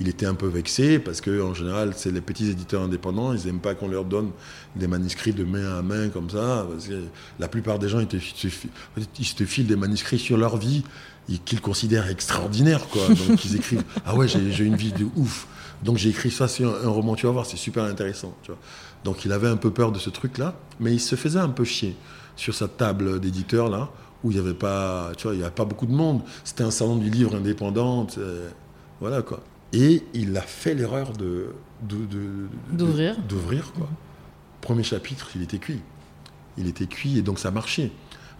il 0.00 0.08
était 0.08 0.26
un 0.26 0.34
peu 0.34 0.48
vexé 0.48 0.98
parce 0.98 1.20
que 1.20 1.40
en 1.40 1.54
général, 1.54 1.92
c'est 1.96 2.10
les 2.10 2.20
petits 2.20 2.50
éditeurs 2.50 2.82
indépendants, 2.82 3.32
ils 3.32 3.46
n'aiment 3.46 3.60
pas 3.60 3.74
qu'on 3.74 3.88
leur 3.88 4.04
donne 4.04 4.30
des 4.74 4.88
manuscrits 4.88 5.32
de 5.32 5.44
main 5.44 5.78
à 5.78 5.82
main 5.82 6.08
comme 6.08 6.28
ça. 6.28 6.66
La 7.38 7.46
plupart 7.46 7.78
des 7.78 7.88
gens, 7.88 8.00
ils 8.00 8.08
te, 8.08 9.44
filent 9.44 9.66
des 9.66 9.76
manuscrits 9.76 10.18
sur 10.18 10.36
leur 10.36 10.56
vie 10.56 10.82
qu'ils 11.44 11.60
considèrent 11.60 12.08
extraordinaires, 12.08 12.88
quoi. 12.88 13.06
Donc 13.08 13.44
ils 13.44 13.56
écrivent 13.56 13.84
ah 14.04 14.14
ouais 14.16 14.26
j'ai 14.28 14.64
une 14.64 14.76
vie 14.76 14.92
de 14.92 15.06
ouf. 15.14 15.46
Donc 15.84 15.98
j'ai 15.98 16.08
écrit 16.08 16.30
ça 16.32 16.48
sur 16.48 16.74
un, 16.84 16.88
roman, 16.88 17.14
tu 17.14 17.26
vas 17.26 17.32
voir, 17.32 17.46
c'est 17.46 17.56
super 17.56 17.84
intéressant. 17.84 18.34
Donc 19.04 19.24
il 19.24 19.30
avait 19.30 19.48
un 19.48 19.56
peu 19.56 19.70
peur 19.70 19.92
de 19.92 20.00
ce 20.00 20.10
truc-là, 20.10 20.56
mais 20.80 20.92
il 20.92 21.00
se 21.00 21.14
faisait 21.14 21.38
un 21.38 21.48
peu 21.48 21.64
chier 21.64 21.96
sur 22.34 22.54
sa 22.54 22.66
table 22.66 23.20
d'éditeur 23.20 23.68
là, 23.68 23.88
où 24.26 24.30
il 24.32 24.34
n'y 24.34 24.40
avait 24.40 24.54
pas, 24.54 25.12
tu 25.16 25.26
vois, 25.28 25.34
il 25.34 25.40
y 25.40 25.42
avait 25.42 25.52
pas 25.52 25.64
beaucoup 25.64 25.86
de 25.86 25.92
monde. 25.92 26.22
C'était 26.44 26.64
un 26.64 26.70
salon 26.70 26.96
du 26.96 27.10
livre 27.10 27.36
indépendant, 27.36 28.06
voilà 29.00 29.22
quoi. 29.22 29.42
Et 29.72 30.02
il 30.14 30.36
a 30.36 30.42
fait 30.42 30.74
l'erreur 30.74 31.12
de 31.12 31.54
d'ouvrir, 31.82 33.16
d'ouvrir 33.28 33.72
quoi. 33.72 33.88
Premier 34.60 34.82
chapitre, 34.82 35.30
il 35.36 35.42
était 35.42 35.58
cuit. 35.58 35.80
Il 36.58 36.66
était 36.66 36.86
cuit 36.86 37.18
et 37.18 37.22
donc 37.22 37.38
ça 37.38 37.50
marchait. 37.50 37.92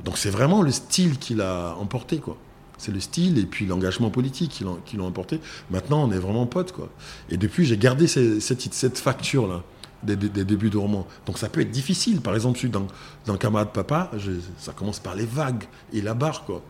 Donc 0.05 0.18
c'est 0.18 0.31
vraiment 0.31 0.62
le 0.62 0.70
style 0.70 1.18
qu'il 1.18 1.40
a 1.40 1.77
emporté 1.79 2.18
quoi. 2.18 2.37
C'est 2.79 2.92
le 2.92 3.01
style 3.01 3.38
et 3.38 3.46
puis 3.46 3.66
l'engagement 3.66 4.11
politique 4.11 4.62
qui 4.85 4.96
l'ont 4.96 5.07
emporté. 5.07 5.40
Maintenant, 5.70 6.07
on 6.07 6.12
est 6.12 6.18
vraiment 6.18 6.46
potes, 6.46 6.72
quoi. 6.72 6.90
Et 7.31 7.38
depuis, 7.38 7.64
j'ai 7.64 7.79
gardé 7.79 8.07
cette, 8.07 8.40
cette 8.42 8.99
facture-là 8.99 9.62
des, 10.02 10.16
débuts 10.16 10.70
de 10.70 10.78
roman. 10.78 11.06
Donc 11.26 11.38
ça 11.38 11.48
peut 11.48 11.61
être 11.61 11.70
difficile. 11.70 12.20
Par 12.20 12.35
exemple, 12.35 12.66
dans, 12.68 12.87
dans 13.26 13.37
Camarade 13.37 13.72
Papa, 13.72 14.11
ça 14.59 14.72
commence 14.72 14.98
par 14.98 15.14
les 15.14 15.26
vagues 15.26 15.64
et 15.92 16.00
la 16.00 16.14
barre, 16.14 16.44
quoi. 16.44 16.62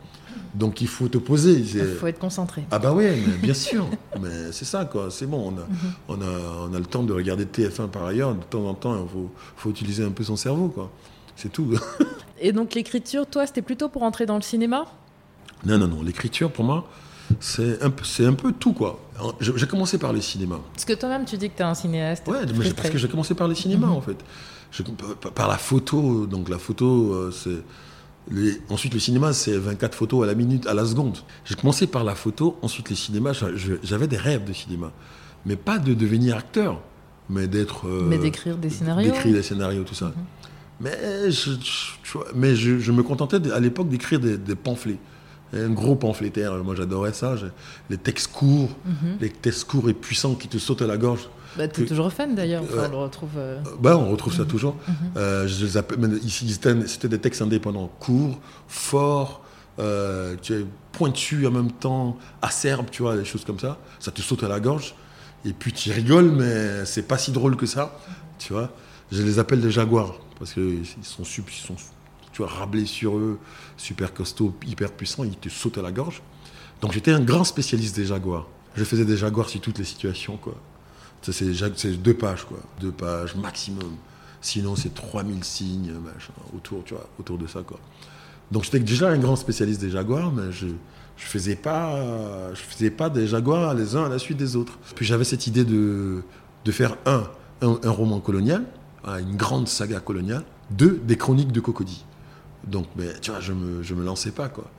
Donc 0.54 0.80
il 0.80 0.88
faut 0.88 1.08
te 1.08 1.18
poser. 1.18 1.54
Il 1.54 1.96
faut 1.96 2.06
être 2.06 2.18
concentré. 2.18 2.64
Ah 2.70 2.78
bah 2.78 2.92
oui, 2.94 3.06
bien 3.42 3.54
sûr. 3.54 3.86
mais 4.20 4.52
c'est 4.52 4.64
ça, 4.64 4.84
quoi. 4.84 5.08
C'est 5.10 5.26
bon. 5.26 5.52
On 5.52 5.58
a, 5.58 5.64
mhm. 5.66 5.92
on, 6.08 6.20
a, 6.20 6.68
on 6.70 6.74
a, 6.74 6.78
le 6.78 6.84
temps 6.84 7.02
de 7.02 7.12
regarder 7.12 7.44
TF1 7.44 7.88
par 7.88 8.04
ailleurs. 8.04 8.34
De 8.34 8.42
temps 8.42 8.66
en 8.66 8.74
temps, 8.74 9.02
il 9.02 9.08
faut, 9.08 9.30
faut 9.56 9.70
utiliser 9.70 10.04
un 10.04 10.10
peu 10.10 10.24
son 10.24 10.36
cerveau, 10.36 10.68
quoi. 10.68 10.90
C'est 11.36 11.52
tout. 11.52 11.74
et 12.40 12.52
donc 12.52 12.74
l'écriture, 12.74 13.26
toi, 13.26 13.46
c'était 13.46 13.62
plutôt 13.62 13.88
pour 13.88 14.02
entrer 14.02 14.26
dans 14.26 14.36
le 14.36 14.42
cinéma? 14.42 14.86
Non, 15.64 15.78
non, 15.78 15.88
non. 15.88 16.02
L'écriture, 16.02 16.50
pour 16.50 16.64
moi, 16.64 16.88
c'est 17.40 17.82
un, 17.82 17.90
peu, 17.90 18.04
un 18.24 18.32
peu 18.34 18.52
tout, 18.52 18.72
quoi. 18.72 19.00
J'ai 19.40 19.66
commencé 19.66 19.98
par 19.98 20.12
le 20.12 20.20
cinéma. 20.20 20.60
Parce 20.72 20.84
que 20.84 20.92
toi-même, 20.92 21.24
tu 21.24 21.36
dis 21.36 21.48
que 21.50 21.56
tu 21.56 21.62
es 21.62 21.64
un 21.64 21.74
cinéaste. 21.74 22.26
Ouais, 22.28 22.40
parce 22.76 22.90
que 22.90 22.98
j'ai 22.98 23.08
commencé 23.08 23.34
par 23.34 23.48
le 23.48 23.54
cinéma, 23.54 23.86
mhm. 23.86 23.92
en 23.92 24.00
fait. 24.00 24.16
par 25.34 25.48
la 25.48 25.58
photo. 25.58 26.26
Donc, 26.26 26.48
la 26.48 26.58
photo, 26.58 27.12
euh, 27.12 27.30
c'est. 27.30 27.62
ensuite, 28.70 28.94
le 28.94 29.00
cinéma, 29.00 29.32
c'est 29.32 29.56
24 29.56 29.94
photos 29.94 30.24
à 30.24 30.26
la 30.26 30.34
minute, 30.34 30.66
à 30.66 30.74
la 30.74 30.84
seconde. 30.84 31.18
J'ai 31.44 31.54
commencé 31.54 31.86
par 31.86 32.04
la 32.04 32.14
photo, 32.14 32.58
ensuite 32.62 32.90
le 32.90 32.96
cinéma. 32.96 33.32
J'avais 33.82 34.06
des 34.06 34.18
rêves 34.18 34.44
de 34.44 34.52
cinéma. 34.52 34.92
Mais 35.44 35.56
pas 35.56 35.78
de 35.78 35.94
devenir 35.94 36.36
acteur, 36.36 36.80
mais 37.30 37.46
d'être. 37.46 37.86
Euh, 37.86 38.06
mais 38.08 38.18
d'écrire 38.18 38.56
des 38.56 38.70
scénarios. 38.70 39.10
D'écrire 39.10 39.32
des 39.32 39.42
scénarios, 39.42 39.84
tout 39.84 39.94
ça. 39.94 40.06
Mhm. 40.06 40.14
Mais, 40.80 41.30
je, 41.30 41.50
mais 42.34 42.54
je, 42.54 42.92
me 42.92 43.02
contentais 43.02 43.50
à 43.50 43.60
l'époque 43.60 43.88
d'écrire 43.88 44.20
des, 44.20 44.54
pamphlets 44.54 44.98
un 45.52 45.70
gros 45.70 45.94
pamphlétaire. 45.94 46.52
Moi, 46.64 46.74
j'adorais 46.74 47.12
ça. 47.12 47.34
Les 47.90 47.98
textes 47.98 48.32
courts, 48.32 48.70
mhm. 48.84 49.18
les 49.20 49.30
textes 49.30 49.64
courts 49.64 49.88
et 49.88 49.94
puissants 49.94 50.34
qui 50.34 50.48
te 50.48 50.58
sautent 50.58 50.82
à 50.82 50.86
la 50.86 50.96
gorge. 50.96 51.28
Bah, 51.56 51.68
tu 51.68 51.82
es 51.82 51.86
toujours 51.86 52.12
fan 52.12 52.34
d'ailleurs, 52.34 52.64
on 52.70 52.90
le 52.90 52.96
retrouve. 52.96 53.30
Euh, 53.38 53.60
bah, 53.80 53.96
on 53.96 54.10
retrouve 54.10 54.34
ça 54.34 54.42
mhm. 54.42 54.48
toujours. 54.48 54.76
Mhm. 54.86 54.94
Euh, 55.16 55.48
je 55.48 55.64
les 55.64 55.76
appelle, 55.76 56.18
ici, 56.22 56.48
c'était 56.86 57.08
des 57.08 57.18
textes 57.18 57.42
indépendants, 57.42 57.90
courts, 57.98 58.38
forts, 58.68 59.42
euh, 59.78 60.36
tu 60.40 60.54
es 60.54 60.66
pointus 60.92 61.46
en 61.46 61.50
même 61.50 61.72
temps, 61.72 62.18
acerbes, 62.42 62.86
tu 62.90 63.02
vois, 63.02 63.16
des 63.16 63.24
choses 63.24 63.44
comme 63.44 63.58
ça. 63.58 63.78
Ça 64.00 64.10
te 64.10 64.20
saute 64.20 64.42
à 64.42 64.48
la 64.48 64.60
gorge. 64.60 64.94
Et 65.44 65.52
puis 65.52 65.72
tu 65.72 65.92
rigoles, 65.92 66.30
mais 66.30 66.84
c'est 66.84 67.06
pas 67.06 67.18
si 67.18 67.30
drôle 67.30 67.56
que 67.56 67.66
ça, 67.66 67.98
tu 68.38 68.52
vois. 68.52 68.70
Je 69.12 69.22
les 69.22 69.38
appelle 69.38 69.60
des 69.60 69.70
jaguars 69.70 70.18
parce 70.38 70.52
qu'ils 70.52 70.84
sont, 71.02 71.22
ils 71.22 71.52
sont 71.52 71.76
tu 72.36 72.42
vois, 72.42 72.50
rablé 72.50 72.84
sur 72.84 73.16
eux, 73.16 73.38
super 73.78 74.12
costaud, 74.12 74.54
hyper 74.66 74.92
puissant, 74.92 75.24
ils 75.24 75.38
te 75.38 75.48
sautent 75.48 75.78
à 75.78 75.82
la 75.82 75.90
gorge. 75.90 76.20
Donc 76.82 76.92
j'étais 76.92 77.10
un 77.10 77.20
grand 77.20 77.44
spécialiste 77.44 77.96
des 77.96 78.04
jaguars. 78.04 78.46
Je 78.74 78.84
faisais 78.84 79.06
des 79.06 79.16
jaguars 79.16 79.48
sur 79.48 79.58
toutes 79.62 79.78
les 79.78 79.86
situations, 79.86 80.36
quoi. 80.36 80.54
C'est 81.22 82.02
deux 82.02 82.12
pages, 82.12 82.44
quoi. 82.44 82.58
Deux 82.78 82.92
pages 82.92 83.36
maximum. 83.36 83.96
Sinon, 84.42 84.76
c'est 84.76 84.92
3000 84.94 85.44
signes, 85.44 85.94
autour, 86.54 86.84
tu 86.84 86.92
vois, 86.92 87.08
autour 87.18 87.38
de 87.38 87.46
ça, 87.46 87.62
quoi. 87.62 87.80
Donc 88.52 88.64
j'étais 88.64 88.80
déjà 88.80 89.08
un 89.08 89.16
grand 89.16 89.36
spécialiste 89.36 89.80
des 89.80 89.90
jaguars, 89.90 90.30
mais 90.30 90.52
je 90.52 90.66
ne 90.66 90.74
faisais, 91.16 91.56
pas, 91.56 92.52
je 92.52 92.60
faisais 92.60 92.90
pas 92.90 93.08
des 93.08 93.26
jaguars 93.26 93.72
les 93.72 93.96
uns 93.96 94.04
à 94.04 94.08
la 94.10 94.18
suite 94.18 94.36
des 94.36 94.56
autres. 94.56 94.78
Puis 94.94 95.06
j'avais 95.06 95.24
cette 95.24 95.46
idée 95.46 95.64
de, 95.64 96.22
de 96.66 96.70
faire 96.70 96.98
un, 97.06 97.24
un, 97.62 97.90
roman 97.90 98.20
colonial, 98.20 98.66
une 99.06 99.36
grande 99.36 99.68
saga 99.68 100.00
coloniale, 100.00 100.44
deux, 100.70 101.00
des 101.02 101.16
chroniques 101.16 101.50
de 101.50 101.60
Cocody. 101.60 102.04
Donc, 102.66 102.86
mais, 102.96 103.18
tu 103.20 103.30
vois, 103.30 103.40
je 103.40 103.52
me, 103.52 103.82
me 103.82 104.04
lançais 104.04 104.30
pas, 104.30 104.48
quoi. 104.48 104.70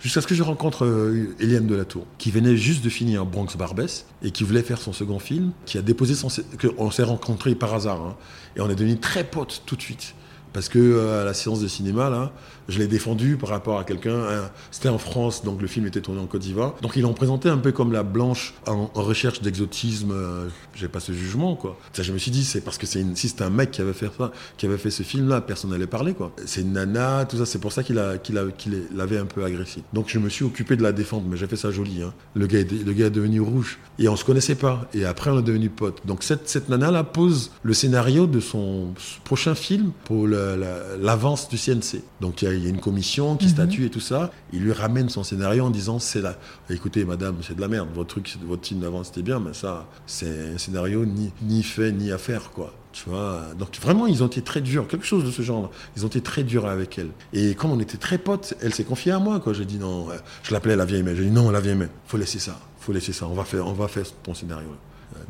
Jusqu'à 0.00 0.20
ce 0.20 0.26
que 0.26 0.34
je 0.34 0.42
rencontre 0.42 0.84
euh, 0.84 1.34
Eliane 1.40 1.66
Delatour, 1.66 2.06
qui 2.18 2.30
venait 2.30 2.56
juste 2.56 2.84
de 2.84 2.90
finir 2.90 3.24
Bronx 3.24 3.56
Barbès 3.56 4.04
et 4.22 4.32
qui 4.32 4.44
voulait 4.44 4.62
faire 4.62 4.78
son 4.78 4.92
second 4.92 5.18
film, 5.18 5.52
qui 5.64 5.78
a 5.78 5.82
déposé 5.82 6.14
son. 6.14 6.28
On 6.76 6.90
s'est 6.90 7.04
rencontrés 7.04 7.54
par 7.54 7.72
hasard, 7.72 8.00
hein, 8.02 8.16
et 8.56 8.60
on 8.60 8.68
est 8.68 8.74
devenus 8.74 9.00
très 9.00 9.24
potes 9.24 9.62
tout 9.64 9.76
de 9.76 9.82
suite. 9.82 10.14
Parce 10.52 10.68
que 10.68 10.78
euh, 10.78 11.22
à 11.22 11.24
la 11.24 11.32
séance 11.34 11.60
de 11.60 11.68
cinéma, 11.68 12.10
là, 12.10 12.32
je 12.68 12.78
l'ai 12.78 12.86
défendu 12.86 13.36
par 13.36 13.50
rapport 13.50 13.78
à 13.78 13.84
quelqu'un. 13.84 14.24
C'était 14.70 14.88
en 14.88 14.98
France, 14.98 15.44
donc 15.44 15.60
le 15.60 15.66
film 15.66 15.86
était 15.86 16.00
tourné 16.00 16.20
en 16.20 16.26
Côte 16.26 16.42
d'Ivoire. 16.42 16.74
Donc 16.82 16.96
ils 16.96 17.02
l'ont 17.02 17.14
présenté 17.14 17.48
un 17.48 17.58
peu 17.58 17.72
comme 17.72 17.92
la 17.92 18.02
blanche 18.02 18.54
en, 18.66 18.90
recherche 18.94 19.42
d'exotisme. 19.42 20.12
Euh, 20.12 20.48
j'ai 20.74 20.88
pas 20.88 21.00
ce 21.00 21.12
jugement, 21.12 21.56
quoi. 21.56 21.78
Ça, 21.92 22.02
je 22.02 22.12
me 22.12 22.18
suis 22.18 22.30
dit, 22.30 22.44
c'est 22.44 22.60
parce 22.60 22.78
que 22.78 22.86
c'est 22.86 23.04
si 23.14 23.28
c'était 23.28 23.44
un 23.44 23.50
mec 23.50 23.70
qui 23.70 23.80
avait 23.80 23.92
fait 23.92 24.10
ça, 24.16 24.32
qui 24.56 24.66
avait 24.66 24.78
fait 24.78 24.90
ce 24.90 25.02
film-là, 25.02 25.40
personne 25.40 25.70
n'allait 25.70 25.86
parler, 25.86 26.14
quoi. 26.14 26.32
C'est 26.46 26.62
une 26.62 26.72
nana, 26.72 27.24
tout 27.26 27.36
ça. 27.36 27.46
C'est 27.46 27.58
pour 27.58 27.72
ça 27.72 27.82
qu'il 27.82 27.96
l'avait 27.96 29.18
un 29.18 29.26
peu 29.26 29.44
agressé. 29.44 29.82
Donc 29.92 30.06
je 30.08 30.18
me 30.18 30.28
suis 30.28 30.44
occupé 30.44 30.76
de 30.76 30.82
la 30.82 30.92
défendre, 30.92 31.26
mais 31.28 31.36
j'ai 31.36 31.46
fait 31.46 31.56
ça 31.56 31.70
joli. 31.70 32.02
Hein. 32.02 32.12
Le 32.34 32.46
gars, 32.46 32.60
est, 32.60 33.10
devenu 33.10 33.40
rouge 33.40 33.78
et 33.98 34.08
on 34.08 34.16
se 34.16 34.24
connaissait 34.24 34.54
pas. 34.54 34.88
Et 34.94 35.04
après, 35.04 35.30
on 35.30 35.38
est 35.38 35.42
devenu 35.42 35.68
potes. 35.68 36.06
Donc 36.06 36.22
cette, 36.22 36.68
nana-là 36.68 37.04
pose 37.04 37.50
le 37.62 37.74
scénario 37.74 38.26
de 38.26 38.40
son 38.40 38.94
prochain 39.24 39.54
film 39.54 39.92
pour 40.04 40.26
l'avance 40.26 41.48
du 41.48 41.56
CNC. 41.56 42.02
Donc 42.20 42.42
il 42.42 42.48
y, 42.48 42.48
a 42.48 42.53
une 42.58 42.80
commission 42.80 43.36
qui 43.36 43.46
mhm. 43.46 43.52
statue 43.52 43.84
et 43.86 43.90
tout 43.90 44.00
ça. 44.00 44.30
Il 44.52 44.62
lui 44.62 44.72
ramène 44.72 45.08
son 45.08 45.24
scénario 45.24 45.64
en 45.64 45.70
disant 45.70 45.98
c'est 45.98 46.20
là. 46.20 46.36
Écoutez, 46.70 47.04
madame, 47.04 47.36
c'est 47.42 47.54
de 47.56 47.60
la 47.60 47.68
merde. 47.68 47.88
Votre 47.94 48.08
truc, 48.08 48.36
votre 48.46 48.66
film 48.66 48.80
d'avance, 48.80 49.08
c'était 49.08 49.22
bien, 49.22 49.40
mais 49.40 49.54
ça, 49.54 49.86
c'est 50.06 50.54
un 50.54 50.58
scénario 50.58 51.04
ni, 51.04 51.32
ni 51.42 51.62
fait 51.62 51.92
ni 51.92 52.12
à 52.12 52.18
faire, 52.18 52.50
quoi. 52.50 52.72
Tu 52.92 53.10
vois 53.10 53.42
Donc 53.58 53.76
vraiment, 53.82 54.06
ils 54.06 54.22
ont 54.22 54.28
été 54.28 54.40
très 54.40 54.60
durs, 54.60 54.86
quelque 54.86 55.04
chose 55.04 55.24
de 55.24 55.32
ce 55.32 55.42
genre. 55.42 55.70
Ils 55.96 56.04
ont 56.04 56.08
été 56.08 56.20
très 56.20 56.44
durs 56.44 56.66
avec 56.66 56.96
elle. 56.96 57.10
Et 57.32 57.56
comme 57.56 57.72
on 57.72 57.80
était 57.80 57.98
très 57.98 58.18
potes, 58.18 58.54
elle 58.62 58.72
s'est 58.72 58.84
confiée 58.84 59.10
à 59.10 59.18
moi. 59.18 59.40
Quoi. 59.40 59.52
J'ai 59.52 59.64
dit 59.64 59.78
non, 59.78 60.06
je 60.44 60.52
l'appelais 60.52 60.76
la 60.76 60.84
vieille 60.84 61.02
mère. 61.02 61.16
J'ai 61.16 61.24
dit 61.24 61.30
non, 61.30 61.50
la 61.50 61.60
vieille 61.60 61.74
mère, 61.74 61.88
faut 62.06 62.18
laisser 62.18 62.38
ça, 62.38 62.56
faut 62.78 62.92
laisser 62.92 63.12
ça. 63.12 63.26
On 63.26 63.34
va 63.34 63.44
faire, 63.44 63.66
on 63.66 63.72
va 63.72 63.88
faire 63.88 64.04
ton 64.22 64.32
scénario. 64.32 64.68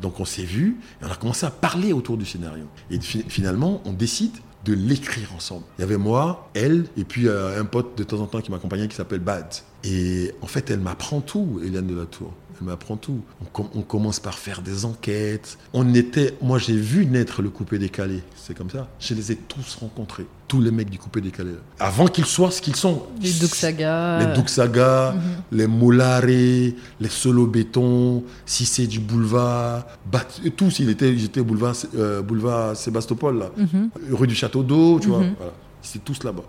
Donc 0.01 0.19
on 0.19 0.25
s'est 0.25 0.43
vu 0.43 0.77
et 1.01 1.05
on 1.05 1.11
a 1.11 1.15
commencé 1.15 1.45
à 1.45 1.51
parler 1.51 1.93
autour 1.93 2.17
du 2.17 2.25
scénario. 2.25 2.65
Et 2.91 2.99
finalement, 2.99 3.81
on 3.85 3.93
décide 3.93 4.35
de 4.65 4.73
l'écrire 4.73 5.33
ensemble. 5.35 5.63
Il 5.77 5.81
y 5.81 5.83
avait 5.83 5.97
moi, 5.97 6.49
elle, 6.53 6.85
et 6.97 7.03
puis 7.03 7.27
euh, 7.27 7.59
un 7.59 7.65
pote 7.65 7.97
de 7.97 8.03
temps 8.03 8.19
en 8.19 8.25
temps 8.25 8.41
qui 8.41 8.51
m'accompagnait 8.51 8.87
qui 8.87 8.95
s'appelle 8.95 9.19
Bad. 9.19 9.45
Et 9.83 10.33
en 10.41 10.47
fait, 10.47 10.69
elle 10.71 10.79
m'apprend 10.79 11.21
tout, 11.21 11.61
Eliane 11.63 11.87
de 11.87 11.95
la 11.95 12.05
Tour. 12.05 12.33
Elle 12.59 12.67
m'apprend 12.67 12.95
tout. 12.95 13.21
On, 13.75 13.81
commence 13.81 14.19
par 14.19 14.37
faire 14.37 14.61
des 14.61 14.85
enquêtes. 14.85 15.57
On 15.73 15.93
était, 15.93 16.35
moi 16.41 16.57
j'ai 16.57 16.75
vu 16.75 17.05
naître 17.05 17.41
le 17.41 17.49
coupé 17.49 17.77
décalé. 17.77 18.21
C'est 18.35 18.55
comme 18.55 18.69
ça. 18.69 18.87
Je 18.99 19.13
les 19.13 19.31
ai 19.31 19.35
tous 19.35 19.75
rencontrés. 19.75 20.25
Tous 20.47 20.61
les 20.61 20.71
mecs 20.71 20.89
du 20.89 20.97
coupé 20.97 21.21
décalé. 21.21 21.51
Avant 21.79 22.07
qu'ils 22.07 22.25
soient 22.25 22.51
ce 22.51 22.61
qu'ils 22.61 22.75
sont. 22.75 23.03
Les 23.21 23.31
Duxaga. 23.31 24.19
Les 24.19 24.33
Duxaga, 24.39 25.13
mhm. 25.13 25.21
les 25.51 25.67
Molaré, 25.67 26.75
les 26.99 27.09
Solo 27.09 27.47
Béton, 27.47 28.23
c'est 28.45 28.87
du 28.87 28.99
boulevard. 28.99 29.85
tous, 30.55 30.79
ils 30.79 30.89
étaient, 30.89 31.11
ils 31.11 31.25
étaient 31.25 31.41
boulevard, 31.41 31.75
euh, 31.95 32.21
boulevard 32.21 32.75
Sébastopol, 32.75 33.39
là. 33.39 33.51
Mhm. 33.57 33.89
Rue 34.11 34.27
du 34.27 34.35
Château 34.35 34.63
d'Eau, 34.63 34.99
tu 35.01 35.09
vois. 35.09 35.19
Mhm. 35.19 35.33
Voilà. 35.37 35.53
C'est 35.81 36.03
tous 36.03 36.23
là-bas. 36.23 36.43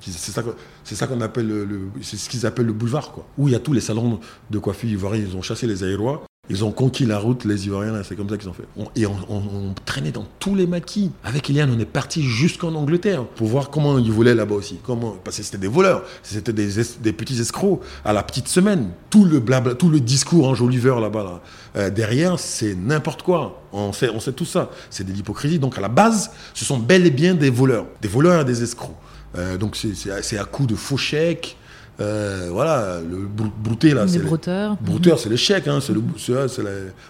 C'est 0.00 0.94
ça, 0.94 1.06
qu'on 1.06 1.20
appelle 1.20 1.48
le, 1.48 1.80
c'est 2.02 2.16
ce 2.16 2.28
qu'ils 2.28 2.46
appellent 2.46 2.66
le 2.66 2.72
boulevard, 2.72 3.12
quoi. 3.12 3.26
Où 3.38 3.48
il 3.48 3.52
y 3.52 3.54
a 3.54 3.60
tous 3.60 3.72
les 3.72 3.80
salons 3.80 4.20
de 4.50 4.58
coiffure 4.58 4.88
ivoiriens, 4.88 5.24
ils 5.28 5.36
ont 5.36 5.42
chassé 5.42 5.66
les 5.66 5.84
aérois. 5.84 6.24
Ils 6.50 6.64
ont 6.64 6.72
conquis 6.72 7.06
la 7.06 7.18
route, 7.18 7.44
les 7.44 7.66
Ivoiriens, 7.66 8.02
c'est 8.02 8.16
comme 8.16 8.28
ça 8.28 8.36
qu'ils 8.36 8.48
ont 8.48 8.52
fait. 8.52 8.64
et 8.96 9.06
on, 9.06 9.72
traînait 9.84 10.10
dans 10.10 10.26
tous 10.40 10.56
les 10.56 10.66
maquis. 10.66 11.12
Avec 11.22 11.48
Eliane, 11.48 11.72
on 11.72 11.78
est 11.78 11.84
parti 11.84 12.24
jusqu'en 12.24 12.74
Angleterre 12.74 13.24
pour 13.24 13.46
voir 13.46 13.70
comment 13.70 13.98
ils 13.98 14.10
voulaient 14.10 14.34
là-bas 14.34 14.56
aussi. 14.56 14.80
Comment, 14.82 15.16
parce 15.22 15.36
que 15.36 15.44
c'était 15.44 15.58
des 15.58 15.68
voleurs, 15.68 16.02
c'était 16.24 16.52
des, 16.52 17.12
petits 17.12 17.40
escrocs 17.40 17.80
à 18.04 18.12
la 18.12 18.24
petite 18.24 18.48
semaine. 18.48 18.90
Tout 19.10 19.24
le 19.24 19.38
blabla, 19.38 19.76
tout 19.76 19.90
le 19.90 20.00
discours 20.00 20.52
là-bas, 20.52 21.22
là, 21.22 21.40
euh, 21.76 21.90
derrière, 21.90 22.40
c'est 22.40 22.74
n'importe 22.74 23.22
quoi. 23.22 23.62
On 23.72 23.92
sait, 23.92 24.10
on 24.10 24.18
sait 24.18 24.32
tout 24.32 24.44
ça. 24.44 24.70
C'est 24.90 25.04
de 25.04 25.12
l'hypocrisie. 25.12 25.60
Donc 25.60 25.78
à 25.78 25.80
la 25.80 25.88
base, 25.88 26.32
ce 26.54 26.64
sont 26.64 26.78
bel 26.78 27.06
et 27.06 27.12
bien 27.12 27.34
des 27.34 27.50
voleurs. 27.50 27.86
Des 28.02 28.08
voleurs 28.08 28.40
et 28.40 28.44
des 28.44 28.60
escrocs. 28.64 28.96
Euh, 29.38 29.56
donc 29.56 29.76
c'est 29.76 30.10
à, 30.10 30.40
à 30.42 30.44
coup 30.44 30.66
de 30.66 30.74
faux 30.74 30.96
chèques, 30.96 31.56
euh, 32.00 32.48
voilà, 32.50 32.98
le 33.00 33.18
brouter 33.26 33.92
là. 33.92 34.08
c'est 34.08 34.20
brouteur. 34.20 34.76
Brouteur, 34.80 35.18
c'est 35.18 35.28
l'échec, 35.28 35.68
hein, 35.68 35.80
c'est 35.82 35.92
le, 35.92 36.02
c'est 36.48 36.62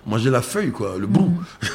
manger 0.07 0.31
la 0.31 0.43
feuille 0.43 0.73
quoi, 0.73 0.97
le 0.99 1.07
brou. 1.07 1.31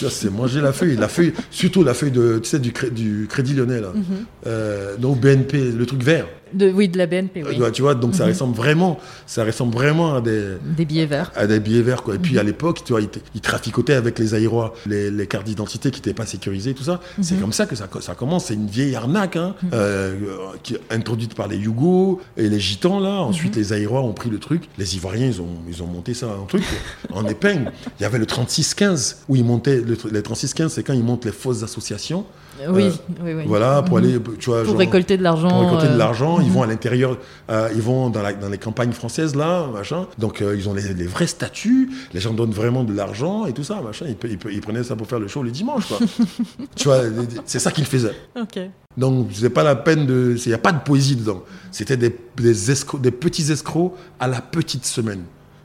Mhm. 0.00 0.10
c'est 0.10 0.30
manger 0.30 0.60
la 0.60 0.72
feuille, 0.72 0.96
la 0.96 1.06
feuille, 1.08 1.32
surtout 1.52 1.84
la 1.84 1.94
feuille 1.94 2.10
de, 2.10 2.40
tu 2.42 2.48
sais, 2.48 2.58
du, 2.58 2.72
du 2.90 3.26
Crédit 3.28 3.54
Lyonnais 3.54 3.80
là. 3.80 3.92
Mhm. 3.94 4.02
Euh, 4.46 4.96
donc 4.96 5.20
BNP, 5.20 5.70
le 5.70 5.86
truc 5.86 6.02
vert. 6.02 6.26
De, 6.54 6.70
oui, 6.70 6.88
de 6.88 6.98
la 6.98 7.06
BNP, 7.06 7.44
oui. 7.44 7.60
Tu 7.72 7.82
vois, 7.82 7.94
donc 7.94 8.14
ça 8.14 8.24
mhm. 8.24 8.30
ressemble 8.30 8.56
vraiment, 8.56 8.98
ça 9.26 9.44
ressemble 9.44 9.74
vraiment 9.74 10.14
à 10.14 10.20
des... 10.20 10.54
Des 10.76 10.84
billets 10.84 11.06
verts. 11.06 11.32
À 11.34 11.46
des 11.46 11.60
billets 11.60 11.82
verts, 11.82 12.02
quoi. 12.02 12.14
Et 12.14 12.18
puis 12.18 12.38
à 12.38 12.42
l'époque, 12.42 12.82
tu 12.84 12.92
vois, 12.92 13.02
ils, 13.02 13.40
traficotaient 13.40 13.94
avec 13.94 14.18
les 14.18 14.34
aérois, 14.34 14.74
les, 14.86 15.10
les 15.10 15.26
cartes 15.26 15.44
d'identité 15.44 15.90
qui 15.90 15.98
n'étaient 15.98 16.14
pas 16.14 16.26
sécurisées, 16.26 16.74
tout 16.74 16.84
ça. 16.84 17.00
C'est 17.20 17.40
comme 17.40 17.52
ça 17.52 17.66
que 17.66 17.76
ça, 17.76 17.88
ça 18.00 18.14
commence. 18.14 18.46
C'est 18.46 18.54
une 18.54 18.68
vieille 18.68 18.94
arnaque, 18.94 19.36
hein, 19.36 19.54
euh, 19.72 20.14
qui, 20.62 20.76
introduite 20.90 21.34
par 21.34 21.48
les 21.48 21.56
Yougos 21.56 22.20
et 22.36 22.48
les 22.48 22.60
Gitans, 22.60 23.00
là. 23.00 23.20
Ensuite, 23.20 23.56
les 23.56 23.72
aérois 23.72 24.02
ont 24.02 24.12
pris 24.12 24.30
le 24.30 24.38
truc. 24.38 24.68
Les 24.78 24.96
Ivoiriens, 24.96 25.26
ils 25.26 25.40
ont, 25.40 25.48
ils 25.68 25.82
ont 25.82 25.86
monté 25.86 26.14
ça 26.14 26.28
en 26.28 26.46
truc, 26.46 26.64
en 27.12 27.26
épingle. 27.26 27.72
Il 27.98 28.02
y 28.02 28.06
avait 28.06 28.18
le 28.18 28.26
36-15, 28.26 29.16
où 29.28 29.36
ils 29.36 29.44
montaient 29.44 29.80
le, 29.80 29.96
les 30.10 30.20
36-15, 30.20 30.68
c'est 30.68 30.82
quand 30.82 30.92
ils 30.92 31.04
montent 31.04 31.24
les 31.24 31.32
fausses 31.32 31.62
associations. 31.62 32.24
Oui, 32.68 32.84
euh, 32.84 32.90
oui, 33.22 33.32
oui. 33.34 33.42
Voilà, 33.46 33.82
pour 33.82 33.98
aller, 33.98 34.16
tu 34.38 34.50
vois, 34.50 34.62
pour 34.62 34.78
récolter 34.78 35.16
de 35.16 35.22
l'argent. 35.22 35.48
Pour 35.48 35.60
récolter 35.62 35.88
de 35.88 35.92
euh, 35.92 35.96
l'argent, 35.96 36.40
ils 36.44 36.48
mhm. 36.48 36.54
vont 36.54 36.62
à 36.62 36.66
l'intérieur, 36.66 37.18
euh, 37.50 37.70
ils 37.74 37.82
vont 37.82 38.10
dans, 38.10 38.22
la, 38.22 38.32
dans, 38.32 38.48
les 38.48 38.58
campagnes 38.58 38.92
françaises 38.92 39.34
là, 39.34 39.66
machin. 39.66 40.06
Donc 40.18 40.40
ils 40.40 40.68
ont 40.68 40.74
les, 40.74 41.06
vrais 41.06 41.26
statuts, 41.26 41.90
les 42.12 42.20
gens 42.20 42.32
donnent 42.32 42.52
vraiment 42.52 42.84
de 42.84 42.94
l'argent 42.94 43.46
et 43.46 43.52
tout 43.52 43.64
ça, 43.64 43.80
machin. 43.80 44.06
Ils, 44.08 44.38
ils, 44.52 44.60
prenaient 44.60 44.84
ça 44.84 44.96
pour 44.96 45.06
faire 45.06 45.20
le 45.20 45.28
show 45.28 45.42
le 45.42 45.50
dimanche, 45.50 45.88
quoi. 45.88 45.98
tu 46.76 46.84
vois, 46.84 47.00
c'est 47.44 47.58
ça 47.58 47.70
qu'ils 47.70 47.86
faisaient. 47.86 48.14
Ok. 48.40 48.60
Donc 48.96 49.28
c'est 49.32 49.50
pas 49.50 49.64
la 49.64 49.76
peine 49.76 50.06
de, 50.06 50.36
il 50.44 50.48
n'y 50.48 50.54
a 50.54 50.58
pas 50.58 50.72
de 50.72 50.80
poésie 50.80 51.16
dedans. 51.16 51.42
C'était 51.72 51.96
des, 51.96 52.16
des, 52.36 52.54
des 53.00 53.10
petits 53.10 53.50
escrocs 53.50 53.94
à 54.20 54.28
la 54.28 54.40
petite 54.40 54.84
semaine. 54.84 55.22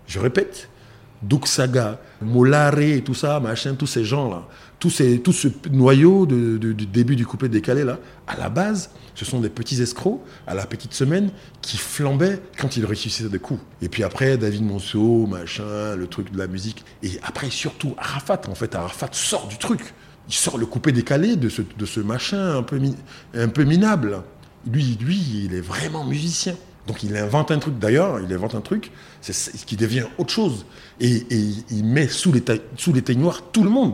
Je 0.08 0.20
répète, 0.20 0.70
Duxaga, 1.22 2.00
Molare 2.22 2.80
et 2.80 3.02
tout 3.02 3.14
ça, 3.14 3.40
machin, 3.40 3.76
tous 3.76 3.88
ces 3.88 4.06
gens-là, 4.06 4.48
tout, 4.80 4.92
tout 5.24 5.34
ce 5.34 5.48
noyau 5.72 6.26
du 6.26 6.86
début 6.86 7.16
du 7.16 7.26
coupé 7.26 7.50
décalé, 7.50 7.84
là, 7.84 8.00
à 8.28 8.38
la 8.38 8.50
base, 8.50 8.92
ce 9.16 9.26
sont 9.26 9.42
des 9.42 9.50
petits 9.50 9.82
escrocs 9.82 10.22
à 10.48 10.54
la 10.54 10.66
petite 10.66 10.94
semaine 10.94 11.32
qui 11.62 11.78
flambaient 11.78 12.42
quand 12.58 12.78
ils 12.78 12.86
réussissaient 12.86 13.28
des 13.28 13.40
coups. 13.40 13.60
Et 13.82 13.90
puis 13.90 14.04
après, 14.04 14.38
David 14.38 14.64
Monceau, 14.64 15.28
machin, 15.28 15.96
le 15.96 16.08
truc 16.08 16.32
de 16.32 16.38
la 16.38 16.48
musique. 16.48 16.86
Et 17.04 17.20
après, 17.24 17.50
surtout, 17.50 17.96
Arafat, 17.98 18.42
en 18.48 18.56
fait, 18.56 18.76
Arafat 18.76 19.10
sort 19.12 19.48
du 19.48 19.58
truc. 19.58 19.94
Il 20.30 20.34
sort 20.34 20.58
le 20.58 20.66
coupé 20.66 20.92
décalé 20.92 21.36
de 21.36 21.50
ce, 21.50 21.62
de 21.62 21.86
ce 21.86 22.00
machin 22.00 22.58
un 22.58 22.64
peu, 22.64 22.80
un 23.34 23.48
peu 23.50 23.64
minable. 23.64 24.22
Lui, 24.66 24.98
lui, 25.02 25.18
il 25.46 25.54
est 25.54 25.62
vraiment 25.62 26.06
musicien. 26.06 26.56
Donc 26.90 27.04
il 27.04 27.16
invente 27.16 27.52
un 27.52 27.60
truc, 27.60 27.78
d'ailleurs, 27.78 28.20
il 28.20 28.34
invente 28.34 28.56
un 28.56 28.62
truc 28.62 28.92
c'est 29.22 29.64
qui 29.68 29.76
devient 29.76 30.06
autre 30.18 30.32
chose. 30.32 30.66
Et, 31.00 31.24
il 31.70 31.86
met 31.86 32.08
sous 32.08 32.32
les, 32.32 32.44
sous 32.78 32.92
les 32.92 33.04
teignoirs 33.04 33.44
tout 33.52 33.64
le 33.64 33.70
monde, 33.70 33.94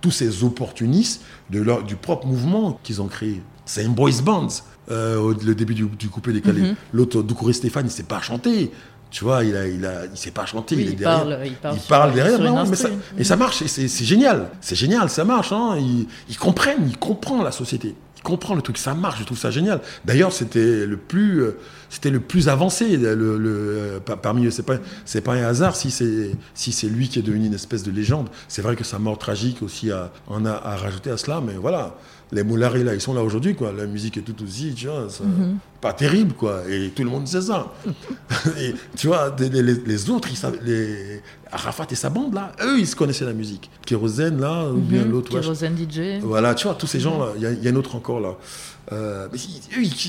tous 0.00 0.10
ces 0.10 0.42
opportunistes 0.42 1.20
de 1.50 1.60
leur, 1.60 1.82
du 1.82 1.96
propre 1.96 2.26
mouvement 2.26 2.80
qu'ils 2.82 3.02
ont 3.02 3.08
créé. 3.08 3.42
C'est 3.66 3.84
un 3.84 3.90
boys 3.90 4.22
band, 4.24 4.48
euh, 4.90 5.34
le 5.44 5.54
début 5.54 5.74
du, 5.74 5.84
du 5.84 6.08
coupé 6.08 6.32
décalé. 6.32 6.62
Mm 6.62 6.76
L'autre, 6.94 7.22
Doucouré 7.22 7.52
Stéphane, 7.52 7.84
il 7.84 7.88
ne 7.88 7.92
sait 7.92 8.04
pas 8.04 8.22
chanter. 8.22 8.70
Tu 9.10 9.22
vois, 9.22 9.44
il 9.44 9.54
a, 9.54 9.66
il 9.68 9.84
a, 9.84 10.06
il 10.06 10.16
sait 10.16 10.30
pas 10.30 10.46
chanter. 10.46 10.76
il, 10.76 10.88
est 10.88 10.92
derrière. 10.92 11.26
Parle, 11.26 11.40
il 11.44 11.54
parle, 11.56 11.76
il 11.76 11.82
parle 11.82 12.14
derrière. 12.14 12.66
mais 12.66 12.76
ça, 12.76 12.88
Et 13.18 13.24
ça 13.24 13.36
marche. 13.36 13.60
Et 13.60 13.68
c'est 13.68 14.04
génial. 14.06 14.48
C'est 14.62 14.76
génial. 14.76 15.10
Ça 15.10 15.24
marche. 15.24 15.52
Hein. 15.52 15.76
Ils, 15.78 16.06
ils 16.30 16.38
comprennent. 16.38 16.88
Ils 16.88 16.96
comprennent 16.96 17.44
la 17.44 17.52
société 17.52 17.94
comprend 18.22 18.54
le 18.54 18.62
truc, 18.62 18.78
ça 18.78 18.94
marche, 18.94 19.20
je 19.20 19.24
trouve 19.24 19.38
ça 19.38 19.50
génial. 19.50 19.80
D'ailleurs, 20.04 20.32
c'était 20.32 20.86
le 20.86 20.96
plus, 20.96 21.42
euh, 21.42 21.58
c'était 21.90 22.10
le 22.10 22.20
plus 22.20 22.48
avancé. 22.48 22.96
Le, 22.96 23.14
le 23.14 23.38
euh, 23.46 24.00
parmi 24.00 24.46
eux, 24.46 24.50
c'est 24.50 24.62
pas, 24.62 24.76
c'est 25.04 25.20
pas 25.20 25.34
un 25.34 25.44
hasard 25.44 25.76
si 25.76 25.90
c'est, 25.90 26.30
si 26.54 26.72
c'est 26.72 26.88
lui 26.88 27.08
qui 27.08 27.18
est 27.18 27.22
devenu 27.22 27.46
une 27.46 27.54
espèce 27.54 27.82
de 27.82 27.90
légende. 27.90 28.28
C'est 28.48 28.62
vrai 28.62 28.76
que 28.76 28.84
sa 28.84 28.98
mort 28.98 29.18
tragique 29.18 29.62
aussi 29.62 29.90
a, 29.90 30.10
en 30.28 30.46
a 30.46 30.52
à 30.52 30.76
rajouter 30.76 31.10
à 31.10 31.16
cela, 31.18 31.42
mais 31.44 31.54
voilà 31.54 31.96
les 32.32 32.44
Moulari, 32.44 32.84
là, 32.84 32.94
ils 32.94 33.00
sont 33.00 33.14
là 33.14 33.22
aujourd'hui, 33.22 33.54
quoi. 33.54 33.72
La 33.72 33.86
musique 33.86 34.16
est 34.16 34.22
tout 34.22 34.36
aussi, 34.44 34.72
tu 34.74 34.86
vois, 34.86 35.08
mhm. 35.20 35.58
pas 35.80 35.92
terrible, 35.92 36.34
quoi. 36.34 36.62
Et 36.68 36.90
tout 36.90 37.02
le 37.02 37.10
monde 37.10 37.26
sait 37.26 37.40
ça. 37.40 37.72
et 38.58 38.74
tu 38.96 39.08
vois, 39.08 39.34
les, 39.38 40.10
autres, 40.10 40.28
ils 40.30 40.36
savent, 40.36 40.58
les, 40.64 41.22
Arafat 41.50 41.86
et 41.90 41.96
sa 41.96 42.10
bande, 42.10 42.34
là, 42.34 42.52
eux, 42.62 42.78
ils 42.78 42.86
se 42.86 42.94
connaissaient 42.94 43.24
la 43.24 43.32
musique. 43.32 43.68
Kérosène, 43.84 44.40
là, 44.40 44.68
ou 44.70 44.78
bien 44.78 45.04
mhm. 45.04 45.10
l'autre. 45.10 45.30
Kérosène 45.30 45.76
DJ. 45.76 46.22
Voilà, 46.22 46.54
tu 46.54 46.68
vois, 46.68 46.76
tous 46.76 46.86
ces 46.86 47.00
gens-là. 47.00 47.32
Il 47.36 47.64
y, 47.64 47.68
a 47.68 47.70
un 47.70 47.76
autre 47.76 47.96
encore, 47.96 48.20
là. 48.20 48.36
Euh, 48.92 49.28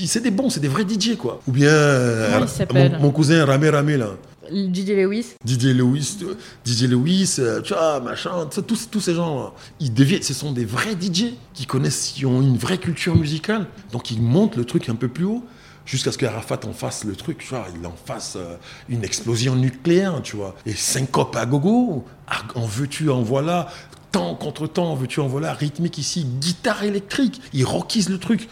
c'est 0.06 0.22
des 0.22 0.30
bons, 0.30 0.50
c'est 0.50 0.60
des 0.60 0.68
vrais 0.68 0.84
DJ, 0.84 1.16
quoi. 1.16 1.40
Ou 1.46 1.52
bien 1.52 1.68
euh, 1.68 2.44
mon, 2.72 2.98
mon, 2.98 3.10
cousin 3.10 3.44
Ramé 3.44 3.70
Ramé, 3.70 3.96
là. 3.96 4.10
DJ 4.50 4.90
Lewis. 4.90 5.34
DJ 5.46 5.66
Lewis, 5.66 6.18
DJ 6.64 6.82
Lewis, 6.82 7.36
euh, 7.38 7.60
tu 7.62 7.72
vois, 7.74 8.00
machin, 8.00 8.48
tous, 8.66 8.88
tous 8.90 9.00
ces 9.00 9.14
gens, 9.14 9.54
ils 9.80 9.94
deviennent, 9.94 10.22
ce 10.22 10.34
sont 10.34 10.52
des 10.52 10.64
vrais 10.64 10.92
DJ 11.00 11.34
qui 11.54 11.66
connaissent, 11.66 12.12
qui 12.14 12.26
ont 12.26 12.42
une 12.42 12.56
vraie 12.56 12.78
culture 12.78 13.14
musicale. 13.14 13.66
Donc 13.92 14.10
ils 14.10 14.20
montent 14.20 14.56
le 14.56 14.64
truc 14.64 14.88
un 14.88 14.94
peu 14.94 15.08
plus 15.08 15.24
haut 15.24 15.44
jusqu'à 15.84 16.12
ce 16.12 16.18
qu'Arafat 16.18 16.60
en 16.66 16.72
fasse 16.72 17.04
le 17.04 17.14
truc, 17.16 17.38
tu 17.38 17.48
vois, 17.48 17.66
il 17.78 17.84
en 17.86 17.94
fasse 18.04 18.36
euh, 18.36 18.56
une 18.88 19.04
explosion 19.04 19.56
nucléaire, 19.56 20.20
tu 20.22 20.36
vois. 20.36 20.54
Et 20.66 20.74
syncope 20.74 21.36
à 21.36 21.46
gogo, 21.46 22.04
en 22.54 22.66
veux-tu, 22.66 23.10
en 23.10 23.22
voilà, 23.22 23.68
temps 24.12 24.34
contre 24.34 24.66
temps, 24.66 24.94
veux-tu, 24.94 25.20
en 25.20 25.26
voilà, 25.26 25.52
rythmique 25.52 25.98
ici, 25.98 26.24
guitare 26.24 26.84
électrique, 26.84 27.40
il 27.52 27.64
rockise 27.64 28.08
le 28.08 28.18
truc, 28.18 28.48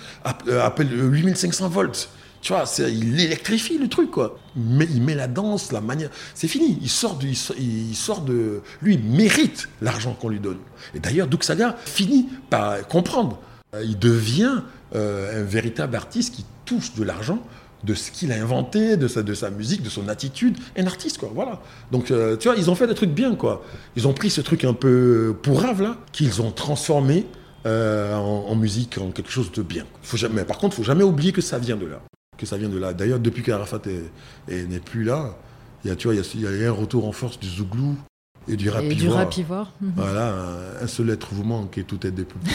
euh, 0.48 0.64
appelle 0.64 0.88
8500 0.92 1.68
volts. 1.68 2.08
Tu 2.42 2.54
vois, 2.54 2.64
il 2.78 3.20
électrifie 3.20 3.76
le 3.76 3.88
truc, 3.88 4.10
quoi. 4.10 4.38
Mais 4.56 4.86
il 4.86 5.02
met 5.02 5.14
la 5.14 5.28
danse, 5.28 5.72
la 5.72 5.82
manière. 5.82 6.08
C'est 6.34 6.48
fini. 6.48 6.78
Il 6.80 6.88
sort, 6.88 7.18
de. 7.18 8.62
Lui, 8.80 8.94
il 8.94 9.04
mérite 9.04 9.68
l'argent 9.82 10.14
qu'on 10.14 10.30
lui 10.30 10.40
donne. 10.40 10.56
Et 10.94 11.00
d'ailleurs, 11.00 11.28
Saga 11.42 11.76
finit 11.84 12.28
par 12.48 12.86
comprendre. 12.88 13.38
Euh, 13.74 13.84
il 13.84 13.98
devient 13.98 14.62
euh, 14.94 15.42
un 15.42 15.44
véritable 15.44 15.96
artiste 15.96 16.34
qui 16.34 16.46
touche 16.64 16.94
de 16.94 17.04
l'argent 17.04 17.40
de 17.84 17.94
ce 17.94 18.10
qu'il 18.10 18.32
a 18.32 18.36
inventé, 18.36 18.96
de 18.96 19.08
sa, 19.08 19.22
de 19.22 19.34
sa 19.34 19.50
musique, 19.50 19.82
de 19.82 19.88
son 19.88 20.08
attitude. 20.08 20.56
Un 20.76 20.86
artiste, 20.86 21.18
quoi. 21.18 21.30
Voilà. 21.34 21.60
Donc, 21.90 22.10
euh, 22.10 22.36
tu 22.36 22.48
vois, 22.48 22.56
ils 22.56 22.70
ont 22.70 22.74
fait 22.74 22.86
des 22.86 22.94
trucs 22.94 23.10
bien, 23.10 23.34
quoi. 23.34 23.64
Ils 23.96 24.06
ont 24.06 24.12
pris 24.12 24.30
ce 24.30 24.40
truc 24.40 24.64
un 24.64 24.74
peu 24.74 25.34
pourrave, 25.42 25.82
là, 25.82 25.96
qu'ils 26.12 26.42
ont 26.42 26.50
transformé 26.50 27.26
en, 27.64 28.54
musique, 28.56 28.96
en 28.98 29.10
quelque 29.10 29.30
chose 29.30 29.52
de 29.52 29.62
bien. 29.62 29.84
Faut 30.02 30.16
jamais, 30.16 30.44
par 30.44 30.56
contre, 30.56 30.74
il 30.74 30.78
faut 30.78 30.82
jamais 30.82 31.04
oublier 31.04 31.32
que 31.32 31.42
ça 31.42 31.58
vient 31.58 31.76
de 31.76 31.86
là 31.86 32.00
que 32.40 32.46
ça 32.46 32.56
vient 32.56 32.70
de 32.70 32.78
là. 32.78 32.94
D'ailleurs, 32.94 33.20
depuis 33.20 33.42
qu'Arafat 33.42 33.82
n'est 34.48 34.80
plus 34.80 35.04
là, 35.04 35.36
il 35.84 35.88
y 35.88 35.92
a, 35.92 35.96
tu 35.96 36.08
vois, 36.08 36.14
il 36.14 36.40
y, 36.40 36.64
a, 36.64 36.68
un 36.68 36.72
retour 36.72 37.06
en 37.06 37.12
force 37.12 37.38
du 37.38 37.48
Zouglou 37.48 37.96
et 38.48 38.56
du 38.56 38.68
Rapivoire. 38.68 39.72
Mhm. 39.80 39.92
Voilà, 39.96 40.34
un, 40.82 40.86
seul 40.86 41.10
être 41.10 41.28
vous 41.32 41.44
manque 41.44 41.78
et 41.78 41.84
tout 41.84 42.04
est 42.06 42.10
dépoupé. 42.10 42.50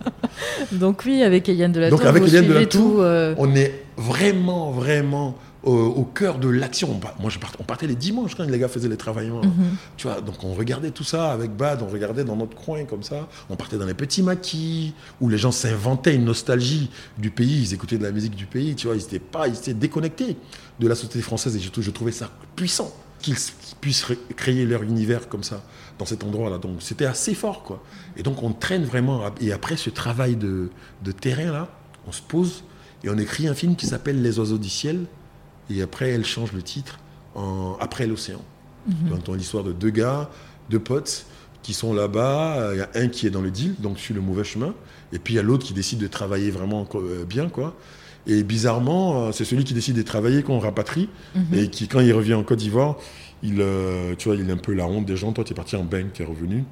Donc 0.72 1.02
oui, 1.06 1.22
avec 1.22 1.48
Eliane 1.48 1.72
Delatour, 1.72 1.98
Donc 1.98 2.06
avec 2.06 2.22
Eliane 2.24 2.46
Delatour, 2.46 3.00
euh, 3.00 3.34
on 3.38 3.54
est 3.54 3.84
vraiment, 3.96 4.70
vraiment 4.70 5.36
au, 5.62 6.04
cœur 6.04 6.38
de 6.38 6.48
l'action. 6.48 6.98
Moi, 7.20 7.30
je 7.30 7.38
on 7.58 7.64
partait 7.64 7.86
les 7.86 7.94
dimanches 7.94 8.34
quand 8.34 8.44
les 8.44 8.58
gars 8.58 8.68
faisaient 8.68 8.88
les 8.88 8.96
travaillements. 8.96 9.42
Mhm. 9.44 9.76
Tu 9.96 10.06
vois, 10.06 10.20
donc 10.20 10.42
on 10.42 10.54
regardait 10.54 10.90
tout 10.90 11.04
ça 11.04 11.32
avec 11.32 11.50
Bad, 11.50 11.82
on 11.82 11.88
regardait 11.88 12.24
dans 12.24 12.36
notre 12.36 12.56
coin 12.56 12.84
comme 12.84 13.02
ça. 13.02 13.28
On 13.50 13.56
partait 13.56 13.76
dans 13.76 13.86
les 13.86 13.94
petits 13.94 14.22
maquis 14.22 14.94
où 15.20 15.28
les 15.28 15.38
gens 15.38 15.52
s'inventaient 15.52 16.14
une 16.14 16.24
nostalgie 16.24 16.90
du 17.18 17.30
pays. 17.30 17.62
Ils 17.62 17.74
écoutaient 17.74 17.98
de 17.98 18.04
la 18.04 18.12
musique 18.12 18.34
du 18.34 18.46
pays. 18.46 18.74
Tu 18.74 18.86
vois, 18.86 18.96
ils 18.96 19.02
étaient 19.02 19.18
pas, 19.18 19.48
ils 19.48 19.54
étaient 19.56 19.74
déconnectés 19.74 20.36
de 20.78 20.88
la 20.88 20.94
société 20.94 21.20
française 21.20 21.54
et 21.56 21.60
je, 21.60 21.68
je 21.78 21.90
trouvais 21.90 22.12
ça 22.12 22.30
puissant 22.56 22.90
qu'ils 23.20 23.36
puissent 23.80 24.06
créer 24.36 24.64
leur 24.66 24.82
univers 24.82 25.28
comme 25.28 25.42
ça 25.42 25.62
dans 25.98 26.06
cet 26.06 26.24
endroit-là. 26.24 26.58
Donc 26.58 26.76
c'était 26.80 27.06
assez 27.06 27.34
fort, 27.34 27.62
quoi. 27.62 27.82
Et 28.16 28.22
donc 28.22 28.42
on 28.42 28.52
traîne 28.52 28.84
vraiment. 28.84 29.22
Et 29.40 29.52
après 29.52 29.76
ce 29.76 29.90
travail 29.90 30.36
de, 30.36 30.70
de 31.02 31.12
terrain 31.12 31.50
là, 31.52 31.68
on 32.06 32.12
se 32.12 32.22
pose 32.22 32.64
et 33.04 33.10
on 33.10 33.18
écrit 33.18 33.48
un 33.48 33.54
film 33.54 33.76
qui 33.76 33.86
s'appelle 33.86 34.20
Les 34.22 34.38
oiseaux 34.38 34.58
du 34.58 34.68
ciel 34.68 35.06
et 35.70 35.82
après, 35.82 36.10
elle 36.10 36.24
change 36.24 36.52
le 36.52 36.62
titre 36.62 36.98
en 37.34 37.76
Après 37.80 38.06
l'océan. 38.06 38.42
Mm 38.86 38.92
-hmm. 39.10 39.36
l'histoire 39.36 39.64
de 39.64 39.72
deux 39.72 39.90
gars, 39.90 40.30
deux 40.68 40.80
potes 40.80 41.26
qui 41.62 41.74
sont 41.74 41.94
là-bas. 41.94 42.70
Il 42.72 42.78
y 42.78 42.80
a 42.80 42.90
un 42.94 43.08
qui 43.08 43.26
est 43.26 43.30
dans 43.30 43.42
le 43.42 43.50
deal, 43.50 43.74
donc 43.78 43.98
sur 43.98 44.14
le 44.14 44.20
mauvais 44.20 44.44
chemin. 44.44 44.74
Et 45.12 45.18
puis 45.18 45.34
il 45.34 45.36
y 45.36 45.40
a 45.40 45.42
l'autre 45.42 45.64
qui 45.66 45.74
décide 45.74 46.00
de 46.00 46.08
travailler 46.08 46.50
vraiment 46.50 46.88
euh, 46.94 47.24
bien, 47.24 47.48
quoi. 47.48 47.76
Et 48.26 48.42
bizarrement, 48.42 49.28
euh, 49.28 49.32
c'est 49.32 49.44
celui 49.44 49.64
qui 49.64 49.74
décide 49.74 49.96
de 49.96 50.02
travailler 50.02 50.42
qu'on 50.42 50.58
rapatrie. 50.58 51.08
Mhm. 51.34 51.44
Et 51.54 51.68
qui, 51.68 51.88
quand 51.88 52.00
il 52.00 52.12
revient 52.12 52.34
en 52.34 52.42
Côte 52.42 52.58
d'Ivoire, 52.58 52.96
il, 53.42 53.60
euh, 53.60 54.14
tu 54.16 54.28
vois, 54.28 54.36
il 54.36 54.48
est 54.48 54.52
un 54.52 54.58
peu 54.58 54.74
la 54.74 54.86
honte 54.86 55.06
des 55.06 55.16
gens. 55.16 55.32
Toi, 55.32 55.44
tu 55.44 55.52
es 55.52 55.56
parti 55.56 55.76
en 55.76 55.84
banque, 55.84 56.12
tu 56.12 56.22
es 56.22 56.26
revenu. 56.26 56.64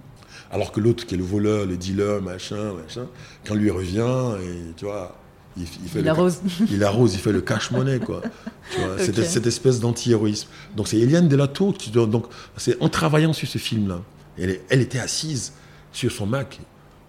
Alors 0.50 0.72
que 0.72 0.80
l'autre, 0.80 1.06
qui 1.06 1.14
est 1.14 1.18
le 1.18 1.24
voleur, 1.24 1.66
le 1.66 1.76
dealer, 1.76 2.22
machin, 2.22 2.74
machin, 2.74 3.06
quand 3.46 3.54
lui 3.54 3.70
revient, 3.70 4.36
et 4.42 4.72
tu 4.76 4.86
vois, 4.86 5.18
il, 5.58 5.66
fait 5.66 6.00
il 6.00 6.08
arrose. 6.08 6.40
il 6.70 6.84
arrose, 6.84 7.14
il 7.14 7.20
fait 7.20 7.32
le 7.32 7.40
cash 7.40 7.70
money, 7.70 7.98
quoi. 7.98 8.22
Tu 8.70 8.80
vois, 8.80 8.98
cette, 9.26 9.46
espèce 9.46 9.80
d'anti-héroïsme. 9.80 10.48
Donc 10.76 10.88
c'est 10.88 10.98
Eliane 10.98 11.28
Delato, 11.28 11.72
qui, 11.72 11.90
donc 11.90 12.26
c'est 12.56 12.80
en 12.82 12.88
travaillant 12.88 13.32
sur 13.32 13.48
ce 13.48 13.58
film-là. 13.58 14.00
Elle, 14.38 14.60
elle 14.70 14.80
était 14.80 15.00
assise 15.00 15.52
sur 15.92 16.12
son 16.12 16.26
Mac. 16.26 16.60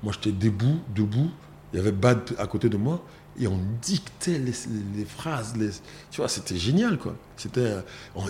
Moi, 0.03 0.13
j'étais 0.13 0.35
debout, 0.35 0.79
debout. 0.95 1.29
Il 1.71 1.77
y 1.77 1.79
avait 1.79 1.91
Bad 1.91 2.19
à 2.37 2.47
côté 2.47 2.67
de 2.67 2.77
moi 2.77 3.03
et 3.39 3.47
on 3.47 3.59
dictait 3.81 4.39
les, 4.39 5.05
phrases. 5.05 5.53
Tu 6.11 6.17
vois, 6.17 6.27
c'était 6.27 6.57
génial, 6.57 6.97
quoi. 6.97 7.15
C'était, 7.37 7.75
on, 8.15 8.25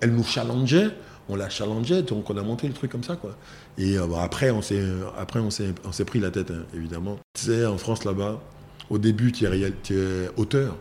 elle 0.00 0.14
nous 0.14 0.24
challengeait, 0.24 0.90
on 1.28 1.36
la 1.36 1.48
challengeait, 1.48 2.02
donc 2.02 2.30
on 2.30 2.36
a 2.36 2.42
monté 2.42 2.66
le 2.66 2.74
truc 2.74 2.90
comme 2.90 3.04
ça, 3.04 3.16
quoi. 3.16 3.36
Et 3.78 3.98
euh, 3.98 4.06
après, 4.16 4.50
on 4.50 4.62
s'est, 4.62 4.82
après, 5.18 5.40
on 5.40 5.50
s'est, 5.50 5.74
on 5.84 5.92
s'est 5.92 6.04
pris 6.04 6.20
la 6.20 6.30
tête, 6.30 6.50
hein, 6.50 6.64
évidemment. 6.74 7.18
Tu 7.34 7.46
sais, 7.46 7.66
en 7.66 7.78
France 7.78 8.04
là-bas, 8.04 8.40
au 8.88 8.98
début, 8.98 9.32
tu 9.32 9.44
es, 9.44 9.72
tu 9.82 9.98
es 9.98 10.30
auteur. 10.36 10.76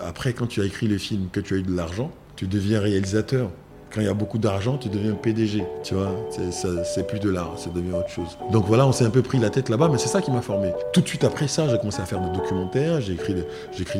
Après, 0.00 0.32
quand 0.32 0.46
tu 0.46 0.60
as 0.60 0.64
écrit 0.64 0.88
les 0.88 0.98
films, 0.98 1.28
que 1.30 1.40
tu 1.40 1.54
as 1.54 1.56
eu 1.58 1.62
de 1.62 1.74
l'argent, 1.74 2.12
tu 2.36 2.46
deviens 2.46 2.80
réalisateur 2.80 3.50
quand 3.94 4.00
il 4.00 4.06
y 4.06 4.10
a 4.10 4.14
beaucoup 4.14 4.38
d'argent, 4.38 4.76
tu 4.76 4.88
deviens 4.88 5.12
PDG. 5.12 5.64
Tu 5.84 5.94
vois, 5.94 6.10
c'est 6.82 7.06
plus 7.06 7.20
de 7.20 7.30
l'art, 7.30 7.52
ça 7.56 7.70
devient 7.70 7.92
autre 7.92 8.08
chose. 8.08 8.36
Donc 8.50 8.64
voilà, 8.66 8.86
on 8.86 8.92
s'est 8.92 9.04
un 9.04 9.10
peu 9.10 9.22
pris 9.22 9.38
la 9.38 9.50
tête 9.50 9.68
là-bas, 9.68 9.88
mais 9.88 9.98
c'est 9.98 10.08
ça 10.08 10.20
qui 10.20 10.32
m'a 10.32 10.42
formé. 10.42 10.72
Tout 10.92 11.00
de 11.00 11.06
suite 11.06 11.22
après 11.22 11.46
ça, 11.46 11.68
j'ai 11.68 11.78
commencé 11.78 12.02
à 12.02 12.06
faire 12.06 12.20
des 12.20 12.36
documentaires, 12.36 13.00
j'ai 13.00 13.12
écrit, 13.12 13.34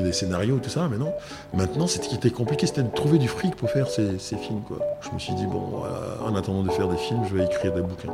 des 0.02 0.12
scénarios, 0.12 0.58
tout 0.58 0.70
ça, 0.70 0.88
mais 0.90 0.98
non. 0.98 1.12
Maintenant, 1.52 1.86
ce 1.86 1.98
qui 1.98 2.14
était 2.14 2.30
compliqué, 2.30 2.66
c'était 2.66 2.82
de 2.82 2.90
trouver 2.90 3.18
du 3.18 3.28
fric 3.28 3.54
pour 3.54 3.70
faire 3.70 3.88
ces, 3.88 4.18
films. 4.18 4.62
Je 5.00 5.10
me 5.14 5.18
suis 5.18 5.34
dit, 5.34 5.46
bon, 5.46 5.82
en 6.24 6.34
attendant 6.34 6.62
de 6.62 6.70
faire 6.70 6.88
des 6.88 6.96
films, 6.96 7.22
je 7.28 7.36
vais 7.36 7.44
écrire 7.44 7.72
des 7.72 7.82
bouquins. 7.82 8.12